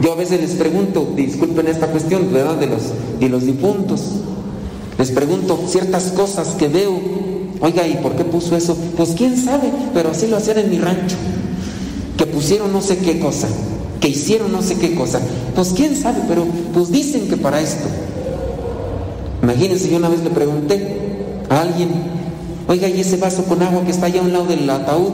Yo 0.00 0.12
a 0.12 0.16
veces 0.16 0.40
les 0.40 0.52
pregunto, 0.52 1.12
disculpen 1.16 1.68
esta 1.68 1.86
cuestión, 1.86 2.32
¿verdad? 2.32 2.56
De 2.56 2.66
los, 2.66 2.82
de 3.18 3.28
los 3.28 3.46
difuntos. 3.46 4.00
Les 4.98 5.12
pregunto 5.12 5.58
ciertas 5.68 6.10
cosas 6.10 6.48
que 6.56 6.66
veo. 6.66 7.00
Oiga, 7.60 7.86
¿y 7.86 7.94
por 7.96 8.16
qué 8.16 8.24
puso 8.24 8.56
eso? 8.56 8.76
Pues 8.96 9.10
quién 9.16 9.36
sabe, 9.36 9.70
pero 9.94 10.10
así 10.10 10.26
lo 10.26 10.36
hacían 10.36 10.58
en 10.58 10.70
mi 10.70 10.78
rancho. 10.78 11.16
Que 12.16 12.26
pusieron 12.26 12.72
no 12.72 12.82
sé 12.82 12.98
qué 12.98 13.20
cosa, 13.20 13.46
que 14.00 14.08
hicieron 14.08 14.50
no 14.50 14.62
sé 14.62 14.76
qué 14.76 14.96
cosa. 14.96 15.20
Pues 15.54 15.72
quién 15.76 15.96
sabe, 15.96 16.22
pero 16.26 16.44
pues 16.74 16.90
dicen 16.90 17.28
que 17.28 17.36
para 17.36 17.60
esto. 17.60 17.86
Imagínense, 19.48 19.88
yo 19.88 19.96
una 19.96 20.10
vez 20.10 20.22
le 20.22 20.28
pregunté 20.28 20.98
a 21.48 21.62
alguien, 21.62 21.88
oiga, 22.66 22.86
¿y 22.86 23.00
ese 23.00 23.16
vaso 23.16 23.44
con 23.44 23.62
agua 23.62 23.82
que 23.82 23.92
está 23.92 24.04
allá 24.04 24.20
a 24.20 24.24
un 24.24 24.30
lado 24.34 24.44
del 24.44 24.68
ataúd? 24.68 25.12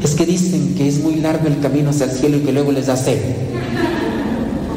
Es 0.00 0.14
que 0.14 0.24
dicen 0.24 0.76
que 0.76 0.86
es 0.86 1.02
muy 1.02 1.16
largo 1.16 1.48
el 1.48 1.58
camino 1.58 1.90
hacia 1.90 2.04
el 2.04 2.12
cielo 2.12 2.36
y 2.36 2.40
que 2.42 2.52
luego 2.52 2.70
les 2.70 2.86
da 2.86 2.96
sed. 2.96 3.18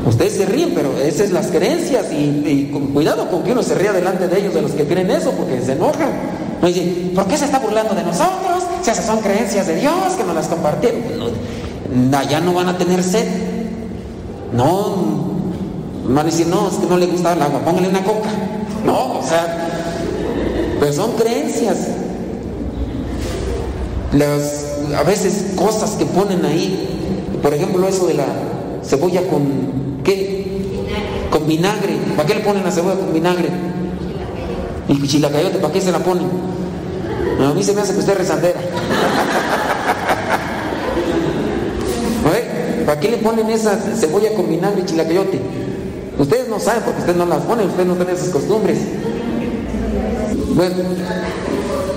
Ustedes 0.08 0.34
se 0.34 0.48
ríen, 0.48 0.72
pero 0.74 0.98
esas 0.98 1.28
son 1.28 1.36
las 1.36 1.48
creencias 1.52 2.08
y, 2.12 2.72
cuidado 2.92 3.30
con 3.30 3.44
que 3.44 3.52
uno 3.52 3.62
se 3.62 3.76
ría 3.76 3.94
delante 3.94 4.28
de 4.28 4.40
ellos, 4.40 4.56
de 4.56 4.64
los 4.64 4.72
que 4.72 4.88
creen 4.88 5.12
eso, 5.12 5.30
porque 5.30 5.62
se 5.62 5.74
enojan. 5.74 6.10
No 6.60 6.68
¿por 7.14 7.28
qué 7.28 7.38
se 7.38 7.46
está 7.46 7.60
burlando 7.60 7.94
de 7.94 8.02
nosotros? 8.02 8.64
Si 8.82 8.90
esas 8.90 9.06
son 9.06 9.20
creencias 9.20 9.68
de 9.68 9.76
Dios 9.76 9.94
que 10.18 10.24
nos 10.24 10.34
las 10.34 10.48
compartieron. 10.48 11.02
Allá 12.16 12.40
no 12.40 12.56
van 12.56 12.70
a 12.70 12.78
tener 12.80 13.04
sed. 13.04 13.28
No, 14.54 14.96
van 16.08 16.18
a 16.18 16.24
decir, 16.24 16.48
no, 16.48 16.68
es 16.68 16.78
que 16.78 16.88
no 16.88 16.98
le 16.98 17.06
gusta 17.06 17.34
el 17.34 17.42
agua, 17.44 17.60
póngale 17.60 17.88
una 17.88 18.04
coca. 18.04 18.30
No, 18.86 19.20
o 19.20 19.24
sea, 19.24 19.70
pues 20.80 20.96
son 20.96 21.12
creencias. 21.14 21.78
Las, 24.14 24.66
a 24.98 25.04
veces 25.04 25.54
cosas 25.56 25.92
que 25.92 26.06
ponen 26.06 26.44
ahí, 26.46 27.38
por 27.42 27.54
ejemplo, 27.54 27.88
eso 27.88 28.08
de 28.08 28.16
la 28.16 28.26
cebolla 28.84 29.22
con, 29.28 30.02
¿qué? 30.04 30.46
Con 31.30 31.48
vinagre. 31.48 31.96
¿Para 32.16 32.28
qué 32.28 32.36
le 32.36 32.42
ponen 32.42 32.64
la 32.64 32.72
cebolla 32.72 32.96
con 32.96 33.14
vinagre? 33.14 33.50
Y 34.88 35.08
chilacayote, 35.08 35.60
¿para 35.60 35.74
qué 35.74 35.82
se 35.82 35.92
la 35.92 36.00
ponen? 36.00 36.28
No, 37.40 37.50
a 37.50 37.54
mí 37.54 37.64
se 37.64 37.74
me 37.74 37.82
hace 37.82 37.94
que 37.94 38.00
usted 38.00 38.14
es 38.14 38.20
rezandera. 38.20 38.60
¿Eh? 42.36 42.84
¿Para 42.86 43.00
qué 43.00 43.10
le 43.10 43.18
ponen 43.18 43.50
esa 43.50 43.78
cebolla 43.78 44.34
con 44.36 44.50
vinagre 44.50 44.82
y 44.82 44.86
chilacayote? 44.86 45.40
Ustedes 46.22 46.48
no 46.48 46.60
saben 46.60 46.84
porque 46.84 47.00
ustedes 47.00 47.18
no 47.18 47.26
las 47.26 47.42
ponen, 47.46 47.66
ustedes 47.66 47.88
no 47.88 47.96
tienen 47.96 48.16
esas 48.16 48.30
costumbres. 48.30 48.78
Bueno, 50.54 50.76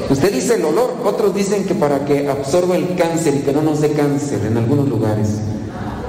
usted 0.08 0.32
dice 0.32 0.54
el 0.54 0.64
olor, 0.64 0.94
otros 1.04 1.34
dicen 1.34 1.66
que 1.66 1.74
para 1.74 2.06
que 2.06 2.26
absorba 2.26 2.74
el 2.76 2.96
cáncer 2.96 3.34
y 3.34 3.40
que 3.40 3.52
no 3.52 3.60
nos 3.60 3.82
dé 3.82 3.90
cáncer 3.92 4.40
en 4.46 4.56
algunos 4.56 4.88
lugares. 4.88 5.28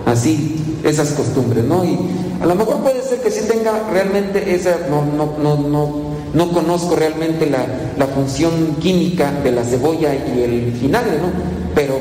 Así, 0.05 0.77
esas 0.85 1.09
costumbres, 1.09 1.65
¿no? 1.65 1.83
Y 1.83 1.99
a 2.41 2.45
lo 2.45 2.55
mejor 2.55 2.77
puede 2.77 3.01
ser 3.01 3.19
que 3.19 3.29
sí 3.29 3.41
tenga 3.49 3.83
realmente 3.91 4.55
esa, 4.55 4.77
no, 4.89 5.03
no, 5.03 5.33
no, 5.37 5.67
no, 5.67 5.95
no 6.33 6.51
conozco 6.53 6.95
realmente 6.95 7.49
la, 7.49 7.65
la 7.97 8.07
función 8.07 8.77
química 8.79 9.29
de 9.43 9.51
la 9.51 9.65
cebolla 9.65 10.15
y 10.15 10.41
el 10.41 10.71
vinagre, 10.71 11.17
¿no? 11.17 11.31
Pero 11.75 11.99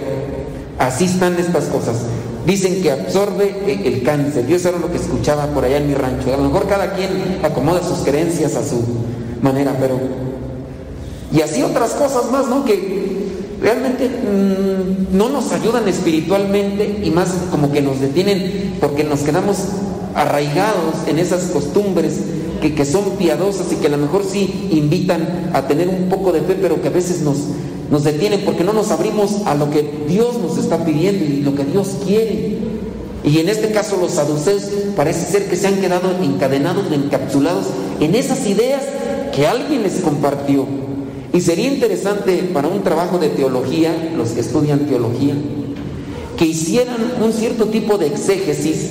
así 0.78 1.06
están 1.06 1.34
estas 1.40 1.64
cosas. 1.64 1.96
Dicen 2.46 2.82
que 2.82 2.90
absorbe 2.90 3.54
e- 3.66 3.88
el 3.88 4.02
cáncer. 4.02 4.46
Yo 4.46 4.56
eso 4.56 4.68
era 4.68 4.78
lo 4.78 4.90
que 4.90 4.98
escuchaba 4.98 5.46
por 5.46 5.64
allá 5.64 5.78
en 5.78 5.88
mi 5.88 5.94
rancho. 5.94 6.32
A 6.32 6.36
lo 6.36 6.44
mejor 6.44 6.68
cada 6.68 6.92
quien 6.94 7.40
acomoda 7.42 7.82
sus 7.82 7.98
creencias 7.98 8.54
a 8.56 8.64
su 8.64 8.82
manera, 9.42 9.76
pero... 9.80 9.98
Y 11.32 11.40
así 11.40 11.62
otras 11.62 11.92
cosas 11.92 12.30
más, 12.30 12.46
¿no? 12.46 12.64
Que 12.64 13.24
realmente 13.60 14.08
mm, 14.08 15.16
no 15.16 15.30
nos 15.30 15.52
ayudan 15.52 15.88
espiritualmente 15.88 17.00
y 17.02 17.10
más 17.10 17.30
como 17.50 17.72
que 17.72 17.80
nos 17.80 18.00
detienen 18.00 18.74
porque 18.78 19.04
nos 19.04 19.20
quedamos 19.20 19.56
arraigados 20.14 21.08
en 21.08 21.18
esas 21.18 21.44
costumbres 21.44 22.20
que, 22.60 22.74
que 22.74 22.84
son 22.84 23.16
piadosas 23.18 23.72
y 23.72 23.76
que 23.76 23.86
a 23.86 23.90
lo 23.90 23.98
mejor 23.98 24.22
sí 24.30 24.68
invitan 24.70 25.50
a 25.52 25.66
tener 25.66 25.88
un 25.88 26.08
poco 26.08 26.30
de 26.32 26.42
fe, 26.42 26.56
pero 26.60 26.80
que 26.80 26.88
a 26.88 26.92
veces 26.92 27.22
nos, 27.22 27.38
nos 27.90 28.04
detienen 28.04 28.42
porque 28.44 28.64
no 28.64 28.72
nos 28.72 28.90
abrimos 28.90 29.42
a 29.46 29.54
lo 29.54 29.70
que 29.70 29.88
Dios 30.08 30.38
nos 30.38 30.58
está 30.58 30.84
pidiendo 30.84 31.24
y 31.24 31.42
lo 31.42 31.54
que 31.54 31.64
Dios 31.64 31.96
quiere. 32.04 32.58
Y 33.24 33.38
en 33.38 33.48
este 33.48 33.70
caso 33.70 33.96
los 33.96 34.12
saduceos 34.12 34.64
parece 34.96 35.30
ser 35.30 35.48
que 35.48 35.56
se 35.56 35.66
han 35.66 35.80
quedado 35.80 36.10
encadenados, 36.22 36.92
encapsulados 36.92 37.66
en 38.00 38.14
esas 38.14 38.46
ideas 38.46 38.82
que 39.34 39.46
alguien 39.46 39.82
les 39.82 40.00
compartió. 40.00 40.66
Y 41.32 41.40
sería 41.40 41.68
interesante 41.68 42.50
para 42.52 42.68
un 42.68 42.82
trabajo 42.82 43.18
de 43.18 43.28
teología, 43.30 44.12
los 44.16 44.30
que 44.30 44.40
estudian 44.40 44.86
teología, 44.86 45.34
que 46.36 46.46
hicieran 46.46 47.14
un 47.20 47.32
cierto 47.32 47.66
tipo 47.66 47.98
de 47.98 48.06
exégesis 48.08 48.90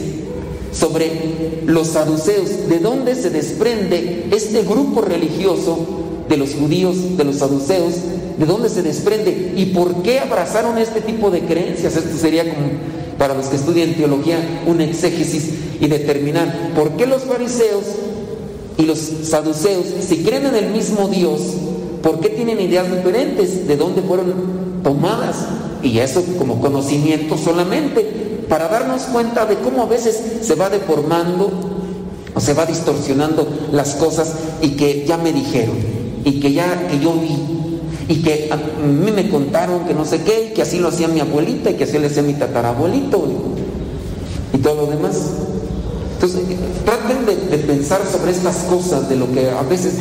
sobre 0.74 1.12
los 1.66 1.88
saduceos, 1.88 2.68
de 2.68 2.80
dónde 2.80 3.16
se 3.16 3.30
desprende 3.30 4.28
este 4.32 4.64
grupo 4.64 5.02
religioso 5.02 5.78
de 6.28 6.38
los 6.38 6.56
judíos, 6.56 7.18
de 7.18 7.24
los 7.24 7.38
saduceos, 7.38 7.94
de 8.38 8.46
dónde 8.46 8.70
se 8.70 8.82
desprende 8.82 9.54
y 9.56 9.68
por 9.68 10.02
qué 10.04 10.20
abrazaron 10.20 10.78
este 10.78 11.02
tipo 11.02 11.30
de 11.30 11.42
creencias. 11.42 11.96
Esto 11.96 12.18
sería 12.18 12.44
como 12.44 12.68
para 13.18 13.34
los 13.34 13.48
que 13.48 13.56
estudian 13.56 13.94
teología 13.94 14.38
un 14.66 14.82
exégesis 14.82 15.50
y 15.80 15.88
determinar 15.88 16.72
por 16.76 16.92
qué 16.92 17.06
los 17.06 17.24
fariseos 17.24 17.84
y 18.78 18.86
los 18.86 19.00
saduceos, 19.24 19.86
si 20.02 20.24
creen 20.24 20.48
en 20.48 20.56
el 20.56 20.72
mismo 20.72 21.08
Dios, 21.08 21.42
¿por 22.02 22.20
qué 22.20 22.30
tienen 22.30 22.60
ideas 22.60 22.90
diferentes? 22.92 23.68
¿De 23.68 23.78
dónde 23.78 24.02
fueron 24.02 24.82
tomadas? 24.84 25.36
Y 25.84 26.00
eso 26.00 26.24
como 26.38 26.60
conocimiento 26.60 27.38
solamente, 27.38 28.04
para 28.50 28.68
darnos 28.68 29.04
cuenta 29.04 29.46
de 29.46 29.56
cómo 29.58 29.84
a 29.84 29.88
veces 29.88 30.22
se 30.42 30.56
va 30.56 30.70
deformando 30.70 31.52
o 32.34 32.40
se 32.40 32.54
va 32.54 32.66
distorsionando 32.66 33.48
las 33.72 33.96
cosas 33.96 34.34
y 34.62 34.70
que 34.72 35.06
ya 35.08 35.18
me 35.18 35.32
dijeron, 35.32 35.76
y 36.26 36.40
que 36.40 36.52
ya 36.52 36.88
que 36.88 37.00
yo 37.00 37.14
vi, 37.14 37.38
y 38.08 38.16
que 38.22 38.50
a 38.52 38.58
mí 38.58 39.12
me 39.12 39.30
contaron 39.30 39.86
que 39.86 39.94
no 39.94 40.06
sé 40.06 40.22
qué, 40.24 40.50
y 40.50 40.54
que 40.54 40.62
así 40.62 40.80
lo 40.80 40.90
hacía 40.90 41.08
mi 41.08 41.20
abuelita, 41.20 41.72
y 41.72 41.76
que 41.76 41.86
así 41.86 41.98
lo 42.00 42.08
hacía 42.08 42.24
mi 42.24 42.34
tatarabuelito, 42.34 43.28
y, 44.54 44.58
todo 44.60 44.86
lo 44.86 44.88
demás. 44.88 45.18
Entonces, 46.16 46.42
traten 46.86 47.26
de, 47.26 47.58
de 47.58 47.64
pensar 47.64 48.02
sobre 48.10 48.32
estas 48.32 48.58
cosas, 48.64 49.10
de 49.10 49.16
lo 49.16 49.32
que 49.32 49.50
a 49.50 49.62
veces 49.64 49.96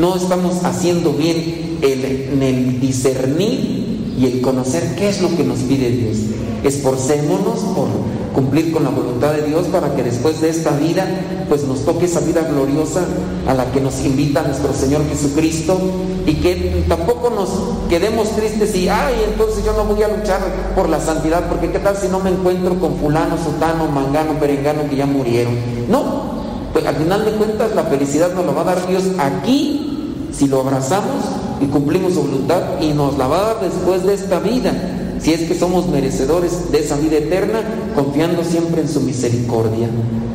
no 0.00 0.16
estamos 0.16 0.64
haciendo 0.64 1.12
bien 1.12 1.78
el- 1.82 2.04
en 2.04 2.42
el 2.42 2.80
discernir 2.80 4.14
y 4.18 4.26
el 4.26 4.40
conocer 4.40 4.94
qué 4.96 5.08
es 5.08 5.20
lo 5.20 5.34
que 5.36 5.44
nos 5.44 5.58
pide 5.60 5.90
Dios. 5.90 6.16
Esforcémonos 6.64 7.60
por 7.74 7.88
cumplir 8.34 8.72
con 8.72 8.84
la 8.84 8.90
voluntad 8.90 9.32
de 9.32 9.42
Dios 9.42 9.66
para 9.66 9.94
que 9.94 10.02
después 10.02 10.40
de 10.40 10.50
esta 10.50 10.70
vida, 10.70 11.06
pues 11.48 11.64
nos 11.64 11.84
toque 11.84 12.06
esa 12.06 12.20
vida 12.20 12.42
gloriosa 12.42 13.04
a 13.46 13.54
la 13.54 13.66
que 13.72 13.80
nos 13.80 14.04
invita 14.04 14.42
nuestro 14.42 14.72
Señor 14.72 15.02
Jesucristo 15.08 15.78
y 16.26 16.34
que 16.34 16.84
tampoco 16.88 17.30
nos 17.30 17.48
quedemos 17.88 18.30
tristes 18.36 18.74
y, 18.76 18.88
ay, 18.88 19.14
entonces 19.30 19.64
yo 19.64 19.72
no 19.72 19.84
voy 19.84 20.02
a 20.02 20.08
luchar 20.08 20.40
por 20.74 20.88
la 20.88 21.00
santidad, 21.00 21.48
porque 21.48 21.70
qué 21.70 21.78
tal 21.78 21.96
si 21.96 22.08
no 22.08 22.20
me 22.20 22.30
encuentro 22.30 22.78
con 22.78 22.96
fulano, 22.96 23.36
sutano, 23.38 23.86
mangano, 23.88 24.38
perengano 24.38 24.88
que 24.88 24.96
ya 24.96 25.06
murieron. 25.06 25.54
No, 25.88 26.38
pues 26.72 26.86
al 26.86 26.96
final 26.96 27.24
de 27.24 27.32
cuentas 27.32 27.74
la 27.74 27.84
felicidad 27.84 28.34
nos 28.34 28.44
la 28.44 28.52
va 28.52 28.60
a 28.62 28.64
dar 28.64 28.86
Dios 28.86 29.04
aquí, 29.18 30.28
si 30.32 30.46
lo 30.46 30.60
abrazamos 30.60 31.24
y 31.60 31.66
cumplimos 31.66 32.14
su 32.14 32.22
voluntad 32.22 32.80
y 32.80 32.92
nos 32.92 33.16
la 33.18 33.26
va 33.26 33.38
a 33.38 33.42
dar 33.54 33.60
después 33.60 34.04
de 34.04 34.14
esta 34.14 34.38
vida, 34.38 34.72
si 35.20 35.32
es 35.32 35.42
que 35.42 35.54
somos 35.54 35.88
merecedores 35.88 36.70
de 36.70 36.80
esa 36.80 36.96
vida 36.96 37.18
eterna, 37.18 37.62
confiando 37.94 38.44
siempre 38.44 38.82
en 38.82 38.88
su 38.88 39.00
misericordia. 39.00 39.88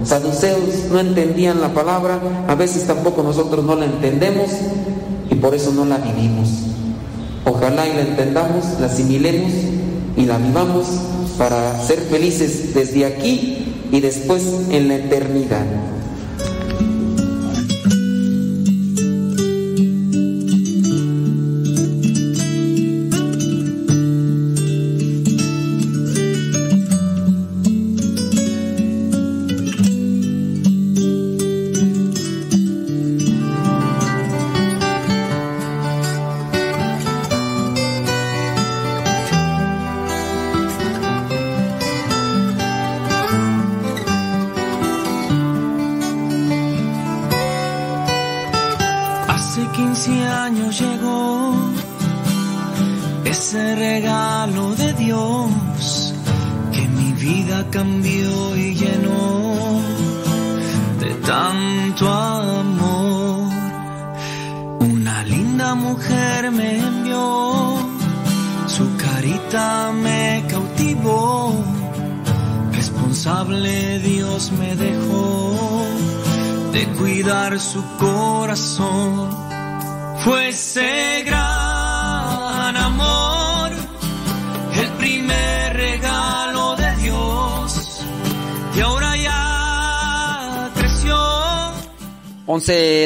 Saduceos 0.04 0.60
no 0.92 1.00
entendían 1.00 1.62
la 1.62 1.74
palabra, 1.74 2.20
a 2.48 2.56
veces 2.56 2.86
tampoco 2.86 3.24
nosotros 3.24 3.64
no 3.64 3.76
la 3.76 3.86
entendemos 3.86 4.50
y 5.30 5.36
por 5.36 5.56
eso 5.56 5.72
no 5.72 5.86
la 5.86 5.98
vivimos. 5.98 6.50
Ojalá 7.46 7.88
y 7.88 7.94
la 7.94 8.02
entendamos, 8.02 8.66
la 8.80 8.88
asimilemos 8.88 9.52
y 10.18 10.26
la 10.26 10.38
vivamos 10.38 10.88
para 11.38 11.82
ser 11.82 12.00
felices 12.00 12.74
desde 12.74 13.06
aquí 13.06 13.88
y 13.92 14.00
después 14.00 14.44
en 14.70 14.88
la 14.88 14.96
eternidad. 14.96 15.66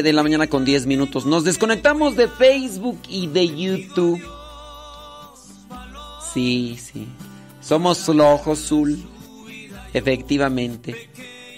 De 0.08 0.14
la 0.14 0.24
mañana 0.24 0.48
con 0.48 0.64
10 0.64 0.86
minutos. 0.86 1.26
Nos 1.26 1.44
desconectamos 1.44 2.16
de 2.16 2.30
Facebook 2.30 2.98
y 3.10 3.28
de 3.28 3.48
YouTube. 3.56 4.24
Sí, 6.34 6.80
sí. 6.82 7.08
Somos 7.60 8.00
Flojo 8.00 8.54
Azul. 8.54 9.04
Efectivamente. 9.94 11.10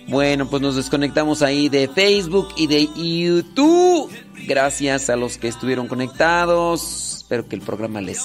Bueno, 0.07 0.49
pues 0.49 0.63
nos 0.63 0.75
desconectamos 0.75 1.43
ahí 1.43 1.69
de 1.69 1.87
Facebook 1.87 2.49
y 2.57 2.65
de 2.65 2.87
YouTube. 2.87 4.11
Gracias 4.47 5.11
a 5.11 5.15
los 5.15 5.37
que 5.37 5.47
estuvieron 5.47 5.87
conectados. 5.87 7.17
Espero 7.17 7.47
que 7.47 7.55
el 7.55 7.61
programa 7.61 8.01
les 8.01 8.19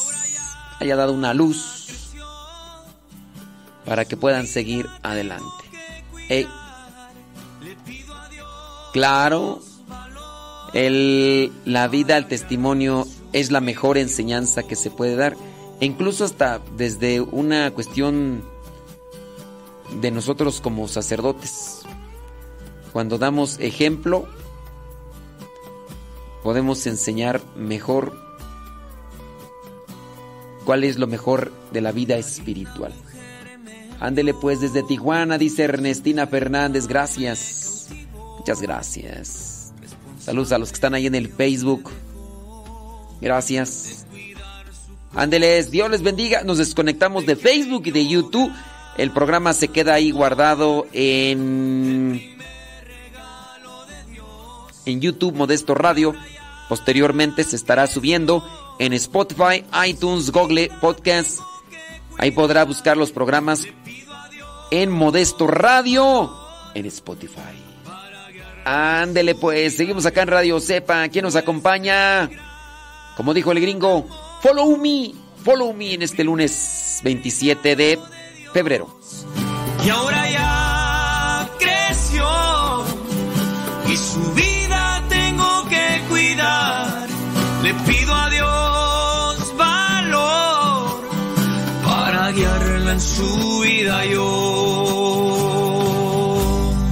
haya 0.80 0.96
dado 0.96 1.12
una 1.12 1.34
luz 1.34 2.14
para 3.84 4.06
que 4.06 4.16
puedan 4.16 4.46
seguir 4.46 4.86
adelante. 5.02 5.44
Claro, 8.94 9.60
la 10.74 11.88
vida, 11.88 12.16
el 12.16 12.26
testimonio 12.26 13.06
es 13.32 13.52
la 13.52 13.60
mejor 13.60 13.96
enseñanza 13.96 14.64
que 14.64 14.74
se 14.74 14.90
puede 14.90 15.14
dar. 15.14 15.36
E 15.80 15.86
incluso 15.86 16.24
hasta 16.24 16.60
desde 16.76 17.20
una 17.20 17.70
cuestión 17.70 18.44
de 20.00 20.10
nosotros 20.10 20.60
como 20.60 20.88
sacerdotes. 20.88 21.82
Cuando 22.92 23.18
damos 23.18 23.58
ejemplo, 23.60 24.26
podemos 26.42 26.86
enseñar 26.86 27.40
mejor 27.56 28.16
cuál 30.64 30.84
es 30.84 30.98
lo 30.98 31.06
mejor 31.06 31.52
de 31.72 31.80
la 31.80 31.92
vida 31.92 32.16
espiritual. 32.16 32.92
Ándele 34.00 34.34
pues 34.34 34.60
desde 34.60 34.82
Tijuana, 34.82 35.38
dice 35.38 35.64
Ernestina 35.64 36.26
Fernández, 36.26 36.86
gracias. 36.86 37.88
Muchas 38.38 38.60
gracias. 38.60 39.53
Saludos 40.24 40.52
a 40.52 40.58
los 40.58 40.70
que 40.70 40.76
están 40.76 40.94
ahí 40.94 41.06
en 41.06 41.14
el 41.14 41.28
Facebook. 41.28 41.90
Gracias. 43.20 44.06
Ándeles, 45.14 45.70
Dios 45.70 45.90
les 45.90 46.02
bendiga. 46.02 46.42
Nos 46.44 46.56
desconectamos 46.56 47.26
de 47.26 47.36
Facebook 47.36 47.82
y 47.86 47.90
de 47.90 48.06
YouTube. 48.06 48.50
El 48.96 49.10
programa 49.10 49.52
se 49.52 49.68
queda 49.68 49.92
ahí 49.94 50.10
guardado 50.10 50.86
en 50.92 52.34
en 54.86 55.00
YouTube 55.02 55.34
Modesto 55.34 55.74
Radio. 55.74 56.14
Posteriormente 56.70 57.44
se 57.44 57.56
estará 57.56 57.86
subiendo 57.86 58.42
en 58.78 58.94
Spotify, 58.94 59.62
iTunes, 59.86 60.30
Google 60.30 60.70
Podcast. 60.80 61.40
Ahí 62.16 62.30
podrá 62.30 62.64
buscar 62.64 62.96
los 62.96 63.12
programas 63.12 63.66
en 64.70 64.90
Modesto 64.90 65.46
Radio 65.46 66.32
en 66.74 66.86
Spotify. 66.86 67.73
Ándele 68.64 69.34
pues, 69.34 69.76
seguimos 69.76 70.06
acá 70.06 70.22
en 70.22 70.28
Radio 70.28 70.58
Cepa. 70.60 71.08
¿Quién 71.08 71.24
nos 71.24 71.36
acompaña? 71.36 72.30
Como 73.16 73.34
dijo 73.34 73.52
el 73.52 73.60
gringo, 73.60 74.06
follow 74.40 74.76
me, 74.76 75.12
follow 75.44 75.72
me 75.72 75.94
en 75.94 76.02
este 76.02 76.24
lunes 76.24 77.00
27 77.04 77.76
de 77.76 77.98
febrero. 78.52 78.98
Y 79.84 79.90
ahora 79.90 80.30
ya 80.30 81.50
creció 81.58 82.84
y 83.86 83.96
su 83.96 84.32
vida 84.32 85.02
tengo 85.08 85.68
que 85.68 86.02
cuidar. 86.08 87.06
Le 87.62 87.74
pido 87.74 88.14
a 88.14 88.30
Dios 88.30 89.56
valor 89.56 91.00
para 91.84 92.32
guiarla 92.32 92.92
en 92.92 93.00
su 93.00 93.60
vida 93.60 94.04
yo. 94.06 94.43